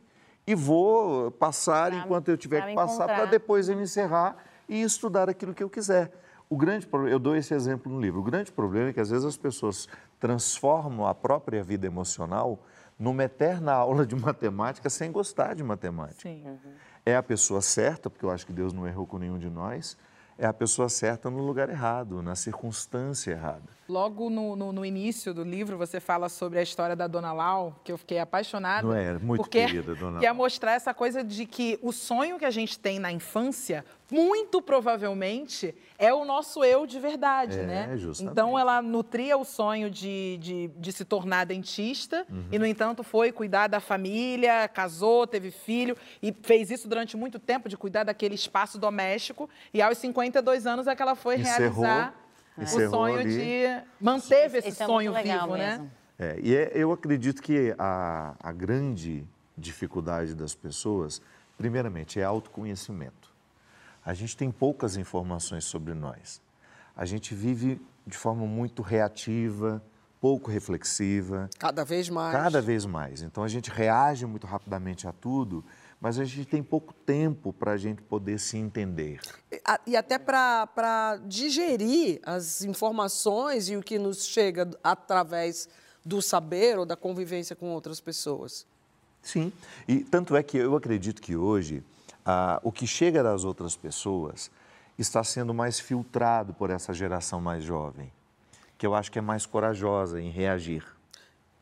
e 0.49 0.55
vou 0.55 1.29
passar 1.29 1.91
Pra- 1.91 1.99
enquanto 1.99 2.29
eu 2.29 2.35
tiver 2.37 2.65
que 2.65 2.73
passar 2.73 3.05
para 3.05 3.25
depois 3.25 3.69
eu 3.69 3.75
me 3.75 3.83
encerrar 3.83 4.35
e 4.67 4.81
estudar 4.81 5.29
aquilo 5.29 5.53
que 5.53 5.61
eu 5.61 5.69
quiser. 5.69 6.11
O 6.49 6.57
grande 6.57 6.87
problema, 6.87 7.13
eu 7.13 7.19
dou 7.19 7.35
esse 7.35 7.53
exemplo 7.53 7.91
no 7.91 8.01
livro. 8.01 8.19
O 8.19 8.23
grande 8.23 8.51
problema 8.51 8.89
é 8.89 8.93
que 8.93 8.99
às 8.99 9.11
vezes 9.11 9.23
as 9.25 9.37
pessoas 9.37 9.87
transformam 10.19 11.05
a 11.05 11.13
própria 11.13 11.61
vida 11.63 11.85
emocional 11.85 12.59
numa 12.97 13.23
eterna 13.23 13.73
aula 13.77 14.07
de 14.07 14.15
matemática 14.15 14.89
sem 14.89 15.11
gostar 15.11 15.53
de 15.53 15.63
matemática. 15.63 16.21
Sim. 16.21 16.43
É 17.05 17.15
a 17.15 17.21
pessoa 17.21 17.61
certa, 17.61 18.09
porque 18.09 18.25
eu 18.25 18.31
acho 18.31 18.43
que 18.43 18.51
Deus 18.51 18.73
não 18.73 18.87
errou 18.87 19.05
com 19.05 19.19
nenhum 19.19 19.37
de 19.37 19.51
nós, 19.51 19.95
é 20.39 20.45
a 20.45 20.53
pessoa 20.53 20.87
certa 20.87 21.29
no 21.29 21.45
lugar 21.45 21.69
errado, 21.69 22.23
na 22.23 22.33
circunstância 22.33 23.31
errada. 23.31 23.63
Logo 23.89 24.29
no, 24.29 24.55
no, 24.55 24.71
no 24.71 24.85
início 24.85 25.33
do 25.33 25.43
livro, 25.43 25.77
você 25.77 25.99
fala 25.99 26.29
sobre 26.29 26.59
a 26.59 26.61
história 26.61 26.95
da 26.95 27.07
Dona 27.07 27.33
Lau, 27.33 27.75
que 27.83 27.91
eu 27.91 27.97
fiquei 27.97 28.19
apaixonada. 28.19 28.87
Não 28.87 28.95
é? 28.95 29.19
Muito 29.19 29.41
porque 29.41 29.65
querida, 29.65 29.93
Dona 29.95 30.21
Ia 30.23 30.29
Lau. 30.29 30.37
mostrar 30.37 30.73
essa 30.73 30.93
coisa 30.93 31.23
de 31.23 31.45
que 31.45 31.77
o 31.81 31.91
sonho 31.91 32.39
que 32.39 32.45
a 32.45 32.51
gente 32.51 32.79
tem 32.79 32.99
na 32.99 33.11
infância, 33.11 33.83
muito 34.11 34.61
provavelmente, 34.61 35.73
é 35.97 36.13
o 36.13 36.25
nosso 36.25 36.63
eu 36.63 36.85
de 36.85 36.99
verdade, 36.99 37.59
É, 37.59 37.63
né? 37.65 37.97
justamente. 37.97 38.31
Então, 38.31 38.57
ela 38.57 38.81
nutria 38.81 39.37
o 39.37 39.43
sonho 39.45 39.89
de, 39.89 40.37
de, 40.39 40.67
de 40.77 40.91
se 40.91 41.05
tornar 41.05 41.45
dentista 41.45 42.25
Uhum. 42.29 42.45
e, 42.51 42.59
no 42.59 42.65
entanto, 42.65 43.03
foi 43.03 43.31
cuidar 43.31 43.67
da 43.67 43.79
família, 43.79 44.67
casou, 44.67 45.27
teve 45.27 45.51
filho 45.51 45.95
e 46.21 46.33
fez 46.41 46.71
isso 46.71 46.87
durante 46.87 47.15
muito 47.15 47.37
tempo, 47.39 47.69
de 47.69 47.77
cuidar 47.77 48.03
daquele 48.03 48.35
espaço 48.35 48.77
doméstico. 48.79 49.49
E 49.73 49.81
aos 49.81 49.97
52 49.97 50.65
anos 50.65 50.87
é 50.87 50.95
que 50.95 51.01
ela 51.01 51.15
foi 51.15 51.35
Encerrou, 51.39 51.83
realizar 51.83 52.15
o 52.57 52.61
encerrou 52.63 52.89
sonho 52.91 53.19
ali. 53.19 53.29
de... 53.37 53.81
Manteve 54.01 54.57
esse 54.57 54.69
Isso 54.69 54.83
é 54.83 54.85
sonho 54.85 55.11
legal 55.11 55.43
vivo, 55.47 55.57
né? 55.57 55.87
É, 56.17 56.37
e 56.41 56.55
é- 56.55 56.71
eu 56.73 56.91
acredito 56.91 57.41
que 57.41 57.73
a, 57.79 58.35
a 58.41 58.51
grande 58.51 59.25
dificuldade 59.57 60.35
das 60.35 60.53
pessoas, 60.55 61.21
primeiramente, 61.57 62.19
é 62.19 62.23
autoconhecimento. 62.23 63.28
A 64.09 64.13
gente 64.15 64.35
tem 64.35 64.49
poucas 64.49 64.97
informações 64.97 65.65
sobre 65.65 65.93
nós. 65.93 66.41
A 66.95 67.05
gente 67.05 67.35
vive 67.35 67.79
de 68.07 68.17
forma 68.17 68.43
muito 68.47 68.81
reativa, 68.81 69.83
pouco 70.19 70.49
reflexiva, 70.49 71.47
Cada 71.59 71.85
vez 71.85 72.09
mais. 72.09 72.35
cada 72.35 72.59
vez 72.59 72.87
mais. 72.87 73.21
Então 73.21 73.43
a 73.43 73.47
gente 73.47 73.69
reage 73.69 74.25
muito 74.25 74.47
rapidamente 74.47 75.07
a 75.07 75.11
tudo, 75.11 75.63
mas 76.01 76.17
a 76.17 76.25
gente 76.25 76.45
tem 76.45 76.63
pouco 76.63 76.91
tempo 76.91 77.53
para 77.53 77.73
a 77.73 77.77
gente 77.77 78.01
poder 78.01 78.39
se 78.39 78.57
entender. 78.57 79.19
E 79.85 79.95
até 79.95 80.17
para 80.17 81.19
digerir 81.27 82.19
as 82.25 82.63
informações 82.63 83.69
e 83.69 83.77
o 83.77 83.83
que 83.83 83.99
nos 83.99 84.25
chega 84.25 84.71
através 84.83 85.69
do 86.03 86.19
saber 86.19 86.79
ou 86.79 86.85
da 86.87 86.95
convivência 86.95 87.55
com 87.55 87.69
outras 87.69 88.01
pessoas. 88.01 88.65
Sim, 89.21 89.53
e 89.87 89.99
tanto 89.99 90.35
é 90.35 90.41
que 90.41 90.57
eu 90.57 90.75
acredito 90.75 91.21
que 91.21 91.35
hoje 91.35 91.83
ah, 92.31 92.59
o 92.63 92.71
que 92.71 92.85
chega 92.85 93.23
das 93.23 93.43
outras 93.43 93.75
pessoas 93.75 94.51
está 94.99 95.23
sendo 95.23 95.51
mais 95.51 95.79
filtrado 95.79 96.53
por 96.53 96.69
essa 96.69 96.93
geração 96.93 97.41
mais 97.41 97.63
jovem, 97.63 98.11
que 98.77 98.85
eu 98.85 98.93
acho 98.93 99.11
que 99.11 99.17
é 99.17 99.21
mais 99.21 99.45
corajosa 99.47 100.21
em 100.21 100.29
reagir. 100.29 100.85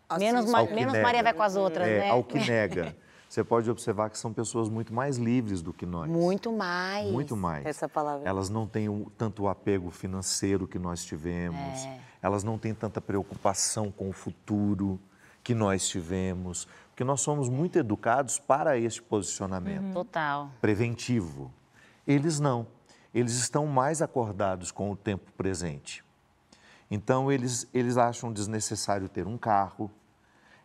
Assim, 0.10 0.25
Menos, 0.25 0.45
Ma- 0.49 0.63
menos 0.63 0.91
nega. 0.93 1.03
Maria 1.06 1.23
vai 1.23 1.34
com 1.34 1.43
as 1.43 1.56
outras, 1.56 1.88
É, 1.88 1.99
né? 1.99 2.10
Ao 2.10 2.21
que 2.23 2.38
nega. 2.45 2.95
Você 3.30 3.43
pode 3.43 3.69
observar 3.69 4.10
que 4.10 4.17
são 4.17 4.32
pessoas 4.34 4.67
muito 4.69 4.93
mais 4.93 5.17
livres 5.17 5.62
do 5.62 5.71
que 5.73 5.86
nós. 5.86 6.10
Muito 6.10 6.51
mais. 6.51 7.10
Muito 7.12 7.36
mais. 7.36 7.65
Essa 7.65 7.88
palavra. 7.88 8.27
Elas 8.27 8.49
não 8.49 8.65
têm 8.67 8.89
o- 8.89 9.10
tanto 9.17 9.43
o 9.43 9.47
apego 9.49 9.89
financeiro 9.89 10.67
que 10.67 10.80
nós 10.80 11.03
tivemos. 11.06 11.86
É. 11.86 11.99
Elas 12.21 12.43
não 12.43 12.58
têm 12.58 12.73
tanta 12.73 12.99
preocupação 13.01 13.91
com 13.91 14.10
o 14.10 14.13
futuro 14.13 14.99
que 15.43 15.53
nós 15.53 15.88
tivemos. 15.88 16.67
Porque 16.97 17.03
nós 17.03 17.21
somos 17.21 17.47
muito 17.47 17.77
educados 17.77 18.39
para 18.39 18.75
este 18.75 19.03
posicionamento 19.03 19.93
Total. 19.93 20.49
preventivo. 20.60 21.53
Eles 22.07 22.39
não. 22.39 22.65
Eles 23.13 23.33
estão 23.33 23.67
mais 23.67 24.01
acordados 24.01 24.71
com 24.71 24.89
o 24.89 24.95
tempo 24.95 25.31
presente. 25.33 26.03
Então, 26.89 27.31
eles, 27.31 27.67
eles 27.71 27.97
acham 27.97 28.33
desnecessário 28.33 29.07
ter 29.07 29.27
um 29.27 29.38
carro, 29.38 29.91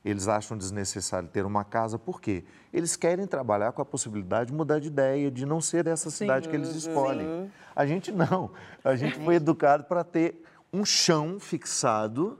eles 0.02 0.26
acham 0.26 0.56
desnecessário 0.56 1.28
ter 1.28 1.44
uma 1.44 1.64
casa, 1.64 1.98
por 1.98 2.18
quê? 2.18 2.46
Eles 2.72 2.96
querem 2.96 3.26
trabalhar 3.26 3.72
com 3.72 3.82
a 3.82 3.84
possibilidade 3.84 4.52
de 4.52 4.56
mudar 4.56 4.78
de 4.78 4.86
ideia, 4.86 5.30
de 5.30 5.44
não 5.44 5.60
ser 5.60 5.86
essa 5.86 6.10
cidade 6.10 6.48
que 6.48 6.56
eles 6.56 6.74
escolhem. 6.74 7.52
A 7.76 7.84
gente 7.84 8.10
não. 8.10 8.52
A 8.82 8.96
gente 8.96 9.18
foi 9.22 9.34
educado 9.34 9.84
para 9.84 10.02
ter 10.02 10.42
um 10.72 10.82
chão 10.82 11.38
fixado 11.38 12.38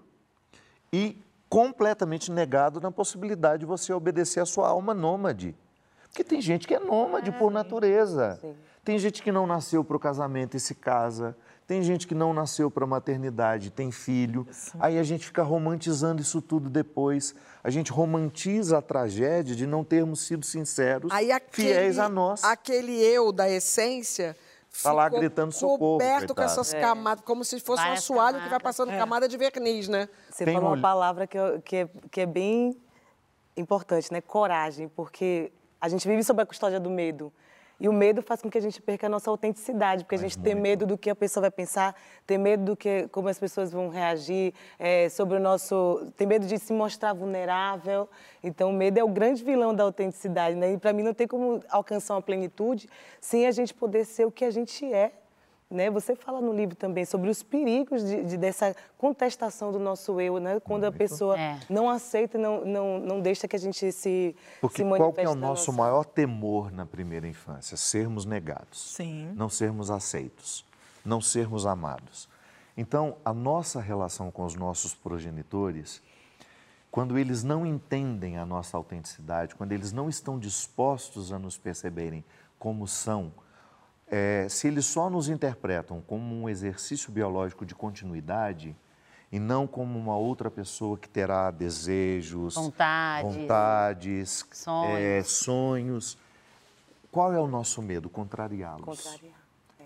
e 0.90 1.21
completamente 1.52 2.32
negado 2.32 2.80
na 2.80 2.90
possibilidade 2.90 3.60
de 3.60 3.66
você 3.66 3.92
obedecer 3.92 4.40
a 4.40 4.46
sua 4.46 4.68
alma 4.68 4.94
nômade. 4.94 5.54
Porque 6.04 6.24
tem 6.24 6.40
gente 6.40 6.66
que 6.66 6.74
é 6.74 6.80
nômade 6.80 7.30
por 7.30 7.52
natureza. 7.52 8.40
Tem 8.82 8.98
gente 8.98 9.22
que 9.22 9.30
não 9.30 9.46
nasceu 9.46 9.84
para 9.84 9.94
o 9.94 10.00
casamento 10.00 10.56
e 10.56 10.60
se 10.60 10.74
casa. 10.74 11.36
Tem 11.66 11.82
gente 11.82 12.06
que 12.06 12.14
não 12.14 12.32
nasceu 12.32 12.70
para 12.70 12.84
a 12.84 12.86
maternidade, 12.86 13.70
tem 13.70 13.92
filho. 13.92 14.46
Aí 14.80 14.98
a 14.98 15.02
gente 15.02 15.26
fica 15.26 15.42
romantizando 15.42 16.22
isso 16.22 16.40
tudo 16.40 16.70
depois. 16.70 17.34
A 17.62 17.68
gente 17.68 17.92
romantiza 17.92 18.78
a 18.78 18.82
tragédia 18.82 19.54
de 19.54 19.66
não 19.66 19.84
termos 19.84 20.20
sido 20.22 20.46
sinceros, 20.46 21.12
Aí 21.12 21.30
aquele, 21.30 21.68
fiéis 21.68 21.98
a 21.98 22.08
nós. 22.08 22.42
Aquele 22.44 22.98
eu 22.98 23.30
da 23.30 23.48
essência. 23.50 24.34
Tá 24.82 24.92
lá 24.92 25.08
gritando 25.08 25.52
socorro, 25.52 25.78
Coberto 25.98 26.28
com 26.28 26.34
coitado. 26.34 26.60
essas 26.60 26.72
camadas, 26.72 27.24
como 27.24 27.44
se 27.44 27.60
fosse 27.60 27.80
uma 27.82 27.88
Várias 27.88 27.98
assoalho 28.04 28.40
que 28.40 28.48
vai 28.48 28.60
passando 28.60 28.88
camada 28.90 29.28
de 29.28 29.36
verniz, 29.36 29.86
né? 29.88 30.08
Você 30.30 30.44
Tem 30.46 30.54
falou 30.54 30.70
um- 30.70 30.74
uma 30.74 30.80
palavra 30.80 31.26
que, 31.26 31.36
eu- 31.38 31.60
que, 31.60 31.76
é, 31.76 31.88
que 32.10 32.20
é 32.22 32.26
bem 32.26 32.74
importante, 33.56 34.10
né? 34.12 34.20
Coragem, 34.20 34.88
porque 34.88 35.52
a 35.80 35.88
gente 35.88 36.06
vive 36.08 36.22
sob 36.24 36.40
a 36.42 36.46
custódia 36.46 36.80
do 36.80 36.88
medo. 36.88 37.30
E 37.82 37.88
o 37.88 37.92
medo 37.92 38.22
faz 38.22 38.40
com 38.40 38.48
que 38.48 38.56
a 38.56 38.60
gente 38.60 38.80
perca 38.80 39.08
a 39.08 39.10
nossa 39.10 39.28
autenticidade, 39.28 40.04
porque 40.04 40.14
a 40.14 40.18
gente 40.18 40.38
tem 40.38 40.54
medo 40.54 40.86
do 40.86 40.96
que 40.96 41.10
a 41.10 41.16
pessoa 41.16 41.40
vai 41.42 41.50
pensar, 41.50 41.96
tem 42.24 42.38
medo 42.38 42.64
do 42.64 42.76
que 42.76 43.08
como 43.08 43.28
as 43.28 43.40
pessoas 43.40 43.72
vão 43.72 43.88
reagir, 43.88 44.54
é, 44.78 45.08
sobre 45.08 45.36
o 45.36 45.40
nosso, 45.40 46.12
tem 46.16 46.24
medo 46.24 46.46
de 46.46 46.60
se 46.60 46.72
mostrar 46.72 47.12
vulnerável. 47.12 48.08
Então 48.40 48.70
o 48.70 48.72
medo 48.72 48.98
é 48.98 49.02
o 49.02 49.08
grande 49.08 49.42
vilão 49.42 49.74
da 49.74 49.82
autenticidade, 49.82 50.54
né? 50.54 50.74
E 50.74 50.78
para 50.78 50.92
mim 50.92 51.02
não 51.02 51.12
tem 51.12 51.26
como 51.26 51.60
alcançar 51.68 52.14
uma 52.14 52.22
plenitude 52.22 52.88
sem 53.20 53.48
a 53.48 53.50
gente 53.50 53.74
poder 53.74 54.04
ser 54.04 54.26
o 54.26 54.30
que 54.30 54.44
a 54.44 54.50
gente 54.52 54.86
é. 54.86 55.10
Né? 55.72 55.90
Você 55.90 56.14
fala 56.14 56.40
no 56.40 56.52
livro 56.52 56.76
também 56.76 57.04
sobre 57.06 57.30
os 57.30 57.42
perigos 57.42 58.04
de, 58.04 58.22
de- 58.24 58.36
dessa 58.36 58.76
contestação 58.98 59.72
do 59.72 59.78
nosso 59.78 60.20
eu, 60.20 60.38
né? 60.38 60.60
quando 60.60 60.84
a 60.84 60.92
pessoa 60.92 61.38
É. 61.38 61.58
não 61.68 61.88
aceita 61.88 62.36
e 62.36 62.40
não, 62.40 62.64
não, 62.64 62.98
não 63.00 63.20
deixa 63.20 63.48
que 63.48 63.56
a 63.56 63.58
gente 63.58 63.90
se, 63.90 64.36
Porque 64.60 64.82
se 64.82 64.88
qual 64.88 65.12
que 65.12 65.20
é 65.20 65.24
o 65.24 65.28
manifeste 65.28 65.36
nosso 65.40 65.72
nossa- 65.72 65.82
maior 65.82 66.04
temor 66.04 66.70
na 66.70 66.84
primeira 66.84 67.26
infância? 67.26 67.76
Sermos 67.76 68.26
negados. 68.26 68.94
Sim. 68.96 69.32
Não 69.34 69.48
sermos 69.48 69.90
aceitos. 69.90 70.64
Não 71.04 71.20
sermos 71.20 71.64
amados. 71.66 72.28
Então, 72.76 73.16
a 73.24 73.32
nossa 73.32 73.80
relação 73.80 74.30
com 74.30 74.44
os 74.44 74.54
nossos 74.54 74.94
progenitores, 74.94 76.02
quando 76.90 77.18
eles 77.18 77.42
não 77.42 77.64
entendem 77.66 78.36
a 78.36 78.44
nossa 78.44 78.76
autenticidade, 78.76 79.54
quando 79.54 79.72
eles 79.72 79.92
não 79.92 80.08
estão 80.08 80.38
dispostos 80.38 81.32
a 81.32 81.38
nos 81.38 81.56
perceberem 81.56 82.22
como 82.58 82.86
são, 82.86 83.32
é, 84.14 84.46
se 84.46 84.68
eles 84.68 84.84
só 84.84 85.08
nos 85.08 85.30
interpretam 85.30 86.02
como 86.06 86.34
um 86.42 86.46
exercício 86.46 87.10
biológico 87.10 87.64
de 87.64 87.74
continuidade 87.74 88.76
e 89.32 89.38
não 89.38 89.66
como 89.66 89.98
uma 89.98 90.14
outra 90.14 90.50
pessoa 90.50 90.98
que 90.98 91.08
terá 91.08 91.50
desejos, 91.50 92.54
Vontades. 92.56 93.34
vontades, 93.34 94.46
Sonhos. 94.52 94.98
é, 95.00 95.22
sonhos, 95.22 96.18
Qual 97.10 97.32
é 97.32 97.40
o 97.40 97.46
nosso 97.46 97.80
medo? 97.80 98.10
Contrariá-los. 98.10 98.84
Contrariar. 98.84 99.40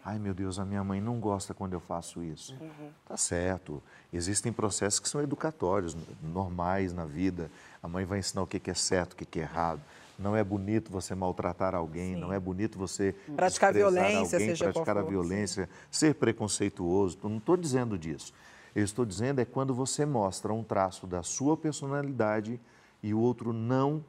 Ai, 0.04 0.18
meu 0.18 0.34
Deus, 0.34 0.58
a 0.58 0.64
minha 0.64 0.82
mãe 0.82 1.00
não 1.00 1.20
gosta 1.20 1.54
quando 1.54 1.72
eu 1.74 1.80
faço 1.80 2.22
isso. 2.22 2.56
Uhum. 2.60 2.90
Tá 3.08 3.16
certo. 3.16 3.80
Existem 4.12 4.52
processos 4.52 4.98
que 5.00 5.08
são 5.08 5.20
educatórios, 5.20 5.96
normais 6.22 6.92
na 6.92 7.04
vida. 7.04 7.48
A 7.82 7.88
mãe 7.88 8.04
vai 8.04 8.20
ensinar 8.20 8.42
o 8.42 8.46
que 8.46 8.70
é 8.70 8.74
certo, 8.74 9.12
o 9.12 9.16
que 9.16 9.24
que 9.24 9.38
é 9.40 9.42
errado. 9.42 9.80
Não 10.18 10.34
é 10.34 10.42
bonito 10.42 10.90
você 10.90 11.14
maltratar 11.14 11.74
alguém, 11.74 12.16
não 12.16 12.32
é 12.32 12.40
bonito 12.40 12.78
você 12.78 13.14
Praticar 13.34 13.72
violência, 13.72 14.38
alguém, 14.38 14.56
praticar 14.56 14.96
a 14.96 15.02
violência, 15.02 15.68
ser 15.90 16.14
preconceituoso. 16.14 17.18
Eu 17.22 17.28
não 17.28 17.38
estou 17.38 17.56
dizendo 17.56 17.98
disso. 17.98 18.32
Eu 18.74 18.84
estou 18.84 19.04
dizendo 19.04 19.40
é 19.40 19.44
quando 19.44 19.74
você 19.74 20.06
mostra 20.06 20.52
um 20.52 20.62
traço 20.62 21.06
da 21.06 21.22
sua 21.22 21.56
personalidade 21.56 22.60
e 23.02 23.12
o 23.12 23.18
outro 23.18 23.52
não 23.52 24.04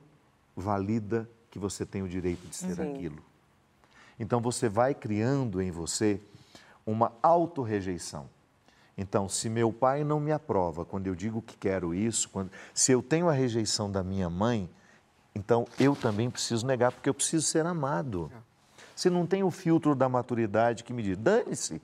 valida 0.56 1.30
que 1.52 1.60
você 1.60 1.86
tem 1.86 2.02
o 2.02 2.08
direito 2.08 2.48
de 2.48 2.56
ser 2.56 2.76
Sim. 2.76 2.92
aquilo. 2.92 3.24
Então 4.20 4.42
você 4.42 4.68
vai 4.68 4.94
criando 4.94 5.62
em 5.62 5.72
você 5.72 6.22
uma 6.86 7.12
autorrejeição. 7.22 8.30
Então, 8.98 9.30
se 9.30 9.48
meu 9.48 9.72
pai 9.72 10.04
não 10.04 10.20
me 10.20 10.32
aprova 10.32 10.84
quando 10.84 11.06
eu 11.06 11.14
digo 11.14 11.42
que 11.42 11.56
quero 11.56 11.94
isso, 11.94 12.28
quando, 12.30 12.50
se 12.74 12.92
eu 12.92 13.04
tenho 13.04 13.30
a 13.30 13.34
rejeição 13.34 13.92
da 13.92 14.04
minha 14.04 14.28
mãe, 14.28 14.68
então 15.38 15.68
eu 15.80 15.96
também 15.96 16.30
preciso 16.30 16.66
negar, 16.66 16.92
porque 16.92 17.08
eu 17.08 17.14
preciso 17.14 17.46
ser 17.46 17.66
amado. 17.66 18.32
Se 18.96 19.10
não 19.10 19.26
tem 19.26 19.44
o 19.44 19.52
filtro 19.52 19.94
da 19.94 20.10
maturidade 20.10 20.84
que 20.84 20.92
me 20.92 21.04
diz, 21.04 21.16
dane-se, 21.18 21.80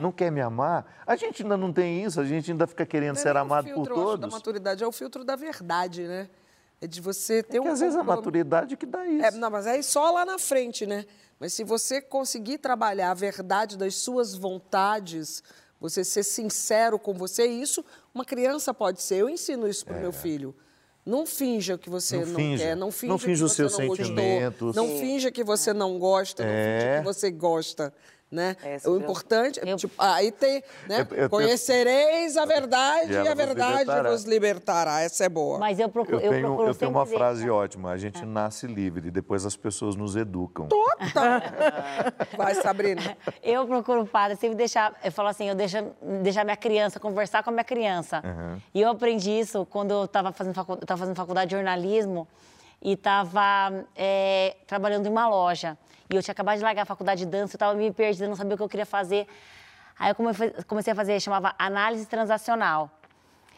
não 0.00 0.12
quer 0.12 0.30
me 0.30 0.40
amar, 0.40 1.02
a 1.06 1.16
gente 1.16 1.42
ainda 1.42 1.56
não 1.56 1.72
tem 1.72 2.04
isso, 2.04 2.20
a 2.20 2.24
gente 2.24 2.50
ainda 2.50 2.66
fica 2.66 2.84
querendo 2.84 3.16
ser 3.16 3.30
é 3.30 3.34
o 3.34 3.38
amado 3.38 3.64
por 3.64 3.74
filtro, 3.74 3.94
acho, 3.94 4.02
todos. 4.02 4.20
da 4.20 4.28
maturidade, 4.28 4.84
é 4.84 4.86
o 4.86 4.92
filtro 4.92 5.24
da 5.24 5.34
verdade, 5.34 6.06
né? 6.06 6.28
É 6.80 6.86
de 6.86 7.00
você 7.00 7.42
ter 7.42 7.56
Porque 7.56 7.68
um 7.68 7.72
às 7.72 7.80
vezes 7.80 7.96
a 7.96 8.02
maturidade 8.02 8.76
que 8.76 8.84
dá 8.84 9.06
isso. 9.06 9.24
É, 9.24 9.30
não, 9.30 9.50
mas 9.50 9.66
aí 9.66 9.82
só 9.82 10.10
lá 10.10 10.24
na 10.24 10.38
frente, 10.38 10.84
né? 10.84 11.06
Mas 11.40 11.52
se 11.54 11.64
você 11.64 12.00
conseguir 12.00 12.58
trabalhar 12.58 13.10
a 13.10 13.14
verdade 13.14 13.76
das 13.76 13.94
suas 13.96 14.34
vontades, 14.34 15.42
você 15.80 16.04
ser 16.04 16.22
sincero 16.22 16.98
com 16.98 17.14
você, 17.14 17.46
isso 17.46 17.84
uma 18.14 18.24
criança 18.24 18.74
pode 18.74 19.00
ser. 19.00 19.16
Eu 19.16 19.28
ensino 19.28 19.66
isso 19.66 19.84
para 19.84 19.96
o 19.96 20.00
meu 20.00 20.12
filho. 20.12 20.54
Não 21.04 21.26
finja 21.26 21.76
que 21.76 21.90
você 21.90 22.16
É. 22.16 22.18
Não 22.20 22.26
não, 22.26 22.34
finja. 22.36 22.64
quer, 22.64 22.76
não 22.76 22.90
finja 22.92 23.12
Não 23.12 23.18
finja 23.18 23.44
que 23.44 23.48
você 23.50 23.54
seus 23.56 23.72
não 23.78 23.86
gostou, 23.88 24.06
sentimentos. 24.06 24.76
não 24.76 24.88
finja 24.98 25.30
que 25.32 25.42
você 25.44 25.72
não 25.72 25.98
gosta, 25.98 26.44
não 26.44 26.50
É. 26.50 26.80
finja 26.80 26.98
que 27.00 27.04
você 27.04 27.30
gosta. 27.30 27.92
Né? 28.32 28.56
É, 28.64 28.78
o 28.88 28.96
importante 28.96 29.60
é, 29.60 29.70
Eu- 29.70 29.76
tipo, 29.76 29.92
aí 29.98 30.32
tem, 30.32 30.64
né? 30.88 31.06
Eu- 31.10 31.16
eu- 31.24 31.28
Conhecereis 31.28 32.34
a 32.38 32.46
verdade 32.46 33.12
E 33.12 33.14
e 33.14 33.28
a 33.28 33.34
verdade 33.34 33.80
libertará. 33.80 34.10
vos 34.10 34.24
libertará. 34.24 35.00
Essa 35.02 35.24
é 35.26 35.28
boa. 35.28 35.58
Mas 35.58 35.78
eu 35.78 35.86
procuro, 35.90 36.16
Eu 36.16 36.22
eu 36.22 36.30
tenho, 36.30 36.46
procuro 36.46 36.68
eu 36.70 36.74
tenho 36.74 36.90
uma 36.90 37.04
dizer- 37.04 37.16
frase 37.18 37.50
ótima, 37.50 37.90
a 37.90 37.98
gente 37.98 38.24
nasce 38.24 38.66
livre, 38.66 39.10
depois 39.10 39.44
as 39.44 39.54
pessoas 39.54 39.96
nos 39.96 40.16
educam. 40.16 40.66
Vai, 42.36 42.54
Sabrina. 42.54 43.16
Eu 43.42 43.66
procuro 43.66 44.00
o 44.02 44.06
padre 44.06 44.36
sempre 44.36 44.56
deixar, 44.56 44.94
eu 45.04 45.12
falo 45.12 45.28
assim, 45.28 45.48
eu 45.48 45.54
deixo, 45.54 45.76
deixar 46.22 46.42
minha 46.44 46.56
criança, 46.56 46.98
conversar 46.98 47.42
com 47.42 47.50
a 47.50 47.52
minha 47.52 47.64
criança. 47.64 48.22
E 48.74 48.80
eu 48.80 48.88
aprendi 48.90 49.30
isso 49.30 49.66
quando 49.66 49.90
eu 49.90 50.04
estava 50.04 50.32
fazendo, 50.32 50.54
facu- 50.54 50.78
fazendo 50.96 51.14
faculdade 51.14 51.50
de 51.50 51.56
jornalismo 51.56 52.26
e 52.80 52.92
estava 52.92 53.84
trabalhando 54.66 55.06
em 55.06 55.10
uma 55.10 55.28
loja. 55.28 55.76
E 56.12 56.16
eu 56.16 56.22
tinha 56.22 56.32
acabado 56.32 56.58
de 56.58 56.62
largar 56.62 56.82
a 56.82 56.84
faculdade 56.84 57.24
de 57.24 57.30
dança, 57.30 57.54
eu 57.54 57.56
estava 57.56 57.74
me 57.74 57.90
perdida, 57.90 58.28
não 58.28 58.36
sabia 58.36 58.54
o 58.54 58.56
que 58.58 58.62
eu 58.62 58.68
queria 58.68 58.84
fazer. 58.84 59.26
Aí 59.98 60.10
eu 60.10 60.14
come- 60.14 60.34
comecei 60.66 60.92
a 60.92 60.96
fazer, 60.96 61.18
chamava 61.20 61.54
análise 61.58 62.04
transacional. 62.06 62.90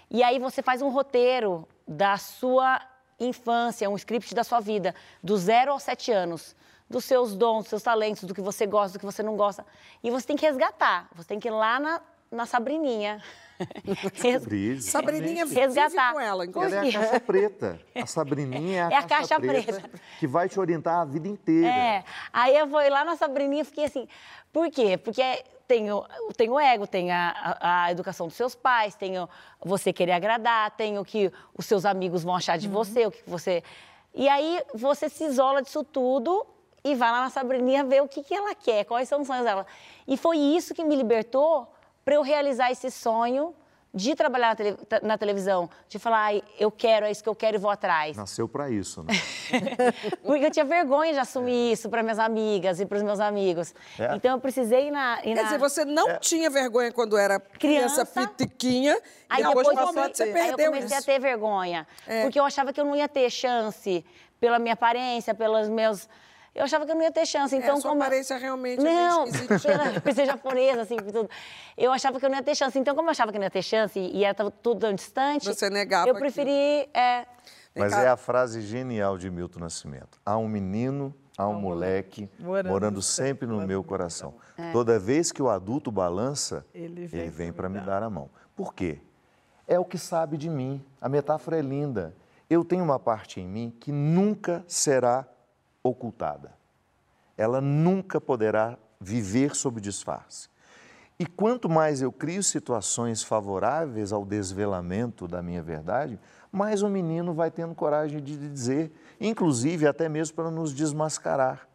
E 0.08 0.22
aí 0.22 0.38
você 0.38 0.62
faz 0.62 0.80
um 0.80 0.88
roteiro 0.88 1.66
da 1.86 2.16
sua 2.16 2.80
infância, 3.18 3.90
um 3.90 3.96
script 3.96 4.34
da 4.34 4.44
sua 4.44 4.60
vida, 4.60 4.94
do 5.20 5.36
zero 5.36 5.72
aos 5.72 5.82
sete 5.82 6.12
anos, 6.12 6.54
dos 6.88 7.04
seus 7.04 7.34
dons, 7.34 7.62
dos 7.64 7.70
seus 7.70 7.82
talentos, 7.82 8.22
do 8.22 8.32
que 8.32 8.40
você 8.40 8.66
gosta, 8.66 8.98
do 8.98 9.00
que 9.00 9.06
você 9.06 9.22
não 9.22 9.36
gosta. 9.36 9.66
E 10.02 10.08
você 10.10 10.24
tem 10.24 10.36
que 10.36 10.46
resgatar, 10.46 11.08
você 11.12 11.26
tem 11.26 11.40
que 11.40 11.48
ir 11.48 11.50
lá 11.50 11.80
na, 11.80 12.00
na 12.30 12.46
Sabrininha. 12.46 13.20
Res- 14.14 14.44
Brilho. 14.44 14.82
Sabrininha 14.82 15.44
vive 15.46 15.60
Resgatar. 15.60 16.12
com 16.12 16.20
ela, 16.20 16.44
Ela 16.44 16.74
é 16.74 16.78
a 16.78 16.82
caixa 16.92 17.20
preta. 17.20 17.80
A 17.94 18.06
Sabrininha 18.06 18.78
é 18.78 18.82
a, 18.82 18.90
É 18.90 18.96
a 18.96 19.02
caixa 19.02 19.38
preta. 19.40 19.90
que 20.18 20.26
vai 20.26 20.48
te 20.48 20.58
orientar 20.58 21.00
a 21.00 21.04
vida 21.04 21.28
inteira. 21.28 21.68
É. 21.68 22.04
Aí 22.32 22.56
eu 22.56 22.68
fui 22.68 22.88
lá 22.90 23.04
na 23.04 23.16
Sabrininha 23.16 23.62
e 23.62 23.64
fiquei 23.64 23.84
assim. 23.84 24.08
Por 24.52 24.70
quê? 24.70 24.96
Porque 24.96 25.22
tem 25.66 25.90
o, 25.90 26.04
tem 26.36 26.50
o 26.50 26.58
ego, 26.60 26.86
tem 26.86 27.10
a, 27.10 27.30
a- 27.60 27.84
a 27.84 27.90
educação 27.92 28.26
dos 28.26 28.36
seus 28.36 28.54
pais, 28.54 28.94
tem 28.94 29.18
o 29.18 29.28
você 29.64 29.92
querer 29.92 30.12
agradar, 30.12 30.70
tem 30.72 30.98
o 30.98 31.04
que 31.04 31.32
os 31.56 31.66
seus 31.66 31.84
amigos 31.84 32.22
vão 32.22 32.34
achar 32.36 32.58
de 32.58 32.68
você, 32.68 33.06
o 33.06 33.10
que 33.10 33.22
você. 33.26 33.62
E 34.14 34.28
aí 34.28 34.60
você 34.74 35.08
se 35.08 35.24
isola 35.24 35.62
disso 35.62 35.82
tudo 35.82 36.46
e 36.84 36.94
vai 36.94 37.10
lá 37.10 37.22
na 37.22 37.30
Sabrininha 37.30 37.82
ver 37.82 38.02
o 38.02 38.06
que, 38.08 38.22
que 38.22 38.34
ela 38.34 38.54
quer, 38.54 38.84
quais 38.84 39.08
são 39.08 39.22
os 39.22 39.26
sonhos 39.26 39.44
dela. 39.44 39.66
E 40.06 40.16
foi 40.16 40.36
isso 40.38 40.74
que 40.74 40.84
me 40.84 40.94
libertou 40.94 41.66
para 42.04 42.14
eu 42.14 42.22
realizar 42.22 42.70
esse 42.70 42.90
sonho 42.90 43.54
de 43.96 44.12
trabalhar 44.16 44.48
na, 44.48 44.54
tele- 44.56 44.76
na 45.04 45.16
televisão, 45.16 45.70
de 45.88 46.00
falar, 46.00 46.24
"Ai, 46.24 46.42
eu 46.58 46.68
quero, 46.68 47.06
é 47.06 47.12
isso 47.12 47.22
que 47.22 47.28
eu 47.28 47.34
quero 47.34 47.56
e 47.56 47.60
vou 47.60 47.70
atrás. 47.70 48.16
Nasceu 48.16 48.48
para 48.48 48.68
isso, 48.68 49.04
né? 49.04 49.12
Porque 50.24 50.44
eu 50.46 50.50
tinha 50.50 50.64
vergonha 50.64 51.12
de 51.12 51.18
assumir 51.20 51.72
isso 51.72 51.88
para 51.88 52.02
minhas 52.02 52.18
amigas 52.18 52.80
e 52.80 52.86
para 52.86 52.96
os 52.96 53.04
meus 53.04 53.20
amigos. 53.20 53.72
É. 53.96 54.16
Então 54.16 54.32
eu 54.32 54.40
precisei 54.40 54.88
ir 54.88 54.90
na. 54.90 55.20
ir 55.20 55.22
Quer 55.22 55.34
na- 55.36 55.42
dizer, 55.44 55.58
você 55.58 55.84
não 55.84 56.18
tinha 56.18 56.50
vergonha 56.50 56.90
quando 56.90 57.16
era 57.16 57.38
criança, 57.38 58.04
Criança. 58.04 58.28
pitiquinha, 58.36 58.98
Aí 59.28 59.42
e 59.42 59.46
depois 59.46 59.66
depois 59.68 59.68
eu 59.68 59.74
passou 59.74 59.90
a 59.90 60.02
come- 60.02 60.14
você 60.16 60.22
Aí 60.24 60.28
eu 60.28 60.34
perdeu 60.34 60.66
comecei 60.72 60.98
isso. 60.98 61.10
a 61.10 61.12
ter 61.14 61.20
vergonha. 61.20 61.86
É. 62.06 62.22
Porque 62.22 62.40
eu 62.40 62.44
achava 62.44 62.72
que 62.72 62.80
eu 62.80 62.84
não 62.84 62.96
ia 62.96 63.08
ter 63.08 63.30
chance 63.30 64.04
pela 64.40 64.58
minha 64.58 64.74
aparência, 64.74 65.32
pelos 65.34 65.68
meus. 65.68 66.08
Eu 66.54 66.64
achava 66.64 66.86
que 66.86 66.92
eu 66.92 66.94
não 66.94 67.02
ia 67.02 67.10
ter 67.10 67.26
chance. 67.26 67.54
Então, 67.56 67.76
É, 67.76 67.80
sua 67.80 67.90
como... 67.90 68.02
aparência 68.02 68.36
realmente 68.36 68.80
é 68.80 68.84
Não, 68.84 69.24
esquisitinha. 69.24 69.58
pela 69.78 70.00
por 70.00 70.12
ser 70.12 70.26
japonesa, 70.26 70.82
assim, 70.82 70.96
tudo. 70.96 71.28
Eu 71.76 71.92
achava 71.92 72.20
que 72.20 72.24
eu 72.24 72.30
não 72.30 72.36
ia 72.36 72.42
ter 72.44 72.54
chance. 72.54 72.78
Então, 72.78 72.94
como 72.94 73.08
eu 73.08 73.10
achava 73.10 73.32
que 73.32 73.38
não 73.38 73.44
ia 73.44 73.50
ter 73.50 73.62
chance 73.62 73.98
e 73.98 74.18
e 74.18 74.24
era 74.24 74.50
tudo 74.50 74.80
tão 74.80 74.94
distante. 74.94 75.46
Você 75.46 75.68
negava 75.68 76.08
Eu 76.08 76.14
preferi. 76.14 76.88
É, 76.94 77.26
Mas 77.74 77.92
é 77.92 78.08
a 78.08 78.16
frase 78.16 78.60
genial 78.60 79.18
de 79.18 79.28
Milton 79.30 79.58
Nascimento. 79.60 80.20
Há 80.24 80.36
um 80.38 80.46
menino, 80.46 81.12
há 81.36 81.48
um 81.48 81.60
moleque 81.60 82.30
morando 82.38 82.68
morando, 82.68 83.02
sempre 83.02 83.46
no 83.48 83.60
meu 83.66 83.82
coração. 83.82 84.34
É. 84.56 84.70
Toda 84.70 84.98
vez 84.98 85.32
que 85.32 85.42
o 85.42 85.48
adulto 85.50 85.90
balança, 85.90 86.64
Ele 86.72 87.00
ele 87.00 87.06
vem 87.08 87.28
vem, 87.30 87.52
para 87.52 87.68
me 87.68 87.80
dar 87.80 88.02
a 88.02 88.08
mão. 88.08 88.30
Por 88.54 88.72
quê? 88.72 89.00
É 89.66 89.78
o 89.78 89.84
que 89.84 89.98
sabe 89.98 90.36
de 90.36 90.48
mim. 90.48 90.84
A 91.00 91.08
metáfora 91.08 91.58
é 91.58 91.62
linda. 91.62 92.14
Eu 92.48 92.64
tenho 92.64 92.84
uma 92.84 93.00
parte 93.00 93.40
em 93.40 93.48
mim 93.48 93.74
que 93.80 93.90
nunca 93.90 94.62
será 94.68 95.26
ocultada. 95.84 96.52
Ela 97.36 97.60
nunca 97.60 98.20
poderá 98.20 98.78
viver 98.98 99.54
sob 99.54 99.80
disfarce. 99.80 100.48
E 101.18 101.26
quanto 101.26 101.68
mais 101.68 102.02
eu 102.02 102.10
crio 102.10 102.42
situações 102.42 103.22
favoráveis 103.22 104.12
ao 104.12 104.24
desvelamento 104.24 105.28
da 105.28 105.42
minha 105.42 105.62
verdade, 105.62 106.18
mais 106.50 106.82
o 106.82 106.88
menino 106.88 107.34
vai 107.34 107.50
tendo 107.50 107.74
coragem 107.74 108.20
de 108.20 108.36
dizer, 108.36 108.90
inclusive 109.20 109.86
até 109.86 110.08
mesmo 110.08 110.34
para 110.34 110.50
nos 110.50 110.72
desmascarar 110.72 111.68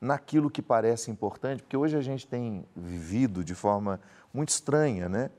naquilo 0.00 0.50
que 0.50 0.60
parece 0.60 1.10
importante, 1.10 1.62
porque 1.62 1.76
hoje 1.76 1.96
a 1.96 2.02
gente 2.02 2.26
tem 2.26 2.64
vivido 2.76 3.42
de 3.42 3.54
forma 3.54 4.00
muito 4.32 4.50
estranha, 4.50 5.08
né? 5.08 5.30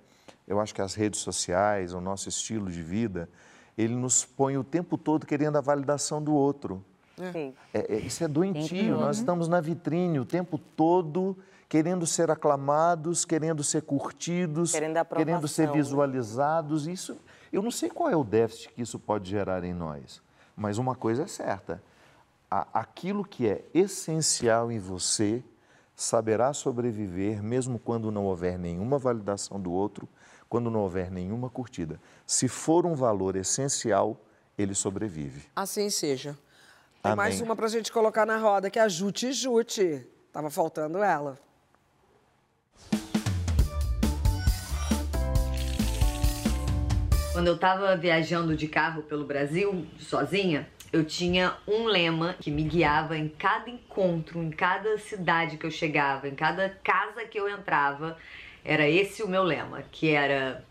Eu 0.47 0.59
acho 0.59 0.73
que 0.73 0.81
as 0.81 0.95
redes 0.95 1.19
sociais, 1.21 1.93
o 1.93 2.01
nosso 2.01 2.27
estilo 2.27 2.71
de 2.71 2.81
vida, 2.81 3.29
ele 3.77 3.95
nos 3.95 4.25
põe 4.25 4.57
o 4.57 4.63
tempo 4.63 4.97
todo 4.97 5.25
querendo 5.25 5.57
a 5.57 5.61
validação 5.61 6.21
do 6.21 6.33
outro. 6.33 6.83
Sim. 7.31 7.53
É, 7.73 7.95
é, 7.95 7.97
isso 7.99 8.23
é 8.23 8.27
doentio. 8.27 8.97
Nós 8.97 9.17
estamos 9.17 9.47
na 9.47 9.61
vitrine 9.61 10.19
o 10.19 10.25
tempo 10.25 10.57
todo, 10.57 11.37
querendo 11.69 12.05
ser 12.05 12.29
aclamados, 12.29 13.23
querendo 13.25 13.63
ser 13.63 13.81
curtidos, 13.83 14.71
Querendo 14.71 15.05
querendo 15.05 15.47
ser 15.47 15.67
né? 15.67 15.73
visualizados. 15.73 16.87
Isso, 16.87 17.17
eu 17.51 17.61
não 17.61 17.71
sei 17.71 17.89
qual 17.89 18.09
é 18.09 18.15
o 18.15 18.23
déficit 18.23 18.69
que 18.73 18.81
isso 18.81 18.99
pode 18.99 19.29
gerar 19.29 19.63
em 19.63 19.73
nós, 19.73 20.21
mas 20.55 20.77
uma 20.77 20.95
coisa 20.95 21.23
é 21.23 21.27
certa: 21.27 21.81
a- 22.51 22.67
aquilo 22.73 23.23
que 23.23 23.47
é 23.47 23.63
essencial 23.73 24.71
em 24.71 24.79
você 24.79 25.43
saberá 25.95 26.51
sobreviver, 26.53 27.41
mesmo 27.41 27.79
quando 27.79 28.11
não 28.11 28.25
houver 28.25 28.59
nenhuma 28.59 28.97
validação 28.97 29.59
do 29.59 29.71
outro, 29.71 30.07
quando 30.49 30.69
não 30.69 30.81
houver 30.81 31.09
nenhuma 31.09 31.49
curtida. 31.49 31.99
Se 32.27 32.47
for 32.49 32.85
um 32.85 32.93
valor 32.93 33.35
essencial, 33.37 34.17
ele 34.57 34.75
sobrevive. 34.75 35.43
Assim 35.55 35.89
seja. 35.89 36.37
Tem 37.05 37.11
Amém. 37.11 37.23
mais 37.23 37.39
uma 37.39 37.55
pra 37.55 37.67
gente 37.67 37.91
colocar 37.91 38.25
na 38.25 38.39
roda, 38.39 38.67
que 38.67 38.79
é 38.79 38.81
a 38.81 38.87
Jute 38.87 39.31
Jute. 39.31 40.03
Tava 40.33 40.49
faltando 40.49 41.03
ela. 41.03 41.37
Quando 47.31 47.45
eu 47.45 47.59
tava 47.59 47.95
viajando 47.95 48.55
de 48.57 48.67
carro 48.67 49.03
pelo 49.03 49.23
Brasil, 49.23 49.85
sozinha, 49.99 50.67
eu 50.91 51.05
tinha 51.05 51.55
um 51.67 51.83
lema 51.83 52.33
que 52.39 52.49
me 52.49 52.63
guiava 52.63 53.15
em 53.15 53.29
cada 53.29 53.69
encontro, 53.69 54.41
em 54.41 54.49
cada 54.49 54.97
cidade 54.97 55.57
que 55.57 55.65
eu 55.67 55.71
chegava, 55.71 56.27
em 56.27 56.33
cada 56.33 56.69
casa 56.83 57.23
que 57.23 57.39
eu 57.39 57.47
entrava. 57.47 58.17
Era 58.63 58.89
esse 58.89 59.21
o 59.21 59.27
meu 59.27 59.43
lema, 59.43 59.83
que 59.91 60.09
era 60.09 60.65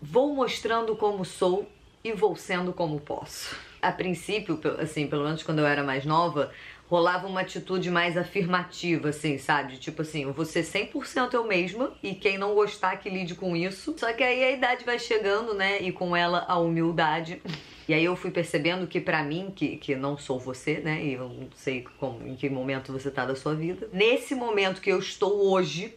vou 0.00 0.36
mostrando 0.36 0.94
como 0.94 1.24
sou 1.24 1.68
e 2.04 2.12
vou 2.12 2.36
sendo 2.36 2.72
como 2.72 3.00
posso. 3.00 3.71
A 3.82 3.92
princípio, 3.92 4.60
assim, 4.78 5.08
pelo 5.08 5.24
menos 5.24 5.42
quando 5.42 5.58
eu 5.58 5.66
era 5.66 5.82
mais 5.82 6.06
nova, 6.06 6.52
rolava 6.92 7.26
uma 7.26 7.40
atitude 7.40 7.90
mais 7.90 8.16
afirmativa, 8.16 9.08
assim, 9.08 9.38
sabe? 9.38 9.78
Tipo 9.78 10.02
assim, 10.02 10.24
eu 10.24 10.32
vou 10.32 10.44
ser 10.44 10.62
100% 10.62 11.32
eu 11.32 11.44
mesma 11.44 11.92
e 12.02 12.14
quem 12.14 12.36
não 12.36 12.54
gostar 12.54 12.96
que 12.98 13.08
lide 13.08 13.34
com 13.34 13.56
isso. 13.56 13.94
Só 13.98 14.12
que 14.12 14.22
aí 14.22 14.44
a 14.44 14.52
idade 14.52 14.84
vai 14.84 14.98
chegando, 14.98 15.54
né? 15.54 15.80
E 15.80 15.90
com 15.90 16.14
ela 16.14 16.44
a 16.46 16.58
humildade. 16.58 17.40
E 17.88 17.94
aí 17.94 18.04
eu 18.04 18.14
fui 18.14 18.30
percebendo 18.30 18.86
que 18.86 19.00
pra 19.00 19.22
mim, 19.22 19.50
que, 19.56 19.76
que 19.78 19.96
não 19.96 20.18
sou 20.18 20.38
você, 20.38 20.80
né? 20.80 21.02
E 21.02 21.14
eu 21.14 21.28
não 21.28 21.48
sei 21.56 21.84
como, 21.98 22.26
em 22.26 22.36
que 22.36 22.48
momento 22.50 22.92
você 22.92 23.10
tá 23.10 23.24
da 23.24 23.34
sua 23.34 23.54
vida. 23.54 23.88
Nesse 23.92 24.34
momento 24.34 24.80
que 24.80 24.92
eu 24.92 24.98
estou 24.98 25.50
hoje, 25.50 25.94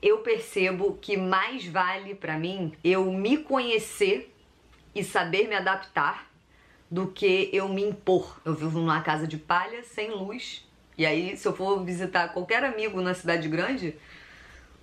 eu 0.00 0.18
percebo 0.18 0.96
que 1.00 1.16
mais 1.16 1.66
vale 1.66 2.14
pra 2.14 2.38
mim 2.38 2.72
eu 2.84 3.12
me 3.12 3.38
conhecer 3.38 4.32
e 4.94 5.02
saber 5.02 5.48
me 5.48 5.56
adaptar 5.56 6.25
do 6.96 7.08
que 7.08 7.50
eu 7.52 7.68
me 7.68 7.82
impor. 7.82 8.40
Eu 8.42 8.54
vivo 8.54 8.80
numa 8.80 9.02
casa 9.02 9.26
de 9.26 9.36
palha, 9.36 9.84
sem 9.84 10.10
luz. 10.12 10.66
E 10.96 11.04
aí, 11.04 11.36
se 11.36 11.46
eu 11.46 11.54
for 11.54 11.84
visitar 11.84 12.28
qualquer 12.28 12.64
amigo 12.64 13.02
na 13.02 13.12
cidade 13.12 13.50
grande, 13.50 13.94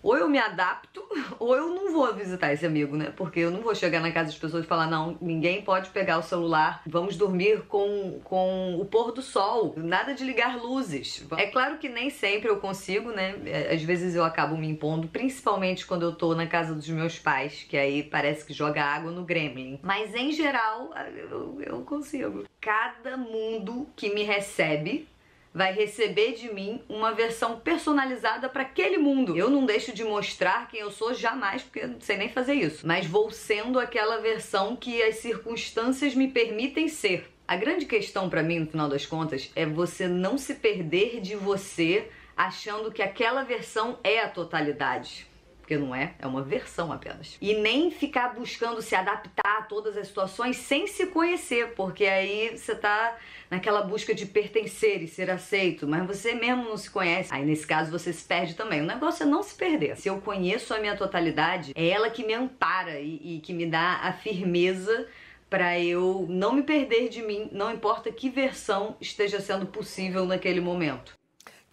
ou 0.03 0.17
eu 0.17 0.27
me 0.27 0.37
adapto, 0.37 1.01
ou 1.39 1.55
eu 1.55 1.69
não 1.69 1.93
vou 1.93 2.13
visitar 2.13 2.51
esse 2.51 2.65
amigo, 2.65 2.95
né? 2.95 3.11
Porque 3.15 3.39
eu 3.39 3.49
não 3.49 3.61
vou 3.61 3.73
chegar 3.73 4.01
na 4.01 4.11
casa 4.11 4.29
das 4.29 4.37
pessoas 4.37 4.65
e 4.65 4.67
falar, 4.67 4.87
não, 4.87 5.17
ninguém 5.21 5.61
pode 5.61 5.89
pegar 5.89 6.17
o 6.17 6.21
celular, 6.21 6.83
vamos 6.85 7.15
dormir 7.15 7.63
com, 7.67 8.19
com 8.23 8.77
o 8.79 8.85
pôr 8.85 9.13
do 9.13 9.21
sol, 9.21 9.73
nada 9.77 10.13
de 10.13 10.23
ligar 10.23 10.57
luzes. 10.57 11.25
É 11.37 11.47
claro 11.47 11.77
que 11.77 11.87
nem 11.87 12.09
sempre 12.09 12.49
eu 12.49 12.57
consigo, 12.57 13.11
né? 13.11 13.35
É, 13.45 13.73
Às 13.73 13.81
vezes 13.81 14.13
eu 14.13 14.23
acabo 14.23 14.57
me 14.57 14.67
impondo, 14.67 15.07
principalmente 15.07 15.85
quando 15.85 16.03
eu 16.03 16.13
tô 16.13 16.35
na 16.35 16.45
casa 16.45 16.75
dos 16.75 16.89
meus 16.89 17.17
pais, 17.17 17.65
que 17.67 17.77
aí 17.77 18.03
parece 18.03 18.45
que 18.45 18.53
joga 18.53 18.83
água 18.83 19.11
no 19.11 19.23
gremlin. 19.23 19.79
Mas 19.81 20.13
em 20.13 20.31
geral, 20.31 20.91
eu, 21.15 21.61
eu 21.61 21.81
consigo. 21.81 22.43
Cada 22.59 23.15
mundo 23.15 23.87
que 23.95 24.13
me 24.13 24.23
recebe 24.23 25.07
vai 25.53 25.71
receber 25.71 26.33
de 26.33 26.51
mim 26.51 26.81
uma 26.89 27.13
versão 27.13 27.59
personalizada 27.59 28.49
para 28.49 28.63
aquele 28.63 28.97
mundo. 28.97 29.37
Eu 29.37 29.49
não 29.49 29.65
deixo 29.65 29.93
de 29.93 30.03
mostrar 30.03 30.67
quem 30.67 30.79
eu 30.79 30.89
sou 30.89 31.13
jamais, 31.13 31.61
porque 31.61 31.85
não 31.85 32.01
sei 32.01 32.17
nem 32.17 32.29
fazer 32.29 32.55
isso. 32.55 32.85
Mas 32.85 33.05
vou 33.05 33.29
sendo 33.29 33.79
aquela 33.79 34.17
versão 34.17 34.75
que 34.75 35.01
as 35.03 35.17
circunstâncias 35.17 36.15
me 36.15 36.27
permitem 36.27 36.87
ser. 36.87 37.29
A 37.47 37.55
grande 37.55 37.85
questão 37.85 38.29
para 38.29 38.41
mim, 38.41 38.59
no 38.59 38.67
final 38.67 38.89
das 38.89 39.05
contas, 39.05 39.51
é 39.55 39.65
você 39.65 40.07
não 40.07 40.37
se 40.37 40.55
perder 40.55 41.19
de 41.21 41.35
você 41.35 42.09
achando 42.35 42.91
que 42.91 43.01
aquela 43.01 43.43
versão 43.43 43.99
é 44.03 44.19
a 44.19 44.29
totalidade. 44.29 45.27
Porque 45.73 45.77
não 45.77 45.95
é, 45.95 46.13
é 46.19 46.27
uma 46.27 46.41
versão 46.41 46.91
apenas. 46.91 47.37
E 47.41 47.55
nem 47.55 47.89
ficar 47.89 48.35
buscando 48.35 48.81
se 48.81 48.95
adaptar 48.95 49.59
a 49.59 49.61
todas 49.63 49.97
as 49.97 50.07
situações 50.07 50.57
sem 50.57 50.85
se 50.85 51.07
conhecer, 51.07 51.73
porque 51.75 52.05
aí 52.05 52.55
você 52.55 52.75
tá 52.75 53.17
naquela 53.49 53.81
busca 53.81 54.13
de 54.13 54.25
pertencer 54.25 55.01
e 55.01 55.07
ser 55.07 55.31
aceito, 55.31 55.87
mas 55.87 56.05
você 56.05 56.33
mesmo 56.33 56.65
não 56.65 56.77
se 56.77 56.89
conhece. 56.89 57.33
Aí 57.33 57.43
nesse 57.43 57.65
caso 57.65 57.91
você 57.91 58.13
se 58.13 58.23
perde 58.23 58.53
também. 58.53 58.81
O 58.81 58.85
negócio 58.85 59.23
é 59.23 59.25
não 59.25 59.41
se 59.41 59.55
perder. 59.55 59.97
Se 59.97 60.07
eu 60.07 60.21
conheço 60.21 60.73
a 60.73 60.79
minha 60.79 60.95
totalidade, 60.95 61.71
é 61.75 61.87
ela 61.87 62.09
que 62.09 62.25
me 62.25 62.33
ampara 62.33 62.99
e, 62.99 63.37
e 63.37 63.39
que 63.39 63.53
me 63.53 63.65
dá 63.65 64.01
a 64.03 64.13
firmeza 64.13 65.07
para 65.49 65.79
eu 65.79 66.25
não 66.29 66.53
me 66.53 66.63
perder 66.63 67.09
de 67.09 67.21
mim, 67.21 67.47
não 67.51 67.71
importa 67.71 68.11
que 68.11 68.27
versão 68.27 68.95
esteja 68.99 69.39
sendo 69.39 69.67
possível 69.67 70.25
naquele 70.25 70.59
momento. 70.59 71.13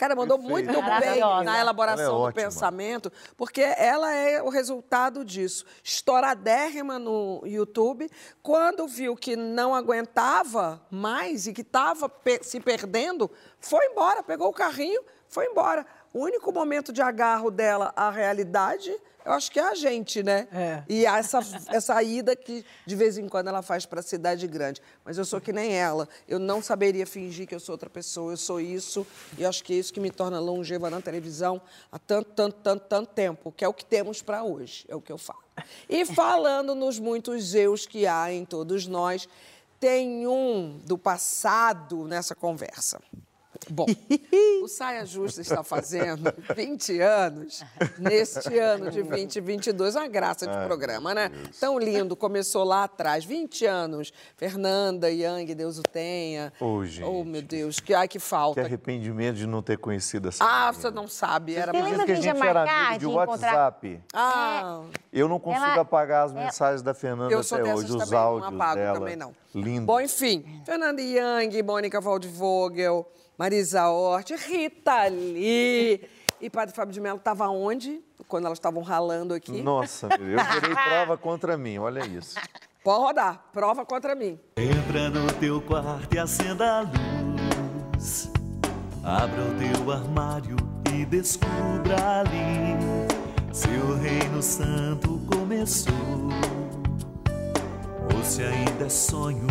Cara, 0.01 0.16
mandou 0.16 0.38
Perfeito. 0.38 0.72
muito 0.72 0.82
bem 0.98 1.20
na 1.20 1.42
Ela 1.42 1.61
elaboração 1.61 2.24
é 2.24 2.28
do 2.30 2.34
pensamento, 2.34 3.12
porque 3.36 3.61
ela 3.61 4.11
é 4.11 4.42
o 4.42 4.48
resultado 4.48 5.22
disso. 5.22 5.66
Estouradérrima 5.84 6.98
no 6.98 7.42
YouTube, 7.44 8.09
quando 8.42 8.88
viu 8.88 9.14
que 9.14 9.36
não 9.36 9.74
aguentava 9.74 10.80
mais 10.90 11.46
e 11.46 11.53
que 11.53 11.61
estava 11.61 12.11
se 12.40 12.59
perdendo, 12.61 13.30
foi 13.61 13.84
embora, 13.88 14.22
pegou 14.22 14.48
o 14.48 14.55
carrinho, 14.55 15.03
foi 15.28 15.44
embora. 15.44 15.84
O 16.13 16.21
único 16.21 16.53
momento 16.53 16.93
de 16.93 17.01
agarro 17.01 17.51
dela 17.51 17.93
à 17.95 18.11
realidade, 18.11 18.93
eu 19.25 19.33
acho 19.33 19.51
que 19.51 19.61
é 19.61 19.63
a 19.63 19.75
gente, 19.75 20.23
né? 20.23 20.49
É. 20.53 20.83
E 20.89 21.07
essa, 21.07 21.39
essa 21.69 22.03
ida 22.03 22.35
que 22.35 22.65
de 22.85 22.97
vez 22.97 23.17
em 23.17 23.29
quando 23.29 23.49
ela 23.49 23.63
faz 23.63 23.87
para 23.87 24.01
a 24.01 24.03
cidade 24.03 24.47
grande. 24.49 24.83
Mas 25.05 25.19
eu 25.19 25.25
sou 25.25 25.41
que 25.41 25.53
nem 25.53 25.73
ela. 25.73 26.09
Eu 26.27 26.39
não 26.39 26.61
saberia 26.63 27.07
fingir 27.07 27.47
que 27.47 27.55
eu 27.55 27.61
sou 27.61 27.75
outra 27.75 27.89
pessoa. 27.89 28.33
Eu 28.33 28.37
sou 28.37 28.61
isso. 28.61 29.07
E 29.39 29.45
acho 29.45 29.63
que 29.63 29.73
é 29.73 29.77
isso 29.77 29.93
que 29.93 30.01
me 30.01 30.11
torna 30.11 30.41
longeva 30.41 30.91
na 30.91 31.01
televisão 31.01 31.61
há 31.93 31.99
tanto, 31.99 32.31
tanto, 32.33 32.57
tanto, 32.63 32.87
tanto 32.89 33.13
tempo, 33.13 33.53
que 33.53 33.65
é 33.65 33.69
o 33.69 33.75
que 33.75 33.85
temos 33.85 34.21
para 34.21 34.43
hoje. 34.43 34.85
É 34.89 34.97
o 34.97 35.01
que 35.01 35.13
eu 35.13 35.19
falo. 35.19 35.45
E 35.89 36.05
falando 36.07 36.75
nos 36.75 36.99
muitos 36.99 37.55
eus 37.55 37.87
que 37.87 38.07
há 38.07 38.33
em 38.33 38.45
todos 38.45 38.87
nós, 38.87 39.29
tem 39.79 40.27
um 40.27 40.79
do 40.85 40.99
passado 40.99 42.05
nessa 42.05 42.35
conversa. 42.35 43.01
Bom, 43.71 43.87
o 44.62 44.68
Saia 44.68 45.05
Justa 45.07 45.41
está 45.41 45.62
fazendo 45.62 46.33
20 46.57 47.01
anos, 47.01 47.62
neste 47.99 48.59
ano 48.59 48.91
de 48.91 49.03
2022, 49.03 49.97
uma 49.97 50.09
graça 50.09 50.47
de 50.47 50.66
programa, 50.66 51.14
né? 51.14 51.31
Tão 51.59 51.79
lindo, 51.79 52.16
começou 52.16 52.64
lá 52.64 52.85
atrás, 52.85 53.25
20 53.25 53.64
anos. 53.66 54.12
Fernanda, 54.37 55.11
Yang, 55.11 55.55
Deus 55.55 55.79
o 55.79 55.83
tenha. 55.83 56.53
Ô, 56.61 56.85
gente. 56.85 57.05
Oh, 57.05 57.25
meu 57.25 57.43
Deus, 57.43 57.81
que, 57.81 57.95
ai, 57.95 58.07
que 58.09 58.18
Que 58.18 58.18
falta. 58.18 58.61
arrependimento 58.61 59.37
de 59.37 59.47
não 59.47 59.62
ter 59.62 59.79
conhecido 59.79 60.29
essa 60.29 60.45
Ah, 60.45 60.66
menina. 60.66 60.73
você 60.75 60.91
não 60.91 61.09
sabe, 61.09 61.55
era 61.55 61.73
Você 61.73 61.79
mais... 61.79 61.91
lembra 61.91 62.07
que 62.07 62.12
a 62.12 62.14
que 62.16 62.23
gente 62.23 62.43
era 62.43 62.62
amigo 62.62 62.93
de 62.93 62.99
de 62.99 63.07
encontrar- 63.07 63.55
WhatsApp. 63.55 64.01
Ah, 64.12 64.83
Eu 65.12 65.29
não 65.29 65.39
consigo 65.41 65.64
Ela- 65.64 65.81
apagar 65.83 66.27
as 66.27 66.33
é- 66.33 66.45
mensagens 66.45 66.83
da 66.83 66.93
Fernanda 66.95 67.33
eu 67.33 67.41
até 67.41 67.62
hoje, 67.75 67.85
os 67.85 67.91
também, 67.97 68.11
não 68.11 68.18
áudios 68.18 68.53
apago 68.55 68.75
dela. 68.75 68.99
também 68.99 69.16
não. 69.16 69.33
Lindo. 69.55 69.87
Bom, 69.87 70.01
enfim, 70.01 70.45
Fernanda 70.64 71.01
Young, 71.03 71.62
Mônica 71.64 72.01
Waldvogel, 72.01 73.11
Marisa 73.41 73.88
Hort, 73.88 74.32
Rita 74.32 75.07
Lee 75.09 76.07
e 76.43 76.51
Padre 76.51 76.74
Fábio 76.74 76.93
de 76.93 77.01
Mello 77.01 77.16
estava 77.16 77.49
onde? 77.49 78.05
Quando 78.28 78.45
elas 78.45 78.59
estavam 78.59 78.82
ralando 78.82 79.32
aqui. 79.32 79.62
Nossa, 79.62 80.09
eu 80.11 80.18
virei 80.18 80.74
prova 80.84 81.16
contra 81.16 81.57
mim, 81.57 81.78
olha 81.78 82.05
isso. 82.07 82.38
Pode 82.84 83.01
rodar, 83.03 83.43
prova 83.51 83.86
contra 83.86 84.14
mim. 84.14 84.38
Entra 84.59 85.09
no 85.09 85.32
teu 85.32 85.59
quarto 85.62 86.14
e 86.14 86.18
acenda 86.18 86.80
a 86.80 86.80
luz. 86.82 88.30
Abra 89.03 89.41
o 89.41 89.55
teu 89.59 89.91
armário 89.91 90.57
e 90.95 91.07
descubra 91.07 92.20
ali. 92.20 92.76
Seu 93.55 93.97
reino 93.97 94.43
santo 94.43 95.18
começou. 95.32 95.95
Ou 98.14 98.22
se 98.22 98.43
ainda 98.43 98.84
é 98.84 98.91
sonho 98.91 99.47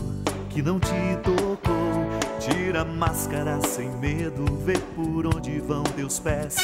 que 0.47 0.61
não 0.61 0.79
te 0.79 0.93
tocou. 1.23 2.28
Tira 2.39 2.81
a 2.81 2.85
máscara 2.85 3.59
sem 3.61 3.89
medo, 3.97 4.45
vê 4.63 4.77
por 4.95 5.27
onde 5.27 5.59
vão 5.59 5.83
teus 5.83 6.19
pés. 6.19 6.55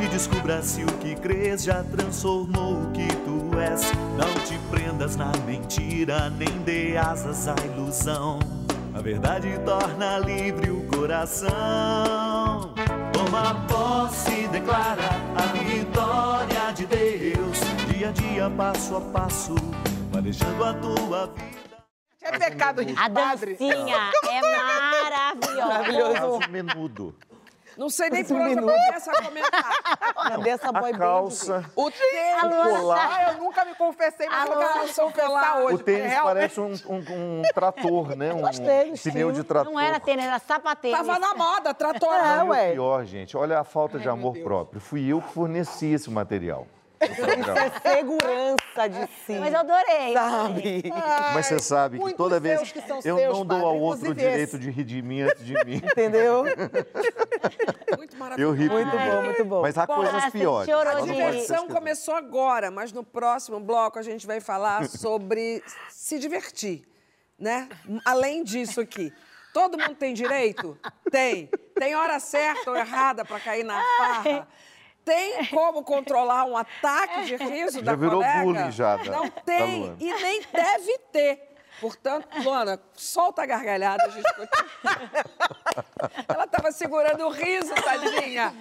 E 0.00 0.06
descubra 0.08 0.62
se 0.62 0.84
o 0.84 0.86
que 0.98 1.16
crês 1.16 1.64
já 1.64 1.82
transformou 1.82 2.82
o 2.82 2.92
que 2.92 3.08
tu 3.24 3.58
és. 3.58 3.82
Não 4.16 4.32
te 4.44 4.56
prendas 4.70 5.16
na 5.16 5.32
mentira, 5.44 6.30
nem 6.30 6.48
dê 6.62 6.96
asas 6.96 7.48
à 7.48 7.54
ilusão. 7.64 8.38
A 8.94 9.00
verdade 9.00 9.48
torna 9.64 10.18
livre 10.18 10.70
o 10.70 10.86
coração. 10.86 11.50
Toma 13.12 13.66
posse 13.66 14.44
e 14.44 14.48
declara 14.48 15.02
a 15.36 15.46
vitória 15.58 16.72
de 16.72 16.86
Deus. 16.86 17.58
Dia 17.92 18.10
a 18.10 18.12
dia, 18.12 18.50
passo 18.50 18.96
a 18.96 19.00
passo, 19.00 19.54
planejando 20.12 20.64
a 20.64 20.74
tua 20.74 21.26
vida. 21.26 21.58
É 22.20 22.38
pecado 22.38 22.82
rir 22.82 22.94
A 22.98 23.08
padre. 23.08 23.56
dancinha 23.56 24.10
é 24.28 24.40
maravilhosa. 25.92 26.28
Quase 26.38 26.50
menudo. 26.50 27.14
Não 27.76 27.88
sei 27.88 28.10
nem 28.10 28.24
por 28.24 28.36
onde 28.36 28.54
eu 28.58 28.62
começo 28.64 29.08
a 29.08 29.22
comentar. 29.22 29.82
Cadê 30.14 30.50
essa 30.50 30.72
boy 30.72 30.90
A 30.90 30.92
band, 30.94 30.98
calça, 30.98 31.64
O 31.76 31.88
tênis. 31.92 32.42
o 32.42 32.48
colar. 32.80 33.08
Ah, 33.18 33.32
eu 33.32 33.38
nunca 33.38 33.64
me 33.64 33.74
confessei, 33.76 34.28
mas 34.28 34.50
eu 34.50 34.56
quero 34.58 34.82
me 34.88 34.92
confessar 34.94 35.58
hoje. 35.62 35.74
O 35.76 35.78
tênis 35.78 36.14
parece 36.14 36.60
um, 36.60 36.72
um- 36.88 37.38
um 37.38 37.42
trator, 37.54 38.16
né? 38.16 38.32
Um 38.34 38.42
pneu 39.00 39.30
de 39.30 39.44
trator. 39.44 39.72
Não 39.72 39.78
era 39.78 40.00
tênis, 40.00 40.24
era 40.24 40.40
sapatênis. 40.40 40.98
Tava 40.98 41.20
na 41.20 41.34
moda, 41.34 41.72
trator. 41.72 42.12
É, 42.14 42.38
e 42.40 42.48
ué. 42.48 42.72
pior, 42.72 43.04
gente, 43.04 43.36
olha 43.36 43.60
a 43.60 43.64
falta 43.64 43.96
de 43.96 44.08
amor 44.08 44.36
próprio. 44.38 44.80
Fui 44.80 45.06
eu 45.06 45.22
que 45.22 45.32
forneci 45.32 45.86
esse 45.86 46.10
material. 46.10 46.66
Isso 47.00 47.50
é 47.50 47.96
segurança 47.96 48.88
de 48.88 49.06
si. 49.24 49.38
Mas 49.38 49.52
eu 49.52 49.60
adorei. 49.60 50.12
Sabe? 50.14 50.82
Mas 51.34 51.46
você 51.46 51.58
sabe 51.58 51.98
que 51.98 52.14
toda 52.14 52.40
vez 52.40 52.72
que 52.72 52.80
são 52.82 53.00
eu 53.04 53.16
seus, 53.16 53.38
não 53.38 53.46
dou 53.46 53.58
padre, 53.58 53.64
ao 53.64 53.78
outro 53.78 54.08
o 54.08 54.10
inclusive 54.10 54.20
esse. 54.20 54.30
direito 54.30 54.58
de 54.58 54.70
rir 54.70 54.84
de 54.84 55.02
mim 55.02 55.20
antes 55.22 55.44
de 55.44 55.64
mim. 55.64 55.76
Entendeu? 55.76 56.44
Muito 57.96 58.16
maravilhoso. 58.16 58.52
Eu 58.52 58.52
ri 58.52 58.68
Muito 58.68 58.96
bom, 58.96 59.22
muito 59.22 59.44
bom. 59.44 59.62
Mas 59.62 59.78
há 59.78 59.86
Bom, 59.86 59.96
coisas 59.96 60.30
piores. 60.30 60.68
A 60.68 61.00
diversão 61.00 61.68
começou 61.68 62.14
agora, 62.14 62.70
mas 62.70 62.92
no 62.92 63.04
próximo 63.04 63.60
bloco 63.60 63.98
a 63.98 64.02
gente 64.02 64.26
vai 64.26 64.40
falar 64.40 64.88
sobre 64.88 65.62
se 65.88 66.18
divertir, 66.18 66.84
né? 67.38 67.68
Além 68.04 68.42
disso 68.42 68.80
aqui. 68.80 69.12
Todo 69.52 69.78
mundo 69.78 69.94
tem 69.94 70.12
direito? 70.14 70.78
Tem. 71.10 71.48
Tem 71.74 71.94
hora 71.94 72.20
certa 72.20 72.70
ou 72.70 72.76
errada 72.76 73.24
para 73.24 73.40
cair 73.40 73.64
na 73.64 73.82
farra? 73.96 74.48
Tem 75.08 75.46
como 75.46 75.82
controlar 75.82 76.44
um 76.44 76.56
ataque 76.56 77.24
de 77.24 77.36
riso 77.36 77.78
Já 77.78 77.84
da 77.92 77.96
virou 77.96 78.20
colega? 78.22 78.42
bullying 78.42 78.70
já 78.72 78.96
da- 78.96 79.04
Não 79.04 79.24
da 79.24 79.30
tem 79.30 79.96
e 79.98 80.12
nem 80.12 80.42
deve 80.52 80.98
ter. 81.10 81.48
Portanto, 81.80 82.26
Luana, 82.42 82.80
solta 82.92 83.42
a 83.42 83.46
gargalhada, 83.46 84.02
a 84.04 84.08
gente 84.08 84.24
continua. 84.34 85.24
Ela 86.28 86.44
estava 86.44 86.72
segurando 86.72 87.24
o 87.24 87.30
riso, 87.30 87.72
tadinha. 87.72 88.52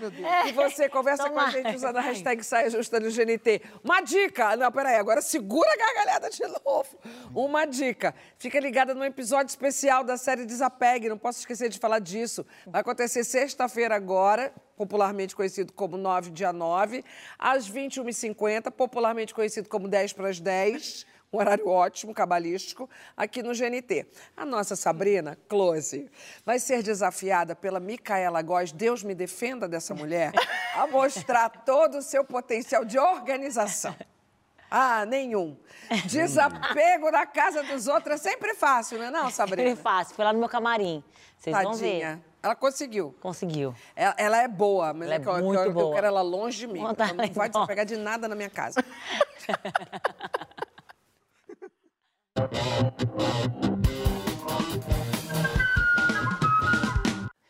E 0.45 0.51
você 0.51 0.87
conversa 0.87 1.27
com 1.27 1.39
a 1.39 1.49
gente 1.49 1.75
usando 1.75 1.97
a 1.97 2.01
hashtag 2.01 2.43
Saia 2.43 2.69
Justa 2.69 2.99
no 2.99 3.09
GNT. 3.09 3.61
Uma 3.83 4.01
dica. 4.01 4.55
Não, 4.55 4.71
peraí, 4.71 4.97
agora 4.97 5.19
segura 5.21 5.67
a 5.73 5.77
gargalhada 5.77 6.29
de 6.29 6.43
novo. 6.63 6.95
Uma 7.33 7.65
dica. 7.65 8.13
Fica 8.37 8.59
ligada 8.59 8.93
num 8.93 9.03
episódio 9.03 9.49
especial 9.49 10.03
da 10.03 10.15
série 10.15 10.45
Desapegue. 10.45 11.09
Não 11.09 11.17
posso 11.17 11.39
esquecer 11.39 11.69
de 11.69 11.79
falar 11.79 11.97
disso. 11.99 12.45
Vai 12.67 12.81
acontecer 12.81 13.23
sexta-feira 13.23 13.95
agora, 13.95 14.53
popularmente 14.77 15.35
conhecido 15.35 15.73
como 15.73 15.97
9 15.97 16.29
dia 16.29 16.53
9, 16.53 17.03
às 17.37 17.69
21h50, 17.69 18.71
popularmente 18.71 19.33
conhecido 19.33 19.67
como 19.67 19.87
10 19.87 20.13
para 20.13 20.29
as 20.29 20.39
10. 20.39 21.05
Um 21.33 21.39
horário 21.39 21.67
ótimo, 21.67 22.13
cabalístico, 22.13 22.89
aqui 23.17 23.43
no 23.43 23.51
GNT. 23.53 24.07
A 24.37 24.45
nossa 24.45 24.77
Sabrina, 24.77 25.37
Close, 25.49 26.09
vai 26.45 26.57
ser 26.57 26.81
desafiada 26.81 27.53
pela 27.53 27.81
Micaela 27.81 28.41
Góes, 28.41 28.71
Deus 28.71 29.03
me 29.03 29.13
defenda 29.13 29.67
dessa 29.67 29.93
mulher, 29.93 30.31
a 30.73 30.87
mostrar 30.87 31.49
todo 31.49 31.97
o 31.97 32.01
seu 32.01 32.23
potencial 32.23 32.85
de 32.85 32.97
organização. 32.97 33.93
Ah, 34.71 35.05
nenhum. 35.05 35.57
Desapego 36.05 37.11
da 37.11 37.25
casa 37.25 37.63
dos 37.63 37.87
outros 37.87 38.15
é 38.15 38.17
sempre 38.17 38.53
fácil, 38.53 38.97
não 38.97 39.05
é 39.05 39.11
não, 39.11 39.29
Sabrina? 39.29 39.69
Sempre 39.69 39.83
fácil. 39.83 40.15
Foi 40.15 40.23
lá 40.23 40.31
no 40.31 40.39
meu 40.39 40.49
camarim. 40.49 41.03
Vocês 41.37 41.61
vão 41.61 41.73
ver. 41.73 42.19
Ela 42.47 42.55
conseguiu. 42.55 43.13
Conseguiu. 43.19 43.75
Ela, 43.93 44.15
ela 44.17 44.37
é 44.41 44.47
boa, 44.47 44.93
mas 44.93 45.03
Ela 45.07 45.15
é 45.15 45.17
é 45.17 45.19
que 45.19 45.27
eu, 45.27 45.35
eu- 45.37 45.43
muito 45.43 45.59
eu 45.59 45.73
boa. 45.73 45.93
quero 45.95 46.07
ela 46.07 46.21
longe 46.21 46.59
de 46.59 46.67
mim. 46.67 46.79
Ela 46.79 46.93
não 46.97 47.05
ela 47.05 47.15
vai 47.17 47.27
embora. 47.27 47.49
desapegar 47.49 47.85
de 47.85 47.97
nada 47.97 48.25
na 48.29 48.35
minha 48.35 48.49
casa. 48.49 48.79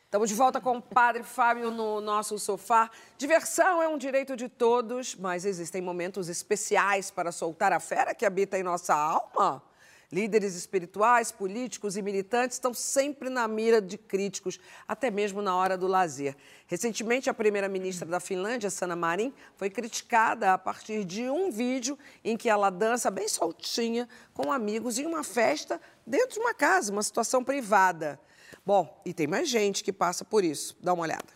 Estamos 0.06 0.30
de 0.30 0.36
volta 0.36 0.60
com 0.62 0.78
o 0.78 0.82
Padre 0.82 1.22
Fábio 1.22 1.70
no 1.70 2.00
nosso 2.00 2.40
sofá. 2.40 2.90
Diversão 3.18 3.82
é 3.84 3.88
um 3.88 3.98
direito 3.98 4.36
de 4.38 4.48
todos, 4.48 5.16
mas 5.16 5.46
existem 5.46 5.82
momentos 5.82 6.30
especiais 6.30 7.12
para 7.12 7.32
soltar 7.32 7.74
a 7.74 7.80
fera 7.80 8.16
que 8.16 8.26
habita 8.26 8.58
em 8.58 8.64
nossa 8.64 8.96
alma. 8.96 9.62
Líderes 10.10 10.56
espirituais, 10.56 11.34
políticos 11.34 11.98
e 11.98 12.02
militantes 12.02 12.56
estão 12.56 12.74
sempre 12.74 13.30
na 13.30 13.46
mira 13.46 13.82
de 13.82 13.98
críticos, 13.98 14.58
até 14.88 15.12
mesmo 15.12 15.42
na 15.42 15.54
hora 15.54 15.78
do 15.78 15.86
lazer. 15.86 16.34
Recentemente, 16.66 17.30
a 17.30 17.34
primeira-ministra 17.34 18.08
da 18.08 18.22
Finlândia, 18.22 18.70
Sanna 18.70 18.96
Marin, 18.96 19.34
foi 19.58 19.70
criticada 19.70 20.54
a 20.54 20.58
partir 20.58 21.04
de 21.04 21.30
um 21.30 21.52
vídeo 21.52 22.00
em 22.24 22.38
que 22.38 22.48
ela 22.48 22.70
dança 22.70 23.12
bem 23.12 23.28
soltinha 23.28 24.08
com 24.34 24.50
amigos 24.50 24.98
em 24.98 25.06
uma 25.06 25.26
festa 25.26 25.82
dentro 26.06 26.36
de 26.36 26.40
uma 26.40 26.54
casa, 26.54 26.90
uma 26.90 27.04
situação 27.04 27.44
privada. 27.44 28.18
Bom, 28.66 29.02
e 29.06 29.14
tem 29.14 29.28
mais 29.28 29.50
gente 29.50 29.84
que 29.84 29.92
passa 29.92 30.24
por 30.24 30.42
isso. 30.42 30.78
Dá 30.80 30.94
uma 30.94 31.04
olhada. 31.04 31.36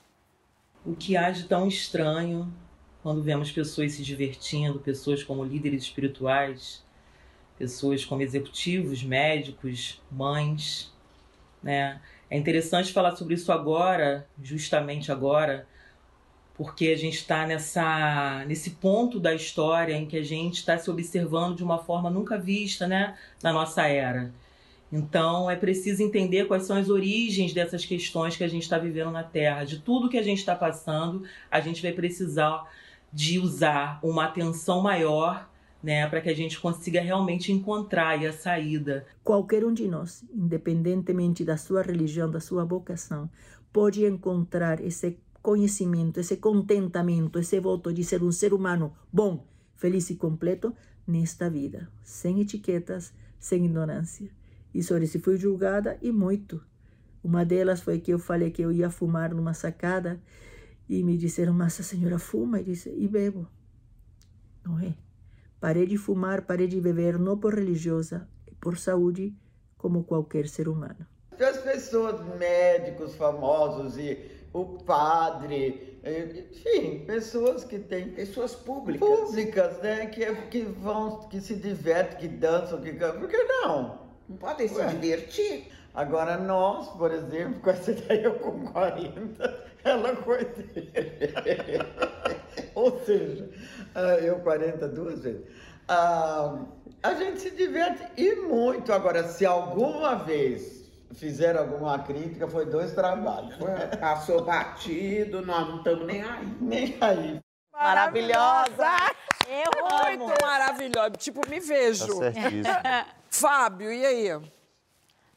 O 0.85 0.95
que 0.95 1.17
há 1.17 1.29
de 1.29 1.43
tão 1.43 1.67
estranho 1.67 2.51
quando 3.03 3.21
vemos 3.21 3.51
pessoas 3.51 3.93
se 3.93 4.01
divertindo, 4.01 4.79
pessoas 4.79 5.23
como 5.23 5.43
líderes 5.43 5.83
espirituais, 5.83 6.83
pessoas 7.61 8.03
como 8.03 8.23
executivos, 8.23 9.03
médicos, 9.03 10.01
mães, 10.11 10.91
né? 11.61 12.01
É 12.27 12.35
interessante 12.35 12.91
falar 12.91 13.15
sobre 13.15 13.35
isso 13.35 13.51
agora, 13.51 14.27
justamente 14.41 15.11
agora, 15.11 15.67
porque 16.55 16.87
a 16.87 16.97
gente 16.97 17.17
está 17.17 17.45
nessa 17.45 18.43
nesse 18.47 18.71
ponto 18.71 19.19
da 19.19 19.35
história 19.35 19.93
em 19.93 20.07
que 20.07 20.17
a 20.17 20.23
gente 20.23 20.55
está 20.55 20.75
se 20.75 20.89
observando 20.89 21.57
de 21.57 21.63
uma 21.63 21.77
forma 21.77 22.09
nunca 22.09 22.35
vista, 22.35 22.87
né, 22.87 23.15
na 23.43 23.53
nossa 23.53 23.85
era. 23.85 24.31
Então 24.91 25.49
é 25.51 25.55
preciso 25.55 26.01
entender 26.01 26.45
quais 26.45 26.63
são 26.63 26.77
as 26.77 26.89
origens 26.89 27.53
dessas 27.53 27.85
questões 27.85 28.35
que 28.35 28.43
a 28.43 28.47
gente 28.47 28.63
está 28.63 28.79
vivendo 28.79 29.11
na 29.11 29.23
Terra, 29.23 29.65
de 29.65 29.77
tudo 29.79 30.09
que 30.09 30.17
a 30.17 30.23
gente 30.23 30.39
está 30.39 30.55
passando, 30.55 31.23
a 31.51 31.59
gente 31.61 31.81
vai 31.81 31.91
precisar 31.91 32.67
de 33.13 33.37
usar 33.37 33.99
uma 34.01 34.25
atenção 34.25 34.81
maior, 34.81 35.50
né, 35.83 36.07
para 36.07 36.21
que 36.21 36.29
a 36.29 36.35
gente 36.35 36.59
consiga 36.59 37.01
realmente 37.01 37.51
encontrar 37.51 38.23
a 38.23 38.33
saída. 38.33 39.05
Qualquer 39.23 39.65
um 39.65 39.73
de 39.73 39.87
nós, 39.87 40.23
independentemente 40.33 41.43
da 41.43 41.57
sua 41.57 41.81
religião, 41.81 42.29
da 42.29 42.39
sua 42.39 42.63
vocação, 42.63 43.29
pode 43.73 44.05
encontrar 44.05 44.79
esse 44.79 45.17
conhecimento, 45.41 46.19
esse 46.19 46.37
contentamento, 46.37 47.39
esse 47.39 47.59
voto 47.59 47.93
de 47.93 48.03
ser 48.03 48.21
um 48.21 48.31
ser 48.31 48.53
humano 48.53 48.93
bom, 49.11 49.47
feliz 49.75 50.09
e 50.09 50.15
completo 50.15 50.73
nesta 51.07 51.49
vida, 51.49 51.89
sem 52.03 52.39
etiquetas, 52.41 53.13
sem 53.39 53.65
ignorância. 53.65 54.29
Isso 54.73 54.95
se 55.07 55.19
fui 55.19 55.37
julgada 55.37 55.97
e 56.01 56.11
muito. 56.11 56.63
Uma 57.23 57.43
delas 57.43 57.81
foi 57.81 57.99
que 57.99 58.11
eu 58.13 58.19
falei 58.19 58.51
que 58.51 58.61
eu 58.61 58.71
ia 58.71 58.89
fumar 58.89 59.33
numa 59.33 59.53
sacada 59.53 60.21
e 60.87 61.03
me 61.03 61.17
disseram, 61.17 61.53
mas 61.53 61.79
a 61.79 61.83
senhora 61.83 62.17
fuma? 62.17 62.59
E 62.59 62.63
disse, 62.63 62.89
e 62.89 63.07
bebo. 63.07 63.47
Não 64.63 64.79
é? 64.79 64.95
Parei 65.61 65.85
de 65.85 65.95
fumar, 65.97 66.41
parei 66.41 66.67
de 66.67 66.81
beber, 66.81 67.19
não 67.19 67.37
por 67.37 67.53
religiosa, 67.53 68.27
por 68.59 68.77
saúde, 68.77 69.33
como 69.77 70.03
qualquer 70.03 70.47
ser 70.47 70.67
humano. 70.67 71.05
As 71.39 71.57
pessoas, 71.59 72.19
médicos 72.37 73.15
famosos 73.15 73.95
e 73.97 74.17
o 74.53 74.65
padre, 74.83 75.99
eh, 76.03 76.45
enfim, 76.51 77.05
pessoas 77.05 77.63
que 77.63 77.77
têm 77.79 78.09
Pessoas 78.09 78.55
públicas. 78.55 79.07
públicas, 79.07 79.77
né, 79.83 80.07
que, 80.07 80.25
que 80.49 80.61
vão, 80.63 81.19
que 81.29 81.39
se 81.39 81.55
divertem, 81.55 82.17
que 82.19 82.27
dançam, 82.27 82.81
que 82.81 82.93
cantam, 82.93 83.21
por 83.21 83.29
que 83.29 83.37
não? 83.43 83.99
Não 84.27 84.37
podem 84.37 84.67
se 84.67 84.75
Ué. 84.75 84.87
divertir. 84.87 85.67
Agora 85.93 86.37
nós, 86.37 86.89
por 86.89 87.11
exemplo, 87.11 87.59
com 87.61 87.69
essa 87.69 87.93
daí 88.07 88.23
eu 88.23 88.35
com 88.39 88.65
40, 88.65 89.70
ela 89.83 90.17
80. 90.25 91.85
Ou 92.75 92.99
seja, 93.05 93.49
ah, 93.95 94.15
eu 94.15 94.39
40 94.39 94.87
duas 94.89 95.21
vezes. 95.21 95.45
Ah, 95.87 96.59
a 97.03 97.13
gente 97.15 97.39
se 97.41 97.51
diverte 97.51 98.03
e 98.17 98.35
muito. 98.35 98.93
Agora, 98.93 99.27
se 99.27 99.45
alguma 99.45 100.15
vez 100.15 100.89
fizeram 101.13 101.61
alguma 101.61 101.99
crítica, 101.99 102.47
foi 102.47 102.65
dois 102.65 102.93
trabalhos. 102.93 103.55
Passou 103.99 104.43
batido, 104.43 105.45
nós 105.45 105.67
não 105.67 105.77
estamos 105.77 106.05
nem 106.05 106.23
aí. 106.23 106.57
Nem 106.61 106.97
aí. 107.01 107.39
Maravilhosa! 107.73 108.87
Eu 109.47 110.17
Muito 110.17 110.45
maravilhosa. 110.45 111.11
Tipo, 111.11 111.41
me 111.49 111.59
vejo. 111.59 112.07
Tá 112.07 112.31
certíssimo. 112.31 112.63
Fábio, 113.29 113.91
e 113.91 114.05
aí? 114.05 114.41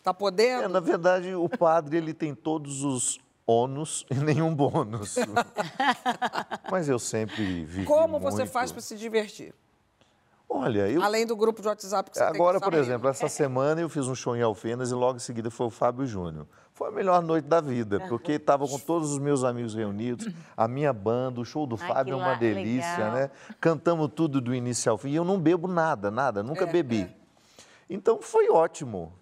Tá 0.03 0.12
podendo? 0.12 0.64
É, 0.64 0.68
na 0.68 0.80
verdade, 0.80 1.34
o 1.34 1.49
padre 1.49 1.97
ele 1.97 2.12
tem 2.12 2.34
todos 2.34 2.84
os 2.84 3.18
ônus 3.47 4.05
e 4.11 4.14
nenhum 4.14 4.55
bônus. 4.55 5.16
Mas 6.70 6.88
eu 6.88 6.99
sempre 6.99 7.64
vivi 7.64 7.84
Como 7.84 8.18
você 8.18 8.38
muito. 8.38 8.51
faz 8.53 8.72
para 8.72 8.80
se 8.80 8.97
divertir? 8.97 9.55
Olha, 10.49 10.88
eu... 10.88 11.03
Além 11.03 11.26
do 11.26 11.34
grupo 11.34 11.61
de 11.61 11.66
WhatsApp 11.68 12.11
que 12.11 12.16
você 12.18 12.22
Agora, 12.22 12.61
tem 12.61 12.70
por 12.70 12.78
exemplo, 12.78 13.09
essa 13.09 13.26
semana 13.28 13.80
eu 13.80 13.88
fiz 13.88 14.07
um 14.07 14.14
show 14.14 14.36
em 14.36 14.42
Alfenas 14.42 14.90
e 14.90 14.95
logo 14.95 15.16
em 15.16 15.20
seguida 15.20 15.51
foi 15.51 15.66
o 15.66 15.70
Fábio 15.70 16.07
Júnior. 16.07 16.47
Foi 16.72 16.88
a 16.88 16.92
melhor 16.92 17.22
noite 17.22 17.47
da 17.47 17.61
vida, 17.61 18.01
porque 18.09 18.32
estava 18.32 18.66
com 18.66 18.78
todos 18.78 19.12
os 19.12 19.18
meus 19.18 19.45
amigos 19.45 19.74
reunidos, 19.74 20.28
a 20.57 20.66
minha 20.66 20.92
banda, 20.92 21.40
o 21.40 21.45
show 21.45 21.66
do 21.66 21.76
Ai, 21.80 21.88
Fábio 21.88 22.14
é 22.14 22.16
que 22.16 22.22
uma 22.22 22.34
delícia, 22.34 22.97
legal. 22.99 23.12
né? 23.12 23.30
Cantamos 23.61 24.11
tudo 24.14 24.40
do 24.40 24.55
início 24.55 24.90
ao 24.90 24.99
fim. 24.99 25.11
E 25.11 25.14
eu 25.14 25.24
não 25.24 25.38
bebo 25.38 25.68
nada, 25.68 26.11
nada, 26.11 26.42
nunca 26.42 26.64
É, 26.64 26.66
bebi. 26.66 27.09
Então 27.88 28.20
foi 28.20 28.49
ótimo. 28.49 29.12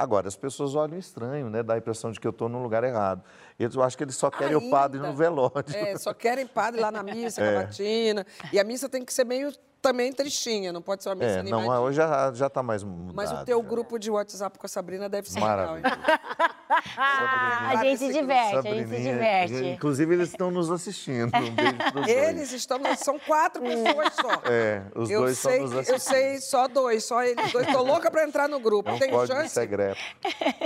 Agora, 0.00 0.28
as 0.28 0.36
pessoas 0.36 0.76
olham 0.76 0.96
estranho, 0.96 1.50
né? 1.50 1.60
Dá 1.60 1.74
a 1.74 1.78
impressão 1.78 2.12
de 2.12 2.20
que 2.20 2.26
eu 2.26 2.30
estou 2.30 2.48
no 2.48 2.62
lugar 2.62 2.84
errado. 2.84 3.20
Eles, 3.58 3.74
eu 3.74 3.82
acho 3.82 3.96
que 3.98 4.04
eles 4.04 4.14
só 4.14 4.30
querem 4.30 4.54
o 4.54 4.70
padre 4.70 4.98
Ainda. 4.98 5.10
no 5.10 5.16
velório. 5.16 5.64
É, 5.74 5.98
só 5.98 6.14
querem 6.14 6.46
padre 6.46 6.80
lá 6.80 6.92
na 6.92 7.02
missa, 7.02 7.42
É. 7.42 7.52
com 7.52 7.58
a 7.58 7.62
batina. 7.64 8.24
E 8.52 8.60
a 8.60 8.64
missa 8.64 8.88
tem 8.88 9.04
que 9.04 9.12
ser 9.12 9.24
meio 9.24 9.52
também 9.82 10.12
tristinha, 10.12 10.72
não 10.72 10.82
pode 10.82 11.02
ser 11.02 11.08
uma 11.08 11.14
missa 11.16 11.38
É, 11.38 11.42
não, 11.42 11.58
animadinha. 11.58 11.80
hoje 11.80 11.96
já, 11.96 12.32
já 12.32 12.48
tá 12.50 12.62
mais 12.62 12.82
mudado. 12.84 13.14
Mas 13.14 13.32
o 13.32 13.44
teu 13.44 13.60
grupo 13.62 13.98
de 13.98 14.08
WhatsApp 14.10 14.56
com 14.58 14.66
a 14.66 14.68
Sabrina 14.68 15.08
deve 15.08 15.28
ser 15.30 15.40
Maravilhoso. 15.40 15.82
legal. 15.82 15.98
hein? 15.98 16.18
A 16.68 17.76
gente 17.84 17.98
se 17.98 18.12
diverte, 18.12 18.56
a 18.56 18.62
gente 18.74 18.88
se 18.88 18.96
diverte. 19.02 19.54
Inclusive, 19.54 20.14
eles 20.14 20.28
estão 20.30 20.50
nos 20.50 20.70
assistindo. 20.70 21.26
Um 21.36 21.50
beijo 21.50 21.74
pros 21.76 21.92
dois. 21.92 22.08
Eles 22.08 22.52
estão. 22.52 22.78
São 22.96 23.18
quatro 23.18 23.62
pessoas 23.62 24.12
só. 24.14 24.28
É, 24.50 24.82
os 24.94 25.10
eu 25.10 25.20
dois 25.20 25.38
sei, 25.38 25.52
estão 25.52 25.66
nos 25.66 25.72
assistindo. 25.78 25.94
Eu 25.94 26.00
sei 26.00 26.38
só 26.40 26.68
dois, 26.68 27.04
só 27.04 27.22
eles 27.22 27.52
dois. 27.52 27.66
Tô 27.66 27.82
louca 27.82 28.10
pra 28.10 28.24
entrar 28.24 28.48
no 28.48 28.58
grupo. 28.60 28.88
É 28.90 28.92
um 28.94 28.98
Tem 28.98 29.10
código 29.10 29.36
chance? 29.38 29.54
secreto. 29.54 29.98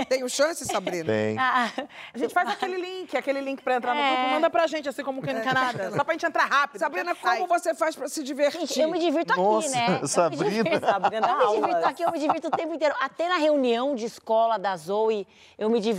Tem 0.07 0.27
chance, 0.29 0.65
Sabrina? 0.65 1.05
Tem. 1.05 1.37
Ah, 1.37 1.69
A 2.13 2.17
gente 2.17 2.33
faz 2.33 2.49
aquele 2.49 2.77
link, 2.77 3.15
aquele 3.17 3.41
link 3.41 3.61
pra 3.61 3.75
entrar 3.75 3.93
no 3.93 4.01
É. 4.01 4.09
grupo, 4.15 4.29
manda 4.29 4.49
pra 4.49 4.67
gente, 4.67 4.87
assim 4.89 5.03
como 5.03 5.21
quem 5.21 5.33
não 5.33 5.41
quer 5.41 5.53
nada. 5.53 5.91
Só 5.91 6.03
pra 6.03 6.13
gente 6.13 6.25
entrar 6.25 6.45
rápido. 6.45 6.79
Sabrina, 6.79 7.15
sai. 7.21 7.37
como 7.39 7.47
você 7.47 7.73
faz 7.75 7.95
pra 7.95 8.07
se 8.07 8.23
divertir? 8.23 8.61
Gente, 8.61 8.79
eu 8.81 8.89
me 8.89 8.99
divirto 8.99 9.33
aqui, 9.33 9.41
Nossa, 9.41 9.69
né? 9.75 9.85
Eu 9.97 10.01
me 10.01 10.07
Sabrina. 10.07 10.49
divirto. 10.49 10.85
Sabrina 10.85 11.27
Eu 11.27 11.51
me 11.51 11.61
divirto 11.67 11.85
aqui, 11.87 12.03
eu 12.03 12.11
me 12.11 12.19
divirto 12.19 12.47
o 12.47 12.51
tempo 12.51 12.73
inteiro. 12.73 12.95
Até 13.01 13.27
na 13.29 13.37
reunião 13.37 13.95
de 13.95 14.05
escola 14.05 14.57
da 14.57 14.75
Zoe, 14.77 15.27
eu 15.57 15.69
me 15.69 15.79
divirto. 15.79 15.92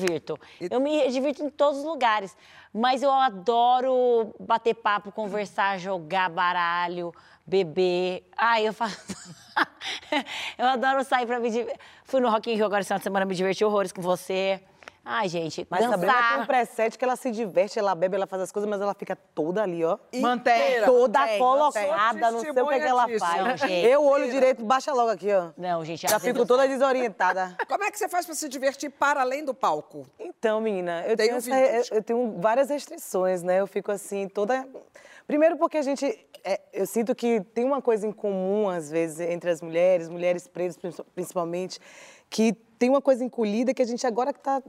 Eu 0.71 0.81
me 0.81 1.09
divirto 1.11 1.43
em 1.43 1.51
todos 1.51 1.81
os 1.81 1.85
lugares. 1.85 2.37
Mas 2.73 3.03
eu 3.03 3.11
adoro 3.11 4.35
bater 4.41 4.75
papo, 4.75 5.13
conversar, 5.13 5.79
jogar 5.79 6.29
baralho, 6.29 7.13
beber. 7.47 8.29
Ai, 8.37 8.67
eu 8.67 8.73
faço. 8.73 9.15
eu 10.59 10.67
adoro 10.67 11.05
sair 11.05 11.27
pra 11.27 11.39
me 11.39 11.51
divertir. 11.51 11.81
Fui 12.05 12.21
no 12.21 12.29
Rock 12.29 12.51
in 12.51 12.55
Rio 12.55 12.67
agora 12.67 12.83
de 12.83 13.03
semana, 13.03 13.25
me 13.25 13.35
diverti 13.35 13.65
horrores 13.65 13.93
com 13.93 14.03
você. 14.03 14.61
Ai, 15.07 15.29
gente, 15.29 15.67
Mas 15.69 15.81
Sabrina 15.85 16.13
tem 16.13 16.23
um 16.23 16.29
dançar. 16.31 16.47
preset 16.47 16.97
que 16.99 17.05
ela 17.05 17.15
se 17.15 17.31
diverte, 17.31 17.79
ela 17.79 17.95
bebe, 17.95 18.17
ela 18.17 18.27
faz 18.27 18.41
as 18.43 18.51
coisas, 18.51 18.69
mas 18.69 18.81
ela 18.81 18.95
fica 18.95 19.15
toda 19.35 19.63
ali, 19.63 19.85
ó. 19.85 19.99
Mantém. 20.15 20.83
Toda 20.85 21.21
Mantém, 21.21 21.39
colocada, 21.39 22.31
não 22.31 22.41
sei 22.41 22.51
o 22.51 22.55
que, 22.55 22.65
que 22.81 22.87
ela 22.87 23.07
disso. 23.07 23.19
faz. 23.19 23.45
Não, 23.45 23.57
gente. 23.57 23.87
Eu 23.87 24.03
olho 24.05 24.31
direito, 24.31 24.65
baixa 24.65 24.95
logo 24.95 25.11
aqui, 25.11 25.31
ó. 25.31 25.51
Não, 25.59 25.85
gente, 25.85 26.09
Já 26.09 26.19
fico 26.19 26.47
toda 26.47 26.67
desorientada. 26.67 27.55
Como 27.69 27.85
é 27.85 27.91
que 27.91 27.99
você 27.99 28.09
faz 28.09 28.25
pra 28.25 28.35
se 28.35 28.49
divertir 28.49 28.91
para 28.91 29.21
além 29.21 29.45
do 29.45 29.53
palco? 29.53 30.07
Então, 30.19 30.59
menina, 30.61 31.05
eu 31.07 31.17
Tenho 31.19 31.37
essa- 31.37 31.95
eu 31.95 32.03
tenho 32.03 32.37
várias 32.41 32.71
restrições, 32.71 33.43
né? 33.43 33.61
Eu 33.61 33.67
fico 33.67 33.93
assim, 33.93 34.27
toda. 34.27 34.67
Primeiro 35.27 35.59
porque 35.59 35.77
a 35.77 35.83
gente. 35.83 36.07
é, 36.43 36.61
eu 36.73 36.87
sinto 36.87 37.15
que 37.15 37.41
tem 37.53 37.65
uma 37.65 37.83
coisa 37.83 38.07
em 38.07 38.13
comum, 38.13 38.69
às 38.71 38.91
vezes, 38.91 39.21
entre 39.21 39.51
as 39.51 39.61
mulheres, 39.61 40.09
mulheres 40.09 40.47
pretas 40.49 40.77
princi- 40.79 41.03
principalmente, 41.15 41.79
que 42.31 42.53
tem 42.79 42.89
uma 42.91 43.01
coisa 43.03 43.23
encolhida 43.25 43.73
que 43.75 43.81
a 43.83 43.87
gente 43.87 44.07
agora 44.07 44.33
que 44.33 44.39
está 44.39 44.63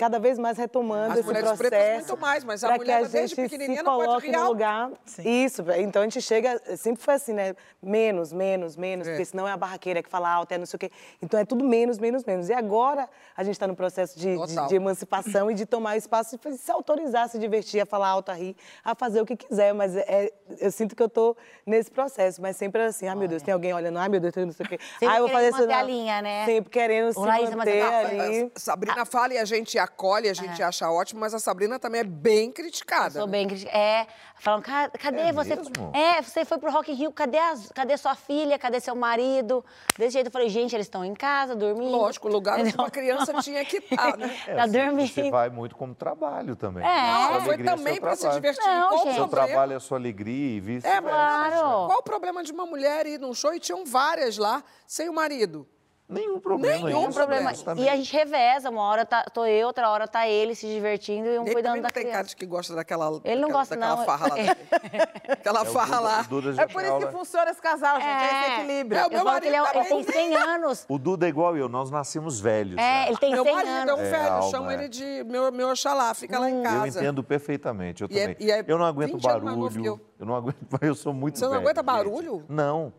cada 0.00 0.18
vez 0.18 0.38
mais 0.38 0.56
retomando 0.56 1.12
As 1.12 1.18
esse 1.18 1.26
mulheres 1.26 1.50
processo. 1.50 1.68
pretas 1.68 2.06
muito 2.06 2.16
mais, 2.16 2.42
mas 2.42 2.64
a 2.64 2.74
mulher 2.74 3.00
que 3.00 3.04
a 3.04 3.08
desde 3.08 3.36
gente 3.36 3.50
pequenininha 3.50 3.80
se 3.80 3.84
não 3.84 3.96
pode 3.96 4.06
coloque 4.06 4.32
no 4.32 4.48
lugar. 4.48 4.90
Isso, 5.22 5.62
então 5.76 6.00
a 6.00 6.04
gente 6.06 6.22
chega, 6.22 6.58
sempre 6.74 7.02
foi 7.02 7.14
assim, 7.14 7.34
né? 7.34 7.54
Menos, 7.82 8.32
menos, 8.32 8.76
menos, 8.76 9.06
porque 9.06 9.26
senão 9.26 9.46
é 9.46 9.52
a 9.52 9.58
barraqueira 9.58 10.02
que 10.02 10.08
fala 10.08 10.30
alto, 10.30 10.52
é 10.52 10.58
não 10.58 10.64
sei 10.64 10.76
o 10.76 10.80
quê. 10.80 10.90
Então 11.20 11.38
é 11.38 11.44
tudo 11.44 11.62
menos, 11.62 11.98
menos, 11.98 12.24
menos. 12.24 12.48
E 12.48 12.52
agora 12.54 13.10
a 13.36 13.44
gente 13.44 13.52
está 13.52 13.66
no 13.66 13.76
processo 13.76 14.18
de, 14.18 14.38
de, 14.46 14.68
de 14.68 14.74
emancipação 14.74 15.50
e 15.50 15.54
de 15.54 15.66
tomar 15.66 15.98
espaço 15.98 16.40
e 16.46 16.56
se 16.56 16.72
autorizar, 16.72 17.24
a 17.24 17.28
se 17.28 17.38
divertir, 17.38 17.82
a 17.82 17.86
falar 17.86 18.08
alto, 18.08 18.30
a 18.30 18.34
rir, 18.34 18.56
a 18.82 18.94
fazer 18.94 19.20
o 19.20 19.26
que 19.26 19.36
quiser. 19.36 19.74
Mas 19.74 19.94
é, 19.96 20.32
eu 20.58 20.72
sinto 20.72 20.96
que 20.96 21.02
eu 21.02 21.10
tô 21.10 21.36
nesse 21.66 21.90
processo, 21.90 22.40
mas 22.40 22.56
sempre 22.56 22.80
assim, 22.82 23.06
ai 23.06 23.14
meu 23.14 23.28
Deus, 23.28 23.42
tem 23.42 23.52
alguém 23.52 23.74
olhando, 23.74 23.98
ai 23.98 24.08
meu 24.08 24.18
Deus, 24.18 24.32
tem 24.32 24.46
não 24.46 24.52
sei 24.52 24.64
o 24.64 24.68
quê. 24.70 24.78
Sempre 24.98 25.08
ai, 25.08 25.18
eu 25.18 25.28
vou 25.28 25.28
querendo 25.28 25.52
fazer 25.52 25.64
isso. 25.64 25.68
manter 25.68 25.74
a 25.74 25.82
linha, 25.82 26.22
né? 26.22 26.46
Sempre 26.46 26.70
querendo 26.70 27.12
se 27.12 27.20
manter 27.20 27.82
ali. 27.82 28.52
Sabrina 28.56 29.04
fala 29.04 29.34
e 29.34 29.38
a 29.38 29.44
gente 29.44 29.78
acolhe, 29.90 30.28
a 30.28 30.34
gente 30.34 30.62
acha 30.62 30.90
ótimo, 30.90 31.20
mas 31.20 31.34
a 31.34 31.38
Sabrina 31.38 31.78
também 31.78 32.00
é 32.00 32.04
bem 32.04 32.50
criticada. 32.50 33.10
Sou 33.18 33.26
né? 33.26 33.32
bem 33.32 33.48
crítica. 33.48 33.70
É, 33.76 34.06
falam, 34.36 34.62
"Ca- 34.62 34.88
cadê 34.90 35.20
É 35.20 35.32
você? 35.32 35.56
mesmo? 35.56 35.90
É, 35.94 36.22
você 36.22 36.44
foi 36.44 36.58
pro 36.58 36.70
Rock 36.70 36.90
in 36.90 36.94
Rio, 36.94 37.12
cadê, 37.12 37.38
as- 37.38 37.70
cadê 37.72 37.96
sua 37.96 38.14
filha? 38.14 38.58
Cadê 38.58 38.80
seu 38.80 38.94
marido? 38.94 39.64
Desse 39.98 40.12
jeito 40.14 40.26
eu 40.28 40.30
falei, 40.32 40.48
gente, 40.48 40.74
eles 40.74 40.86
estão 40.86 41.04
em 41.04 41.14
casa, 41.14 41.54
dormindo. 41.54 41.90
Lógico, 41.90 42.28
o 42.28 42.32
lugar 42.32 42.60
onde 42.60 42.74
uma 42.74 42.90
criança 42.90 43.32
tinha 43.42 43.64
que 43.64 43.78
estar, 43.78 44.16
né? 44.16 44.30
É, 44.48 44.54
Tá 44.54 44.66
você- 44.66 44.78
dormindo. 44.84 45.08
Você 45.12 45.30
vai 45.30 45.50
muito 45.50 45.76
como 45.76 45.94
trabalho 45.94 46.56
também. 46.56 46.84
É. 46.84 47.12
Não, 47.12 47.28
foi 47.40 47.54
alegria 47.54 47.70
é 47.70 47.76
também 47.76 47.92
seu 47.94 48.02
para 48.02 48.16
se 48.16 48.28
divertir. 48.30 48.66
Não, 48.66 48.88
Qual 48.88 49.00
o 49.00 49.04
gente. 49.04 49.14
Seu 49.16 49.28
trabalho 49.28 49.72
é 49.72 49.76
a 49.76 49.80
sua 49.80 49.98
alegria 49.98 50.56
e 50.56 50.60
vice 50.60 50.86
É, 50.86 51.00
mas 51.00 51.12
Claro. 51.12 51.86
qual 51.86 51.98
o 51.98 52.02
problema 52.02 52.42
de 52.42 52.52
uma 52.52 52.64
mulher 52.66 53.06
ir 53.06 53.18
num 53.18 53.34
show 53.34 53.52
e 53.54 53.60
tinham 53.60 53.84
várias 53.84 54.38
lá 54.38 54.62
sem 54.86 55.08
o 55.08 55.12
marido? 55.12 55.66
Nenhum 56.10 56.40
problema 56.40 56.86
Nenhum 56.88 57.08
isso, 57.08 57.12
problema. 57.18 57.50
justamente. 57.54 57.84
E 57.84 57.88
a 57.88 57.94
gente 57.96 58.12
reveza, 58.12 58.68
uma 58.68 58.82
hora 58.82 59.06
tá, 59.06 59.22
tô 59.32 59.46
eu, 59.46 59.66
outra 59.68 59.88
hora 59.88 60.08
tá 60.08 60.26
ele 60.28 60.54
se 60.56 60.66
divertindo 60.66 61.28
e 61.28 61.38
um 61.38 61.42
Ele 61.44 61.52
cuidando 61.52 61.80
da 61.82 61.88
tem 61.88 62.02
cara 62.02 62.14
criança. 62.14 62.28
de 62.30 62.36
que 62.36 62.44
gosta 62.46 62.74
daquela 62.74 63.20
Ele 63.24 63.40
não 63.40 63.48
daquela- 63.48 63.52
gosta, 63.52 63.76
daquela 63.76 63.96
não. 63.96 64.04
farra 64.04 64.26
lá. 64.28 64.34
Aquela 65.30 65.60
É, 65.62 65.64
farra 65.66 66.00
lá. 66.00 66.20
É 66.58 66.66
por 66.66 66.82
isso 66.82 66.98
que 66.98 67.06
funciona 67.12 67.50
esse 67.50 67.62
casal, 67.62 68.00
gente. 68.00 68.08
É, 68.08 68.26
esse 68.26 68.52
equilíbrio. 68.60 68.98
É, 68.98 69.02
o 69.02 69.06
Eu 69.06 69.24
meu 69.24 69.40
que 69.40 69.46
ele, 69.46 69.56
é- 69.56 69.60
marido 69.60 69.78
ele 69.78 69.88
tem 69.88 70.04
também. 70.04 70.28
100 70.30 70.34
anos. 70.36 70.84
O 70.88 70.98
Duda 70.98 71.26
é 71.26 71.28
igual 71.28 71.56
eu, 71.56 71.68
nós 71.68 71.90
nascemos 71.90 72.40
velhos. 72.40 72.76
É, 72.76 73.02
já. 73.04 73.08
ele 73.08 73.16
tem 73.18 73.30
Meu 73.32 73.44
100 73.44 73.54
marido 73.54 73.70
é 73.70 73.94
um 73.94 73.96
anos. 73.96 74.00
É, 74.00 74.10
velho, 74.10 74.34
eu 74.36 74.42
chamo 74.50 74.70
é. 74.70 74.74
ele 74.74 74.88
de 74.88 75.24
meu, 75.24 75.52
meu 75.52 75.68
Oxalá, 75.70 76.12
fica 76.14 76.38
lá 76.38 76.50
em 76.50 76.56
Eu 76.58 76.62
casa. 76.64 76.98
entendo 76.98 77.22
perfeitamente, 77.22 78.02
eu 78.02 78.08
é- 78.10 78.34
também. 78.34 78.50
é 78.50 78.64
eu 78.66 78.76
não 78.78 78.84
aguento 78.86 79.12
20 79.12 79.28
anos 79.28 79.42
mais 79.44 79.56
novo 79.56 79.68
barulho. 79.70 79.86
eu. 79.86 80.00
Eu 80.18 80.26
não 80.26 80.34
aguento, 80.34 80.56
eu 80.82 80.94
sou 80.94 81.12
muito 81.14 81.38
Você 81.38 81.44
não 81.44 81.52
velho, 81.52 81.62
aguenta 81.62 81.82
barulho? 81.82 82.44
Não. 82.48 82.92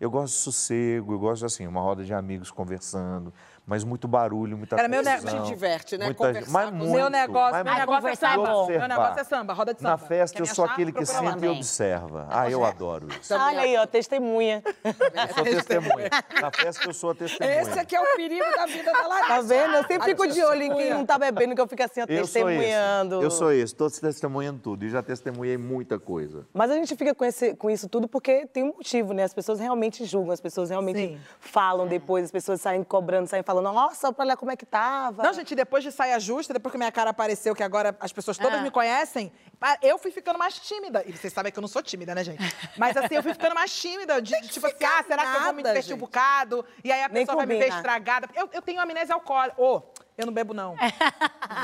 Eu 0.00 0.10
gosto 0.10 0.34
de 0.34 0.40
sossego, 0.40 1.12
eu 1.12 1.18
gosto 1.18 1.44
assim, 1.44 1.66
uma 1.66 1.80
roda 1.80 2.04
de 2.04 2.14
amigos 2.14 2.50
conversando, 2.50 3.32
mas 3.68 3.84
muito 3.84 4.08
barulho, 4.08 4.56
muita 4.56 4.74
Cara, 4.74 4.88
meu 4.88 5.04
confusão. 5.04 5.34
ne- 5.40 5.42
te 5.42 5.46
diverte, 5.52 5.98
né? 5.98 6.06
muita 6.06 6.26
Conversar 6.26 6.50
mas 6.50 6.70
muito, 6.72 6.90
Meu 6.92 7.10
negócio, 7.10 7.52
mas 7.52 7.64
meu 7.64 7.74
negócio 7.74 8.08
é 8.08 8.12
é 8.12 8.14
samba. 8.16 8.66
Meu 8.66 8.88
negócio 8.88 9.20
é 9.20 9.24
samba, 9.24 9.52
roda 9.52 9.74
de 9.74 9.80
samba. 9.80 9.90
Na 9.90 9.98
festa 9.98 10.36
Quer 10.38 10.42
eu 10.42 10.46
sou 10.54 10.64
achar? 10.64 10.72
aquele 10.74 10.90
que 10.92 11.04
Procura 11.04 11.28
e 11.28 11.32
Também. 11.34 11.50
observa. 11.50 12.26
Ah, 12.30 12.50
eu 12.50 12.64
adoro 12.64 13.08
isso. 13.20 13.34
Olha 13.34 13.60
aí, 13.60 13.76
ó, 13.76 13.86
testemunha. 13.86 14.62
Eu 14.82 15.34
sou 15.34 15.44
testemunha. 15.44 16.08
Na 16.40 16.50
festa 16.50 16.88
eu 16.88 16.94
sou 16.94 17.10
a 17.10 17.14
testemunha. 17.14 17.60
Esse 17.62 17.78
aqui 17.78 17.94
é 17.94 18.00
o 18.00 18.16
perigo 18.16 18.44
da 18.56 18.66
vida 18.66 18.90
da 18.92 19.06
Larissa. 19.06 19.28
Tá 19.28 19.40
vendo? 19.42 19.74
Eu 19.76 19.86
sempre 19.86 20.04
fico 20.10 20.26
de 20.26 20.42
olho 20.42 20.62
em 20.62 20.74
quem 20.74 20.90
não 20.94 21.04
tá 21.04 21.18
bebendo, 21.18 21.54
que 21.54 21.60
eu 21.60 21.68
fico 21.68 21.82
assim, 21.82 22.00
ó, 22.00 22.06
testemunhando. 22.06 23.22
Eu 23.22 23.30
sou 23.30 23.52
esse, 23.52 23.64
estou 23.74 23.90
testemunhando 23.90 24.60
tudo 24.60 24.84
e 24.84 24.88
já 24.90 25.02
testemunhei 25.02 25.56
muita 25.58 25.98
coisa. 25.98 26.46
Mas 26.54 26.70
a 26.70 26.74
gente 26.74 26.96
fica 26.96 27.14
com, 27.14 27.24
esse- 27.24 27.54
com 27.54 27.68
isso 27.70 27.88
tudo 27.88 28.08
porque 28.08 28.46
tem 28.46 28.64
um 28.64 28.68
motivo, 28.76 29.12
né? 29.12 29.24
As 29.24 29.34
pessoas 29.34 29.58
realmente 29.60 30.04
julgam, 30.04 30.32
as 30.32 30.40
pessoas 30.40 30.70
realmente 30.70 30.98
Sim. 30.98 31.20
falam 31.40 31.86
depois, 31.86 32.24
as 32.24 32.30
pessoas 32.30 32.60
saem 32.60 32.82
cobrando, 32.82 33.26
saem 33.28 33.42
falando, 33.42 33.57
nossa, 33.62 34.12
pra 34.12 34.24
olhar 34.24 34.36
como 34.36 34.50
é 34.50 34.56
que 34.56 34.66
tava. 34.66 35.22
Não, 35.22 35.32
gente, 35.32 35.54
depois 35.54 35.82
de 35.84 35.90
saia 35.92 36.18
justa, 36.20 36.52
depois 36.52 36.70
que 36.72 36.78
minha 36.78 36.92
cara 36.92 37.10
apareceu, 37.10 37.54
que 37.54 37.62
agora 37.62 37.96
as 38.00 38.12
pessoas 38.12 38.36
todas 38.38 38.58
Ah. 38.58 38.62
me 38.62 38.70
conhecem, 38.70 39.32
pa- 39.58 39.78
eu 39.82 39.98
fui 39.98 40.10
ficando 40.10 40.38
mais 40.38 40.58
tímida. 40.58 41.02
E 41.06 41.12
vocês 41.12 41.32
sabem 41.32 41.50
que 41.52 41.58
eu 41.58 41.62
não 41.62 41.68
sou 41.68 41.82
tímida, 41.82 42.14
né, 42.14 42.22
gente? 42.24 42.42
Mas 42.76 42.96
assim, 42.96 43.14
eu 43.16 43.22
fui 43.22 43.32
ficando 43.32 43.54
mais 43.54 43.72
tímida. 43.74 44.20
De, 44.22 44.32
de 44.40 44.48
tipo 44.48 44.66
assim, 44.66 44.84
ah, 44.84 45.04
será 45.06 45.22
que 45.26 45.36
eu 45.36 45.42
vou 45.42 45.52
me 45.52 45.62
nada, 45.62 45.68
divertir 45.74 45.94
um 45.94 45.98
gente. 45.98 46.06
bocado? 46.06 46.64
E 46.82 46.90
aí 46.92 47.02
a 47.02 47.08
pessoa 47.08 47.36
vai 47.36 47.46
me 47.46 47.58
ver 47.58 47.68
estragada. 47.68 48.28
Eu, 48.34 48.48
eu 48.52 48.62
tenho 48.62 48.80
amnésia 48.80 49.14
alcoólica. 49.14 49.60
Ô, 49.60 49.82
eu 50.16 50.26
não 50.26 50.32
bebo, 50.32 50.52
não. 50.52 50.74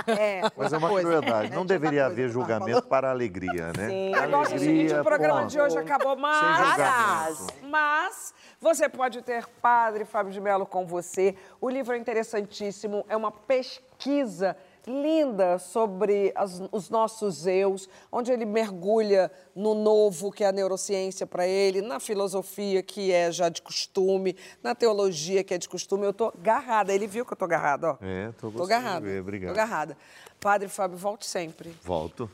É, 0.07 0.42
Mas 0.57 0.72
é 0.72 0.76
uma 0.78 0.88
coisa. 0.88 1.09
crueldade. 1.09 1.51
Não 1.53 1.66
deveria 1.66 2.07
haver 2.07 2.28
julgamento 2.28 2.82
para 2.86 3.09
a 3.09 3.11
alegria, 3.11 3.72
né? 3.76 3.88
Sim. 3.88 4.14
A 4.14 4.20
Negócio 4.22 4.55
é 4.55 4.59
o 4.59 4.61
alegria, 4.62 5.03
programa 5.05 5.40
ponto. 5.40 5.51
de 5.51 5.61
hoje 5.61 5.76
acabou, 5.78 6.16
mas, 6.16 7.47
mas 7.62 8.34
você 8.64 8.88
pode 8.88 9.20
ter 9.20 9.46
Padre 9.60 10.06
Fábio 10.06 10.32
de 10.32 10.40
Mello 10.40 10.64
com 10.64 10.86
você. 10.86 11.36
O 11.60 11.68
livro 11.68 11.94
é 11.94 11.98
interessantíssimo, 11.98 13.04
é 13.10 13.14
uma 13.16 13.30
pesquisa 13.30 14.56
linda 14.86 15.58
sobre 15.58 16.32
as- 16.34 16.62
os 16.72 16.88
nossos 16.88 17.46
eus, 17.46 17.88
onde 18.10 18.32
ele 18.32 18.46
mergulha 18.46 19.30
no 19.54 19.74
novo, 19.74 20.32
que 20.32 20.42
é 20.42 20.46
a 20.48 20.52
neurociência 20.52 21.26
para 21.26 21.46
ele, 21.46 21.82
na 21.82 22.00
filosofia, 22.00 22.82
que 22.82 23.12
é 23.12 23.30
já 23.30 23.50
de 23.50 23.60
costume, 23.60 24.34
na 24.62 24.74
teologia, 24.74 25.44
que 25.44 25.52
é 25.52 25.58
de 25.58 25.68
costume. 25.68 26.04
Eu 26.06 26.12
tô 26.14 26.32
garrada, 26.38 26.92
ele 26.92 27.06
viu 27.06 27.24
que 27.26 27.32
eu 27.34 27.36
tô 27.36 27.46
garrada, 27.46 27.92
ó. 27.92 27.96
É, 28.00 28.32
tô 28.40 28.50
Tô 28.50 28.66
garrada. 28.66 29.06
obrigado. 29.20 29.50
Tô 29.52 29.56
garrada. 29.56 29.96
Padre 30.40 30.68
Fábio, 30.68 30.96
volte 30.98 31.26
sempre. 31.26 31.74
Volto. 31.82 32.30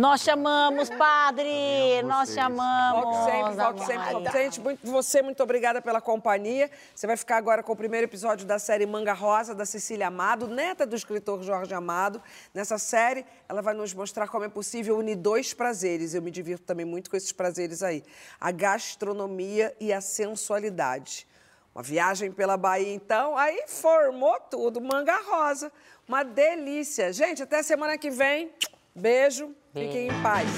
Nós 0.00 0.22
chamamos, 0.22 0.88
padre! 0.88 2.00
Nós 2.04 2.32
chamamos. 2.32 3.04
Volte 3.04 3.30
sempre, 3.30 3.54
volte 3.54 3.84
sempre, 3.84 4.32
sempre. 4.32 4.60
Muito- 4.62 4.90
Você, 4.90 5.20
muito 5.20 5.42
obrigada 5.42 5.82
pela 5.82 6.00
companhia. 6.00 6.70
Você 6.94 7.06
vai 7.06 7.18
ficar 7.18 7.36
agora 7.36 7.62
com 7.62 7.72
o 7.72 7.76
primeiro 7.76 8.06
episódio 8.06 8.46
da 8.46 8.58
série 8.58 8.86
Manga 8.86 9.12
Rosa, 9.12 9.54
da 9.54 9.66
Cecília 9.66 10.06
Amado, 10.06 10.48
neta 10.48 10.86
do 10.86 10.96
escritor 10.96 11.42
Jorge 11.42 11.74
Amado. 11.74 12.22
Nessa 12.54 12.78
série, 12.78 13.26
ela 13.46 13.60
vai 13.60 13.74
nos 13.74 13.92
mostrar 13.92 14.26
como 14.26 14.42
é 14.42 14.48
possível 14.48 14.96
unir 14.96 15.16
dois 15.16 15.52
prazeres. 15.52 16.14
Eu 16.14 16.22
me 16.22 16.30
divirto 16.30 16.64
também 16.64 16.86
muito 16.86 17.10
com 17.10 17.16
esses 17.18 17.30
prazeres 17.32 17.82
aí. 17.82 18.02
A 18.40 18.50
gastronomia 18.50 19.76
e 19.78 19.92
a 19.92 20.00
sensualidade. 20.00 21.28
Uma 21.74 21.82
viagem 21.82 22.32
pela 22.32 22.56
Bahia, 22.56 22.94
então, 22.94 23.36
aí 23.36 23.64
formou 23.68 24.40
tudo. 24.50 24.80
Manga 24.80 25.20
Rosa. 25.28 25.70
Uma 26.08 26.22
delícia. 26.22 27.12
Gente, 27.12 27.42
até 27.42 27.62
semana 27.62 27.98
que 27.98 28.08
vem. 28.08 28.50
Beijo. 28.94 29.54
Fiquem 29.72 30.08
em 30.08 30.22
paz. 30.22 30.48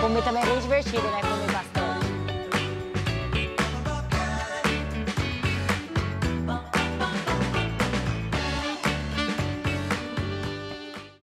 Comer 0.00 0.24
também 0.24 0.42
é 0.42 0.46
bem 0.46 0.58
divertido, 0.58 1.02
né? 1.02 1.20
Comer 1.20 1.52
bastante. 1.52 1.67